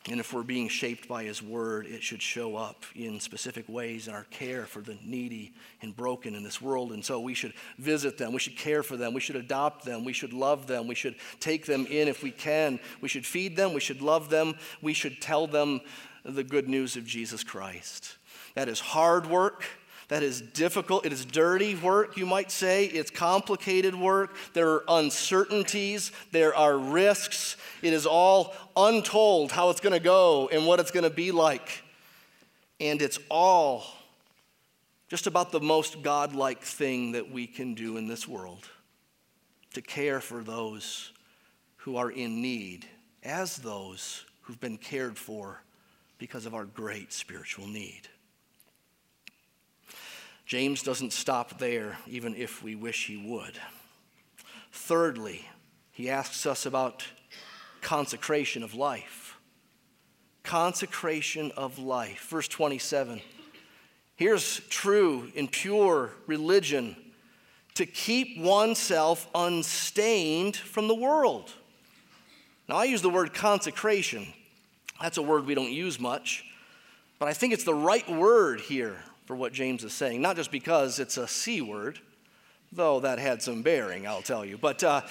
and 0.10 0.20
if 0.20 0.34
we're 0.34 0.42
being 0.42 0.68
shaped 0.68 1.08
by 1.08 1.24
His 1.24 1.44
Word, 1.44 1.86
it 1.86 2.02
should 2.02 2.24
show 2.24 2.56
up 2.56 2.86
in 2.96 3.20
specific 3.20 3.70
ways 3.70 4.08
in 4.08 4.16
our 4.16 4.24
care 4.26 4.66
for 4.66 4.82
the 4.82 4.98
needy 5.04 5.54
and 5.84 5.96
broken 5.96 6.34
in 6.34 6.42
this 6.42 6.60
world. 6.60 6.92
And 6.92 7.06
so 7.06 7.20
we 7.20 7.36
should 7.36 7.54
visit 7.78 8.18
them. 8.18 8.34
We 8.34 8.40
should 8.40 8.58
care 8.58 8.82
for 8.82 8.98
them. 8.98 9.14
We 9.14 9.22
should 9.22 9.36
adopt 9.36 9.86
them. 9.86 10.04
We 10.04 10.14
should 10.14 10.34
love 10.34 10.66
them. 10.66 10.88
We 10.88 10.96
should 10.96 11.16
take 11.40 11.68
them 11.68 11.86
in 11.86 12.08
if 12.08 12.24
we 12.24 12.32
can. 12.32 12.80
We 13.00 13.10
should 13.10 13.28
feed 13.28 13.56
them. 13.56 13.74
We 13.74 13.80
should 13.80 14.02
love 14.02 14.32
them. 14.32 14.56
We 14.82 14.94
should 14.94 15.22
tell 15.22 15.46
them 15.46 15.82
the 16.26 16.44
good 16.44 16.68
news 16.68 16.96
of 16.96 17.06
Jesus 17.06 17.44
Christ. 17.44 18.18
That 18.56 18.70
is 18.70 18.80
hard 18.80 19.28
work. 19.28 19.66
That 20.12 20.24
is 20.24 20.42
difficult. 20.42 21.06
It 21.06 21.14
is 21.14 21.24
dirty 21.24 21.74
work, 21.74 22.18
you 22.18 22.26
might 22.26 22.52
say. 22.52 22.84
It's 22.84 23.10
complicated 23.10 23.96
work. 23.96 24.36
There 24.52 24.70
are 24.70 24.84
uncertainties. 24.90 26.12
There 26.34 26.54
are 26.54 26.78
risks. 26.78 27.56
It 27.82 27.94
is 27.94 28.06
all 28.06 28.54
untold 28.76 29.54
how 29.54 29.70
it's 29.70 29.80
going 29.80 29.94
to 29.94 30.02
go 30.02 30.50
and 30.50 30.68
what 30.68 30.82
it's 30.82 30.92
going 30.92 31.06
to 31.06 31.10
be 31.10 31.32
like. 31.32 31.82
And 32.82 33.02
it's 33.02 33.20
all 33.30 33.86
just 35.08 35.28
about 35.28 35.54
the 35.54 35.62
most 35.62 36.02
godlike 36.02 36.62
thing 36.62 37.14
that 37.14 37.32
we 37.32 37.48
can 37.48 37.74
do 37.74 37.96
in 37.96 38.06
this 38.06 38.28
world 38.28 38.68
to 39.76 39.82
care 39.82 40.20
for 40.20 40.44
those 40.44 41.14
who 41.78 41.96
are 41.96 42.12
in 42.12 42.42
need 42.42 42.86
as 43.24 43.56
those 43.56 44.26
who've 44.42 44.60
been 44.60 44.78
cared 44.78 45.18
for 45.18 45.64
because 46.18 46.46
of 46.46 46.54
our 46.54 46.66
great 46.66 47.14
spiritual 47.14 47.66
need. 47.66 48.10
James 50.52 50.84
doesn't 50.84 51.14
stop 51.14 51.60
there, 51.60 51.98
even 52.08 52.36
if 52.36 52.62
we 52.62 52.76
wish 52.76 53.08
he 53.08 53.16
would. 53.16 53.58
Thirdly, 54.74 55.48
he 55.94 56.10
asks 56.10 56.46
us 56.46 56.66
about 56.66 57.06
consecration 57.80 58.62
of 58.62 58.74
life. 58.74 59.38
Consecration 60.44 61.54
of 61.56 61.80
life. 61.80 62.28
Verse 62.30 62.50
27. 62.50 63.22
Here's 64.18 64.60
true 64.68 65.32
and 65.38 65.50
pure 65.50 66.12
religion 66.28 66.98
to 67.76 67.86
keep 67.86 68.38
oneself 68.38 69.30
unstained 69.34 70.58
from 70.58 70.90
the 70.90 70.96
world. 70.96 71.54
Now, 72.68 72.76
I 72.76 72.84
use 72.84 73.02
the 73.02 73.10
word 73.10 73.34
consecration. 73.34 74.28
That's 75.02 75.18
a 75.18 75.22
word 75.22 75.46
we 75.46 75.56
don't 75.56 75.72
use 75.72 75.98
much, 75.98 76.44
but 77.20 77.30
I 77.30 77.34
think 77.34 77.54
it's 77.54 77.64
the 77.64 77.74
right 77.74 78.10
word 78.10 78.60
here 78.60 78.98
for 79.32 79.38
what 79.38 79.54
James 79.54 79.86
is 79.86 79.94
saying, 79.94 80.22
not 80.22 80.36
just 80.36 80.52
because 80.52 81.00
it's 81.00 81.16
a 81.16 81.26
C 81.26 81.62
word, 81.62 82.00
though 82.74 83.00
that 83.00 83.18
had 83.18 83.42
some 83.42 83.62
bearing, 83.62 84.06
I'll 84.06 84.22
tell 84.22 84.44
you, 84.44 84.58
but 84.58 84.84
uh, 84.84 85.04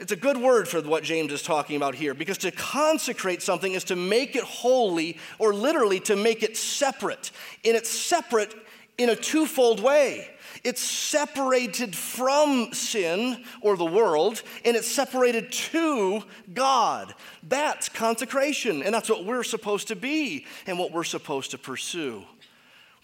it's 0.00 0.10
a 0.10 0.16
good 0.16 0.38
word 0.38 0.66
for 0.66 0.80
what 0.80 1.02
James 1.02 1.30
is 1.30 1.42
talking 1.42 1.76
about 1.76 1.94
here 1.94 2.14
because 2.14 2.38
to 2.38 2.50
consecrate 2.50 3.42
something 3.42 3.74
is 3.74 3.84
to 3.84 3.94
make 3.94 4.36
it 4.36 4.42
holy 4.42 5.18
or 5.38 5.52
literally 5.52 6.00
to 6.00 6.16
make 6.16 6.42
it 6.42 6.56
separate. 6.56 7.30
And 7.62 7.76
it's 7.76 7.90
separate 7.90 8.54
in 8.96 9.10
a 9.10 9.16
twofold 9.16 9.82
way. 9.82 10.30
It's 10.62 10.80
separated 10.80 11.94
from 11.94 12.72
sin 12.72 13.44
or 13.60 13.76
the 13.76 13.84
world, 13.84 14.40
and 14.64 14.78
it's 14.78 14.90
separated 14.90 15.52
to 15.52 16.22
God. 16.54 17.14
That's 17.42 17.90
consecration, 17.90 18.82
and 18.82 18.94
that's 18.94 19.10
what 19.10 19.26
we're 19.26 19.42
supposed 19.42 19.88
to 19.88 19.96
be 19.96 20.46
and 20.66 20.78
what 20.78 20.90
we're 20.90 21.04
supposed 21.04 21.50
to 21.50 21.58
pursue. 21.58 22.24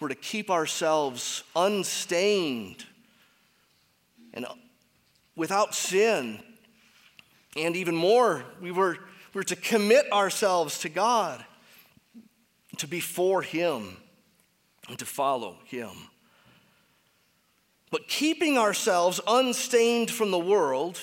We're 0.01 0.07
to 0.07 0.15
keep 0.15 0.49
ourselves 0.49 1.43
unstained 1.55 2.85
and 4.33 4.47
without 5.35 5.75
sin. 5.75 6.39
And 7.55 7.75
even 7.75 7.95
more, 7.95 8.43
we 8.59 8.71
were, 8.71 8.97
we 9.33 9.39
were 9.39 9.43
to 9.43 9.55
commit 9.55 10.11
ourselves 10.11 10.79
to 10.79 10.89
God, 10.89 11.45
to 12.77 12.87
be 12.87 12.99
for 12.99 13.43
Him, 13.43 13.97
and 14.89 14.97
to 14.97 15.05
follow 15.05 15.57
Him. 15.65 15.91
But 17.91 18.07
keeping 18.07 18.57
ourselves 18.57 19.21
unstained 19.27 20.09
from 20.09 20.31
the 20.31 20.39
world 20.39 20.99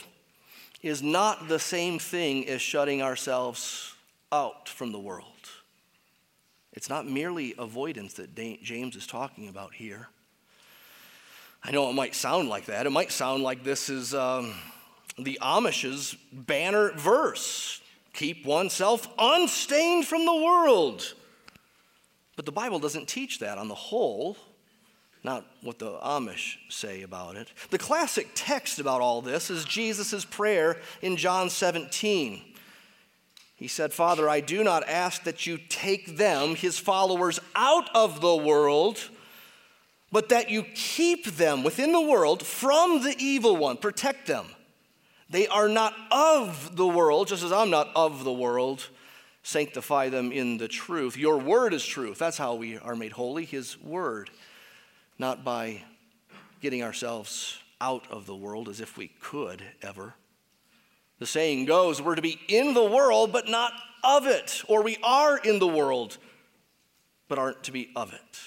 is 0.82 1.04
not 1.04 1.46
the 1.46 1.60
same 1.60 2.00
thing 2.00 2.48
as 2.48 2.60
shutting 2.60 3.00
ourselves 3.00 3.94
out 4.32 4.68
from 4.68 4.90
the 4.90 4.98
world. 4.98 5.37
It's 6.78 6.88
not 6.88 7.08
merely 7.08 7.56
avoidance 7.58 8.14
that 8.14 8.36
James 8.36 8.94
is 8.94 9.04
talking 9.04 9.48
about 9.48 9.74
here. 9.74 10.06
I 11.64 11.72
know 11.72 11.90
it 11.90 11.94
might 11.94 12.14
sound 12.14 12.48
like 12.48 12.66
that. 12.66 12.86
It 12.86 12.90
might 12.90 13.10
sound 13.10 13.42
like 13.42 13.64
this 13.64 13.88
is 13.88 14.14
um, 14.14 14.54
the 15.18 15.40
Amish's 15.42 16.14
banner 16.32 16.92
verse 16.92 17.80
keep 18.12 18.46
oneself 18.46 19.08
unstained 19.18 20.06
from 20.06 20.24
the 20.24 20.36
world. 20.36 21.14
But 22.36 22.46
the 22.46 22.52
Bible 22.52 22.78
doesn't 22.78 23.08
teach 23.08 23.40
that 23.40 23.58
on 23.58 23.66
the 23.66 23.74
whole, 23.74 24.36
not 25.24 25.44
what 25.62 25.80
the 25.80 25.98
Amish 25.98 26.58
say 26.68 27.02
about 27.02 27.34
it. 27.34 27.48
The 27.70 27.78
classic 27.78 28.28
text 28.36 28.78
about 28.78 29.00
all 29.00 29.20
this 29.20 29.50
is 29.50 29.64
Jesus' 29.64 30.24
prayer 30.24 30.76
in 31.02 31.16
John 31.16 31.50
17. 31.50 32.40
He 33.58 33.66
said, 33.66 33.92
Father, 33.92 34.28
I 34.28 34.40
do 34.40 34.62
not 34.62 34.88
ask 34.88 35.24
that 35.24 35.44
you 35.44 35.58
take 35.68 36.16
them, 36.16 36.54
his 36.54 36.78
followers, 36.78 37.40
out 37.56 37.90
of 37.92 38.20
the 38.20 38.36
world, 38.36 39.10
but 40.12 40.28
that 40.28 40.48
you 40.48 40.62
keep 40.62 41.26
them 41.26 41.64
within 41.64 41.90
the 41.90 42.00
world 42.00 42.46
from 42.46 43.02
the 43.02 43.16
evil 43.18 43.56
one. 43.56 43.76
Protect 43.76 44.28
them. 44.28 44.46
They 45.28 45.48
are 45.48 45.68
not 45.68 45.92
of 46.12 46.76
the 46.76 46.86
world, 46.86 47.26
just 47.26 47.42
as 47.42 47.50
I'm 47.50 47.68
not 47.68 47.90
of 47.96 48.22
the 48.22 48.32
world. 48.32 48.88
Sanctify 49.42 50.08
them 50.08 50.30
in 50.30 50.58
the 50.58 50.68
truth. 50.68 51.16
Your 51.16 51.38
word 51.38 51.74
is 51.74 51.84
truth. 51.84 52.18
That's 52.18 52.38
how 52.38 52.54
we 52.54 52.78
are 52.78 52.94
made 52.94 53.12
holy, 53.12 53.44
his 53.44 53.80
word, 53.82 54.30
not 55.18 55.44
by 55.44 55.82
getting 56.60 56.84
ourselves 56.84 57.58
out 57.80 58.06
of 58.08 58.26
the 58.26 58.36
world 58.36 58.68
as 58.68 58.80
if 58.80 58.96
we 58.96 59.08
could 59.20 59.62
ever. 59.82 60.14
The 61.18 61.26
saying 61.26 61.64
goes, 61.64 62.00
we're 62.00 62.14
to 62.14 62.22
be 62.22 62.38
in 62.48 62.74
the 62.74 62.84
world, 62.84 63.32
but 63.32 63.48
not 63.48 63.72
of 64.04 64.26
it. 64.26 64.62
Or 64.68 64.82
we 64.82 64.98
are 65.02 65.36
in 65.36 65.58
the 65.58 65.66
world, 65.66 66.18
but 67.28 67.38
aren't 67.38 67.64
to 67.64 67.72
be 67.72 67.90
of 67.96 68.12
it. 68.12 68.38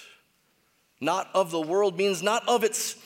Not 1.00 1.28
of 1.34 1.50
the 1.50 1.60
world 1.60 1.98
means 1.98 2.22
not 2.22 2.48
of 2.48 2.64
its, 2.64 2.96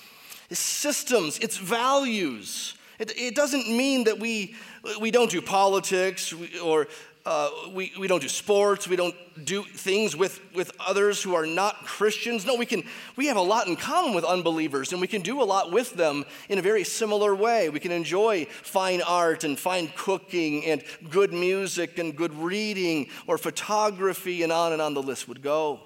systems, 0.51 1.39
its 1.39 1.57
values. 1.57 2.75
It, 2.99 3.13
it, 3.17 3.35
doesn't 3.35 3.69
mean 3.69 4.05
that 4.05 4.19
we, 4.19 4.55
we 5.01 5.11
don't 5.11 5.31
do 5.31 5.43
politics 5.43 6.33
or 6.63 6.87
uh, 7.27 7.51
we, 7.75 7.93
we 7.99 8.07
don't 8.07 8.23
do 8.23 8.29
sports, 8.29 8.87
we 8.87 8.95
don't 8.95 9.17
do 9.45 9.65
things 9.65 10.15
with, 10.15 10.41
with 10.55 10.71
others 10.79 11.21
who 11.21 11.35
are 11.35 11.45
not 11.45 11.85
Christians. 11.85 12.47
No, 12.47 12.55
we 12.55 12.67
can 12.67 12.85
we 13.17 13.27
have 13.27 13.37
a 13.37 13.43
lot 13.43 13.67
in 13.67 13.75
common 13.75 14.15
with 14.15 14.25
unbelievers, 14.25 14.93
and 14.93 15.01
we 15.01 15.09
can 15.09 15.23
do 15.23 15.43
a 15.43 15.45
lot 15.45 15.73
with 15.73 15.95
them 15.95 16.25
in 16.49 16.61
a 16.61 16.63
very 16.63 16.85
similar 16.85 17.35
way. 17.35 17.69
We 17.69 17.81
can 17.81 17.91
enjoy 17.91 18.45
fine 18.45 19.03
art 19.03 19.43
and 19.43 19.59
fine 19.59 19.91
cooking 19.97 20.65
and 20.67 20.85
good 21.11 21.33
music 21.33 21.99
and 21.99 22.15
good 22.15 22.33
reading 22.33 23.09
or 23.27 23.39
photography, 23.39 24.45
and 24.45 24.53
on 24.53 24.73
and 24.73 24.81
on 24.81 24.95
the 24.95 25.03
list 25.03 25.27
would 25.27 25.43
go. 25.43 25.81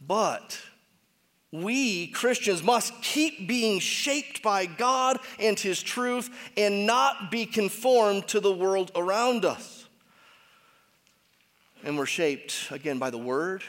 But 0.00 0.58
we 1.52 2.06
Christians 2.06 2.62
must 2.62 3.02
keep 3.02 3.46
being 3.46 3.80
shaped 3.80 4.42
by 4.42 4.64
God 4.64 5.18
and 5.38 5.60
His 5.60 5.82
truth 5.82 6.30
and 6.56 6.86
not 6.86 7.30
be 7.30 7.44
conformed 7.44 8.28
to 8.28 8.40
the 8.40 8.52
world 8.52 8.92
around 8.96 9.44
us. 9.44 9.85
And 11.86 11.96
we're 11.96 12.04
shaped, 12.04 12.72
again, 12.72 12.98
by 12.98 13.10
the 13.10 13.18
Word. 13.18 13.62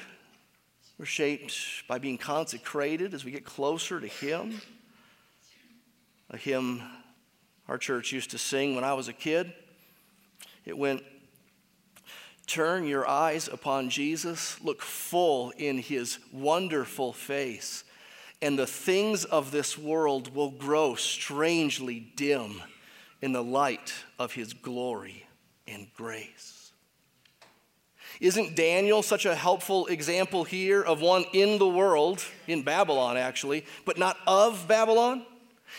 We're 0.97 1.05
shaped 1.05 1.55
by 1.87 1.99
being 1.99 2.17
consecrated 2.17 3.13
as 3.13 3.23
we 3.23 3.29
get 3.29 3.45
closer 3.45 3.99
to 3.99 4.07
Him. 4.07 4.59
A 6.31 6.37
hymn 6.37 6.81
our 7.67 7.77
church 7.77 8.11
used 8.11 8.31
to 8.31 8.39
sing 8.39 8.73
when 8.73 8.83
I 8.83 8.95
was 8.95 9.07
a 9.07 9.13
kid. 9.13 9.53
It 10.65 10.75
went, 10.75 11.03
Turn 12.47 12.87
your 12.87 13.07
eyes 13.07 13.47
upon 13.49 13.91
Jesus, 13.91 14.59
look 14.63 14.81
full 14.81 15.51
in 15.51 15.77
His 15.77 16.17
wonderful 16.33 17.13
face, 17.13 17.83
and 18.41 18.57
the 18.57 18.65
things 18.65 19.25
of 19.25 19.51
this 19.51 19.77
world 19.77 20.33
will 20.33 20.49
grow 20.49 20.95
strangely 20.95 21.99
dim 22.15 22.63
in 23.21 23.31
the 23.31 23.43
light 23.43 23.93
of 24.17 24.33
His 24.33 24.53
glory 24.53 25.27
and 25.67 25.85
grace. 25.95 26.56
Isn't 28.19 28.55
Daniel 28.55 29.03
such 29.03 29.25
a 29.25 29.35
helpful 29.35 29.85
example 29.87 30.43
here 30.43 30.81
of 30.81 31.01
one 31.01 31.25
in 31.33 31.59
the 31.59 31.67
world, 31.67 32.23
in 32.47 32.63
Babylon 32.63 33.15
actually, 33.15 33.65
but 33.85 33.97
not 33.97 34.17
of 34.25 34.67
Babylon? 34.67 35.25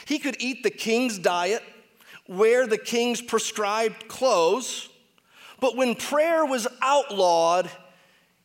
He 0.04 0.18
could 0.18 0.36
eat 0.38 0.62
the 0.62 0.70
king's 0.70 1.18
diet, 1.18 1.62
wear 2.28 2.66
the 2.66 2.78
king's 2.78 3.20
prescribed 3.20 4.06
clothes, 4.06 4.88
but 5.60 5.76
when 5.76 5.96
prayer 5.96 6.44
was 6.44 6.68
outlawed, 6.80 7.68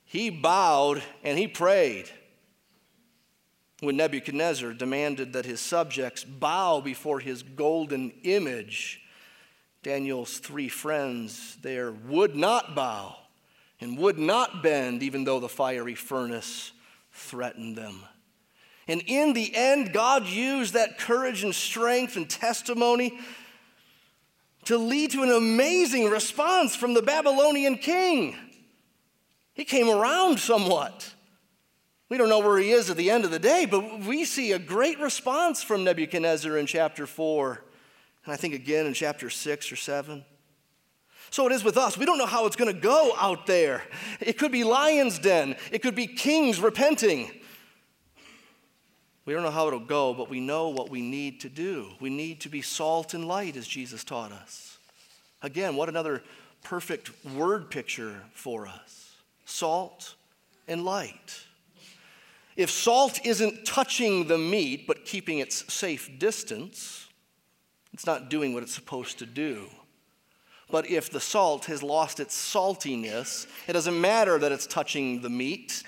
he 0.05 0.31
bowed 0.31 1.03
and 1.23 1.37
he 1.37 1.47
prayed. 1.47 2.09
When 3.81 3.97
Nebuchadnezzar 3.97 4.73
demanded 4.73 5.33
that 5.33 5.45
his 5.45 5.59
subjects 5.59 6.23
bow 6.23 6.81
before 6.81 7.19
his 7.19 7.43
golden 7.43 8.11
image, 8.23 9.01
Daniel's 9.83 10.39
three 10.39 10.69
friends 10.69 11.57
there 11.61 11.91
would 11.91 12.35
not 12.35 12.73
bow 12.73 13.17
and 13.83 13.97
would 13.97 14.17
not 14.17 14.63
bend, 14.63 15.03
even 15.03 15.25
though 15.25 15.41
the 15.41 15.49
fiery 15.49 15.93
furnace 15.93 16.71
threatened 17.11 17.75
them. 17.75 17.99
And 18.87 19.03
in 19.07 19.33
the 19.33 19.53
end, 19.53 19.91
God 19.91 20.25
used 20.25 20.73
that 20.73 20.97
courage 20.97 21.43
and 21.43 21.53
strength 21.53 22.15
and 22.15 22.29
testimony 22.29 23.19
to 24.65 24.77
lead 24.77 25.11
to 25.11 25.23
an 25.23 25.31
amazing 25.31 26.09
response 26.09 26.75
from 26.75 26.93
the 26.93 27.01
Babylonian 27.01 27.77
king. 27.77 28.35
He 29.53 29.65
came 29.65 29.89
around 29.89 30.39
somewhat. 30.39 31.13
We 32.07 32.17
don't 32.17 32.29
know 32.29 32.39
where 32.39 32.57
he 32.59 32.71
is 32.71 32.89
at 32.89 32.95
the 32.95 33.11
end 33.11 33.25
of 33.25 33.31
the 33.31 33.39
day, 33.39 33.65
but 33.69 33.99
we 33.99 34.23
see 34.23 34.53
a 34.53 34.59
great 34.59 34.99
response 34.99 35.61
from 35.61 35.83
Nebuchadnezzar 35.83 36.57
in 36.57 36.67
chapter 36.67 37.05
4, 37.05 37.63
and 38.23 38.33
I 38.33 38.37
think 38.37 38.53
again 38.53 38.85
in 38.85 38.93
chapter 38.93 39.29
6 39.29 39.71
or 39.71 39.75
7. 39.75 40.23
So 41.33 41.47
it 41.47 41.51
is 41.51 41.63
with 41.63 41.77
us. 41.77 41.97
We 41.97 42.05
don't 42.05 42.19
know 42.19 42.27
how 42.27 42.45
it's 42.45 42.55
going 42.55 42.71
to 42.71 42.79
go 42.79 43.15
out 43.17 43.47
there. 43.47 43.81
It 44.19 44.37
could 44.37 44.51
be 44.51 44.63
lion's 44.63 45.17
den, 45.17 45.55
it 45.71 45.81
could 45.81 45.95
be 45.95 46.05
kings 46.05 46.59
repenting. 46.59 47.31
We 49.25 49.33
don't 49.33 49.41
know 49.41 49.49
how 49.49 49.65
it'll 49.65 49.79
go, 49.79 50.13
but 50.13 50.29
we 50.29 50.39
know 50.39 50.69
what 50.69 50.91
we 50.91 51.01
need 51.01 51.39
to 51.39 51.49
do. 51.49 51.87
We 51.99 52.11
need 52.11 52.41
to 52.41 52.49
be 52.49 52.61
salt 52.61 53.15
and 53.15 53.27
light, 53.27 53.57
as 53.57 53.65
Jesus 53.65 54.03
taught 54.03 54.31
us. 54.31 54.77
Again, 55.41 55.75
what 55.75 55.89
another 55.89 56.21
perfect 56.61 57.09
word 57.25 57.71
picture 57.71 58.21
for 58.33 58.67
us 58.67 59.15
salt 59.45 60.13
and 60.67 60.85
light. 60.85 61.45
If 62.55 62.69
salt 62.69 63.25
isn't 63.25 63.65
touching 63.65 64.27
the 64.27 64.37
meat 64.37 64.85
but 64.85 65.03
keeping 65.03 65.39
its 65.39 65.73
safe 65.73 66.11
distance, 66.19 67.07
it's 67.91 68.05
not 68.05 68.29
doing 68.29 68.53
what 68.53 68.61
it's 68.61 68.75
supposed 68.75 69.17
to 69.17 69.25
do. 69.25 69.67
But 70.69 70.89
if 70.89 71.11
the 71.11 71.19
salt 71.19 71.65
has 71.65 71.83
lost 71.83 72.19
its 72.19 72.35
saltiness, 72.35 73.47
it 73.67 73.73
doesn't 73.73 73.99
matter 73.99 74.39
that 74.39 74.51
it's 74.51 74.65
touching 74.65 75.21
the 75.21 75.29
meat. 75.29 75.83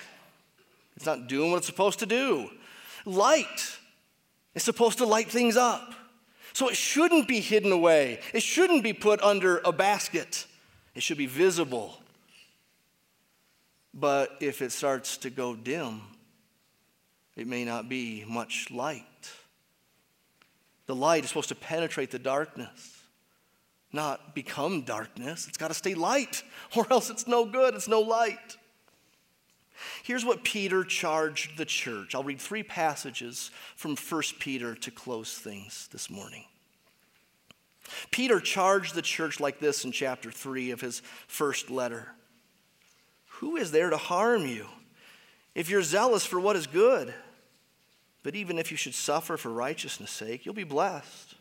It's 0.95 1.05
not 1.05 1.27
doing 1.27 1.51
what 1.51 1.57
it's 1.57 1.67
supposed 1.67 1.99
to 1.99 2.05
do. 2.05 2.49
Light 3.05 3.77
is 4.53 4.63
supposed 4.63 4.97
to 4.99 5.05
light 5.05 5.29
things 5.29 5.57
up. 5.57 5.93
So 6.53 6.69
it 6.69 6.77
shouldn't 6.77 7.27
be 7.27 7.41
hidden 7.41 7.73
away, 7.73 8.21
it 8.33 8.41
shouldn't 8.41 8.81
be 8.81 8.93
put 8.93 9.21
under 9.21 9.57
a 9.65 9.73
basket, 9.73 10.47
it 10.95 11.03
should 11.03 11.17
be 11.17 11.25
visible. 11.25 11.99
But 13.93 14.37
if 14.39 14.61
it 14.61 14.71
starts 14.71 15.17
to 15.17 15.29
go 15.29 15.55
dim, 15.55 16.01
it 17.35 17.45
may 17.45 17.65
not 17.65 17.89
be 17.89 18.23
much 18.25 18.71
light. 18.71 19.03
The 20.85 20.95
light 20.95 21.23
is 21.23 21.29
supposed 21.29 21.49
to 21.49 21.55
penetrate 21.55 22.11
the 22.11 22.19
darkness, 22.19 22.94
not 23.95 24.35
become 24.35 24.81
darkness. 24.81 25.47
It's 25.47 25.57
got 25.57 25.69
to 25.69 25.73
stay 25.73 25.95
light, 25.95 26.43
or 26.75 26.85
else 26.91 27.09
it's 27.09 27.27
no 27.27 27.45
good, 27.45 27.73
it's 27.73 27.87
no 27.87 28.01
light. 28.01 28.57
Here's 30.03 30.23
what 30.23 30.43
Peter 30.43 30.83
charged 30.83 31.57
the 31.57 31.65
church. 31.65 32.13
I'll 32.13 32.23
read 32.23 32.39
three 32.39 32.63
passages 32.63 33.51
from 33.75 33.95
1 33.95 34.21
Peter 34.39 34.75
to 34.75 34.91
close 34.91 35.37
things 35.37 35.89
this 35.91 36.09
morning. 36.09 36.45
Peter 38.11 38.39
charged 38.39 38.95
the 38.95 39.01
church 39.01 39.39
like 39.39 39.59
this 39.59 39.85
in 39.85 39.91
chapter 39.91 40.31
3 40.31 40.71
of 40.71 40.81
his 40.81 41.01
first 41.27 41.69
letter 41.69 42.09
Who 43.39 43.57
is 43.57 43.71
there 43.71 43.89
to 43.89 43.97
harm 43.97 44.45
you 44.45 44.67
if 45.53 45.69
you're 45.69 45.83
zealous 45.83 46.25
for 46.25 46.39
what 46.39 46.55
is 46.55 46.67
good? 46.67 47.13
But 48.23 48.35
even 48.35 48.57
if 48.57 48.71
you 48.71 48.77
should 48.77 48.95
suffer 48.95 49.37
for 49.37 49.49
righteousness' 49.49 50.09
sake, 50.09 50.45
you'll 50.45 50.55
be 50.55 50.63
blessed. 50.63 51.34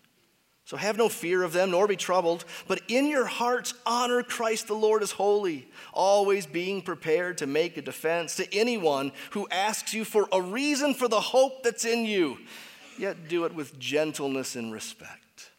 So 0.66 0.78
have 0.78 0.96
no 0.96 1.10
fear 1.10 1.42
of 1.42 1.52
them, 1.52 1.72
nor 1.72 1.86
be 1.86 1.96
troubled, 1.96 2.46
but 2.66 2.80
in 2.88 3.06
your 3.06 3.26
hearts 3.26 3.74
honor 3.84 4.22
Christ 4.22 4.66
the 4.66 4.74
Lord 4.74 5.02
as 5.02 5.10
holy, 5.10 5.68
always 5.92 6.46
being 6.46 6.80
prepared 6.80 7.38
to 7.38 7.46
make 7.46 7.76
a 7.76 7.82
defense 7.82 8.36
to 8.36 8.54
anyone 8.54 9.12
who 9.32 9.46
asks 9.50 9.92
you 9.92 10.04
for 10.06 10.26
a 10.32 10.40
reason 10.40 10.94
for 10.94 11.06
the 11.06 11.20
hope 11.20 11.62
that's 11.62 11.84
in 11.84 12.06
you, 12.06 12.38
yet 12.98 13.28
do 13.28 13.44
it 13.44 13.54
with 13.54 13.78
gentleness 13.78 14.56
and 14.56 14.72
respect. 14.72 15.50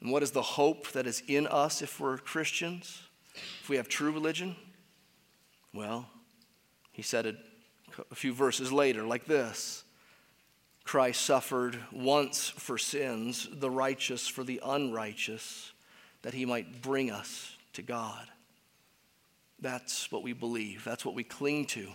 And 0.00 0.10
what 0.10 0.24
is 0.24 0.32
the 0.32 0.42
hope 0.42 0.90
that 0.92 1.06
is 1.06 1.22
in 1.28 1.46
us 1.46 1.80
if 1.80 2.00
we're 2.00 2.18
Christians, 2.18 3.02
if 3.62 3.68
we 3.68 3.76
have 3.76 3.88
true 3.88 4.10
religion? 4.10 4.56
Well, 5.72 6.08
he 6.90 7.02
said 7.02 7.24
it 7.24 7.36
a 8.10 8.16
few 8.16 8.32
verses 8.32 8.72
later, 8.72 9.04
like 9.04 9.26
this 9.26 9.84
Christ 10.90 11.24
suffered 11.24 11.78
once 11.92 12.48
for 12.48 12.76
sins, 12.76 13.46
the 13.48 13.70
righteous 13.70 14.26
for 14.26 14.42
the 14.42 14.60
unrighteous, 14.60 15.70
that 16.22 16.34
he 16.34 16.44
might 16.44 16.82
bring 16.82 17.12
us 17.12 17.56
to 17.74 17.82
God. 17.82 18.26
That's 19.60 20.10
what 20.10 20.24
we 20.24 20.32
believe, 20.32 20.82
that's 20.82 21.04
what 21.04 21.14
we 21.14 21.22
cling 21.22 21.66
to. 21.66 21.86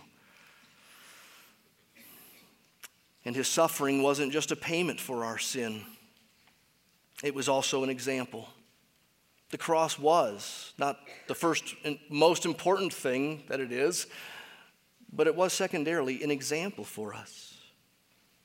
And 3.26 3.36
his 3.36 3.48
suffering 3.48 4.02
wasn't 4.02 4.32
just 4.32 4.50
a 4.50 4.56
payment 4.56 4.98
for 4.98 5.26
our 5.26 5.36
sin, 5.36 5.82
it 7.22 7.34
was 7.34 7.50
also 7.50 7.84
an 7.84 7.90
example. 7.90 8.48
The 9.50 9.58
cross 9.58 9.98
was 9.98 10.72
not 10.78 11.00
the 11.28 11.34
first 11.34 11.74
and 11.84 11.98
most 12.08 12.46
important 12.46 12.94
thing 12.94 13.42
that 13.48 13.60
it 13.60 13.72
is, 13.72 14.06
but 15.12 15.26
it 15.26 15.36
was 15.36 15.52
secondarily 15.52 16.22
an 16.22 16.30
example 16.30 16.84
for 16.84 17.12
us. 17.12 17.55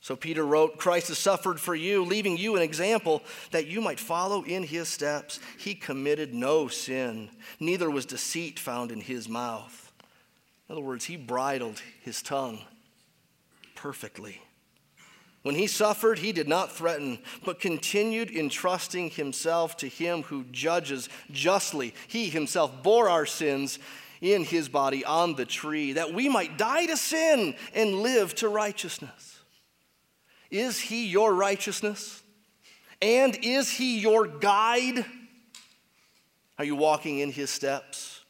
So 0.01 0.15
Peter 0.15 0.43
wrote, 0.43 0.79
Christ 0.79 1.09
has 1.09 1.19
suffered 1.19 1.59
for 1.59 1.75
you, 1.75 2.03
leaving 2.03 2.35
you 2.35 2.55
an 2.55 2.63
example 2.63 3.21
that 3.51 3.67
you 3.67 3.81
might 3.81 3.99
follow 3.99 4.41
in 4.43 4.63
his 4.63 4.89
steps. 4.89 5.39
He 5.59 5.75
committed 5.75 6.33
no 6.33 6.67
sin, 6.67 7.29
neither 7.59 7.89
was 7.89 8.07
deceit 8.07 8.57
found 8.57 8.91
in 8.91 8.99
his 8.99 9.29
mouth. 9.29 9.91
In 10.67 10.73
other 10.73 10.81
words, 10.81 11.05
he 11.05 11.17
bridled 11.17 11.79
his 12.01 12.23
tongue 12.23 12.59
perfectly. 13.75 14.41
When 15.43 15.55
he 15.55 15.67
suffered, 15.67 16.19
he 16.19 16.31
did 16.31 16.47
not 16.47 16.71
threaten, 16.71 17.19
but 17.45 17.59
continued 17.59 18.31
entrusting 18.31 19.11
himself 19.11 19.77
to 19.77 19.87
him 19.87 20.23
who 20.23 20.45
judges 20.45 21.09
justly. 21.31 21.93
He 22.07 22.29
himself 22.29 22.81
bore 22.81 23.07
our 23.07 23.27
sins 23.27 23.77
in 24.19 24.45
his 24.45 24.67
body 24.69 25.05
on 25.05 25.35
the 25.35 25.45
tree, 25.45 25.93
that 25.93 26.13
we 26.13 26.27
might 26.27 26.57
die 26.57 26.87
to 26.87 26.97
sin 26.97 27.55
and 27.73 28.01
live 28.01 28.33
to 28.35 28.49
righteousness. 28.49 29.30
Is 30.51 30.79
he 30.79 31.07
your 31.07 31.33
righteousness? 31.33 32.21
And 33.01 33.37
is 33.41 33.71
he 33.71 33.99
your 33.99 34.27
guide? 34.27 35.05
Are 36.59 36.65
you 36.65 36.75
walking 36.75 37.19
in 37.19 37.31
his 37.31 37.49
steps 37.49 38.23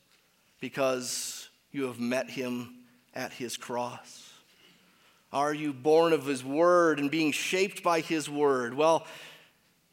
because 0.62 1.50
you 1.72 1.88
have 1.88 2.00
met 2.00 2.30
him 2.30 2.76
at 3.14 3.34
his 3.34 3.58
cross? 3.58 4.32
Are 5.34 5.54
you 5.54 5.74
born 5.74 6.14
of 6.14 6.26
his 6.26 6.44
word 6.44 7.00
and 7.00 7.10
being 7.10 7.32
shaped 7.32 7.84
by 7.84 8.02
his 8.02 8.30
word? 8.30 8.74
Well, 8.74 9.08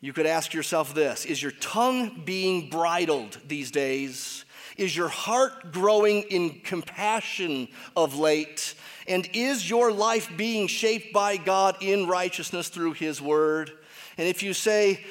you 0.00 0.12
could 0.12 0.26
ask 0.26 0.54
yourself 0.54 0.94
this 0.94 1.24
Is 1.24 1.42
your 1.42 1.52
tongue 1.52 2.22
being 2.24 2.70
bridled 2.70 3.38
these 3.46 3.70
days? 3.70 4.44
Is 4.76 4.96
your 4.96 5.08
heart 5.08 5.72
growing 5.72 6.22
in 6.22 6.60
compassion 6.60 7.68
of 7.96 8.16
late? 8.16 8.74
And 9.09 9.28
is 9.32 9.68
your 9.68 9.90
life 9.90 10.30
being 10.36 10.66
shaped 10.66 11.14
by 11.14 11.38
God 11.38 11.78
in 11.80 12.06
righteousness 12.06 12.68
through 12.68 12.92
His 12.92 13.22
Word? 13.22 13.72
And 14.18 14.28
if 14.28 14.42
you 14.42 14.52
say, 14.52 15.04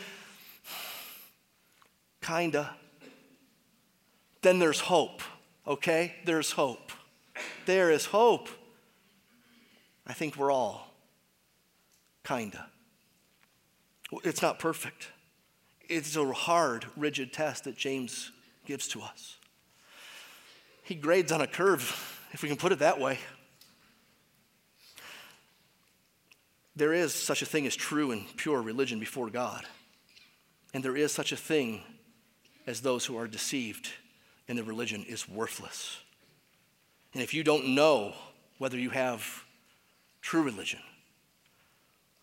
kinda, 2.21 2.75
then 4.43 4.59
there's 4.59 4.79
hope, 4.79 5.21
okay? 5.65 6.13
There's 6.25 6.51
hope. 6.51 6.91
There 7.65 7.89
is 7.89 8.05
hope. 8.05 8.49
I 10.05 10.13
think 10.13 10.37
we're 10.37 10.51
all 10.51 10.93
kinda. 12.23 12.67
It's 14.23 14.41
not 14.41 14.59
perfect. 14.59 15.07
It's 15.89 16.15
a 16.15 16.31
hard, 16.33 16.85
rigid 16.95 17.33
test 17.33 17.63
that 17.63 17.75
James 17.75 18.31
gives 18.65 18.87
to 18.89 19.01
us. 19.01 19.37
He 20.83 20.95
grades 20.95 21.31
on 21.31 21.41
a 21.41 21.47
curve, 21.47 22.23
if 22.31 22.43
we 22.43 22.49
can 22.49 22.57
put 22.57 22.71
it 22.71 22.79
that 22.79 22.99
way. 22.99 23.19
There 26.77 26.93
is 26.93 27.11
such 27.11 27.41
a 27.41 27.45
thing 27.45 27.65
as 27.65 27.75
true 27.75 28.11
and 28.11 28.23
pure 28.37 28.61
religion 28.61 28.99
before 28.99 29.31
God. 29.31 29.65
And 30.75 30.83
there 30.83 30.95
is 30.95 31.11
such 31.11 31.31
a 31.31 31.35
thing 31.35 31.81
as 32.67 32.81
those 32.81 33.03
who 33.03 33.17
are 33.17 33.27
deceived 33.27 33.89
and 34.47 34.59
the 34.59 34.63
religion 34.63 35.03
is 35.03 35.27
worthless. 35.27 35.97
And 37.15 37.23
if 37.23 37.33
you 37.33 37.43
don't 37.43 37.69
know 37.73 38.13
whether 38.59 38.77
you 38.77 38.91
have 38.91 39.43
true 40.21 40.43
religion, 40.43 40.79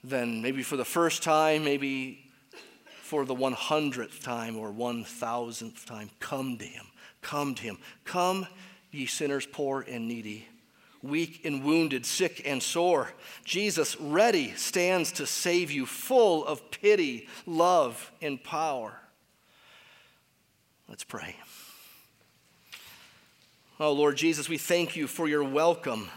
then 0.05 0.41
maybe 0.41 0.63
for 0.63 0.77
the 0.77 0.85
first 0.85 1.25
time, 1.25 1.65
maybe 1.65 2.31
for 3.03 3.25
the 3.25 3.35
100th 3.35 4.23
time 4.23 4.57
or 4.57 4.71
1000th 4.71 5.85
time. 5.85 6.11
Come 6.21 6.59
to 6.59 6.65
him. 6.65 6.87
Come 7.23 7.57
to 7.57 7.63
him. 7.63 7.79
Come, 8.05 8.47
ye 8.93 9.07
sinners, 9.07 9.47
poor 9.47 9.85
and 9.89 10.07
needy, 10.07 10.47
weak 11.05 11.45
and 11.45 11.63
wounded, 11.63 12.07
sick 12.07 12.43
and 12.45 12.63
sore. 12.63 13.11
Jesus, 13.45 14.01
ready, 14.01 14.53
stands 14.53 15.13
to 15.13 15.27
save 15.27 15.71
you, 15.71 15.87
full 15.87 16.45
of 16.47 16.71
pity, 16.71 17.29
love, 17.47 18.11
and 18.23 18.43
power. 18.43 18.99
Let's 20.89 21.05
pray. 21.05 21.37
Oh, 23.79 23.93
Lord 23.93 24.17
Jesus, 24.17 24.49
we 24.49 24.59
thank 24.59 24.97
you 24.97 25.07
for 25.07 25.29
your 25.29 25.45
welcome. 25.45 26.09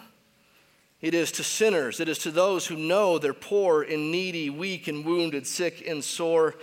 It 1.01 1.13
is 1.13 1.31
to 1.33 1.43
sinners, 1.43 1.99
it 1.99 2.09
is 2.09 2.19
to 2.19 2.31
those 2.31 2.65
who 2.65 2.75
know 2.75 3.19
they're 3.19 3.33
poor 3.33 3.83
and 3.83 4.11
needy, 4.11 4.49
weak 4.49 4.87
and 4.87 5.05
wounded, 5.05 5.45
sick 5.45 5.87
and 5.87 6.03
sore. 6.03 6.55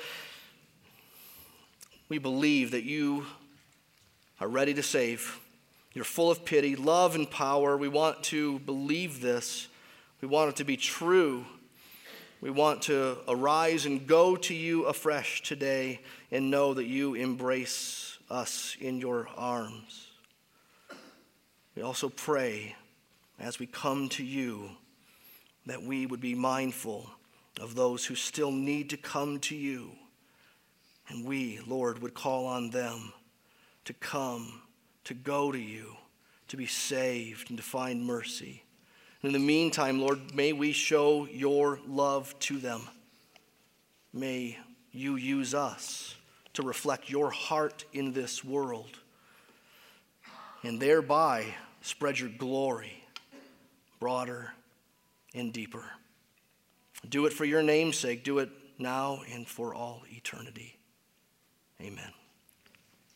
We 2.08 2.18
believe 2.18 2.72
that 2.72 2.84
you 2.84 3.26
are 4.40 4.48
ready 4.48 4.74
to 4.74 4.82
save. 4.82 5.40
You're 5.94 6.04
full 6.04 6.30
of 6.30 6.44
pity, 6.44 6.74
love, 6.76 7.14
and 7.14 7.30
power. 7.30 7.76
We 7.76 7.88
want 7.88 8.22
to 8.24 8.58
believe 8.60 9.20
this. 9.20 9.68
We 10.20 10.28
want 10.28 10.50
it 10.50 10.56
to 10.56 10.64
be 10.64 10.76
true. 10.76 11.46
We 12.40 12.50
want 12.50 12.82
to 12.82 13.18
arise 13.28 13.86
and 13.86 14.06
go 14.06 14.36
to 14.36 14.54
you 14.54 14.84
afresh 14.84 15.42
today 15.42 16.00
and 16.30 16.50
know 16.50 16.74
that 16.74 16.84
you 16.84 17.14
embrace 17.14 18.18
us 18.28 18.76
in 18.80 18.98
your 18.98 19.28
arms. 19.36 20.08
We 21.76 21.82
also 21.82 22.08
pray 22.08 22.74
as 23.38 23.58
we 23.58 23.66
come 23.66 24.08
to 24.10 24.24
you 24.24 24.70
that 25.66 25.82
we 25.82 26.06
would 26.06 26.20
be 26.20 26.34
mindful 26.34 27.08
of 27.60 27.74
those 27.74 28.04
who 28.04 28.14
still 28.14 28.50
need 28.50 28.90
to 28.90 28.96
come 28.96 29.38
to 29.40 29.56
you. 29.56 29.92
And 31.08 31.24
we, 31.24 31.60
Lord, 31.66 32.02
would 32.02 32.14
call 32.14 32.46
on 32.46 32.70
them 32.70 33.12
to 33.84 33.92
come, 33.94 34.62
to 35.04 35.14
go 35.14 35.52
to 35.52 35.58
you, 35.58 35.96
to 36.48 36.56
be 36.56 36.66
saved, 36.66 37.50
and 37.50 37.58
to 37.58 37.64
find 37.64 38.04
mercy. 38.04 38.62
And 39.22 39.34
in 39.34 39.40
the 39.40 39.46
meantime, 39.46 40.00
Lord, 40.00 40.34
may 40.34 40.52
we 40.52 40.72
show 40.72 41.26
your 41.26 41.78
love 41.86 42.38
to 42.40 42.58
them. 42.58 42.82
May 44.12 44.58
you 44.92 45.16
use 45.16 45.54
us 45.54 46.14
to 46.54 46.62
reflect 46.62 47.10
your 47.10 47.30
heart 47.30 47.84
in 47.92 48.12
this 48.12 48.44
world 48.44 48.98
and 50.62 50.80
thereby 50.80 51.46
spread 51.82 52.18
your 52.18 52.30
glory 52.30 53.04
broader 54.00 54.52
and 55.34 55.52
deeper. 55.52 55.84
Do 57.08 57.26
it 57.26 57.32
for 57.32 57.44
your 57.44 57.62
name's 57.62 57.98
sake. 57.98 58.24
Do 58.24 58.38
it 58.38 58.50
now 58.78 59.22
and 59.32 59.46
for 59.46 59.74
all 59.74 60.02
eternity. 60.10 60.78
Amen. 61.80 62.12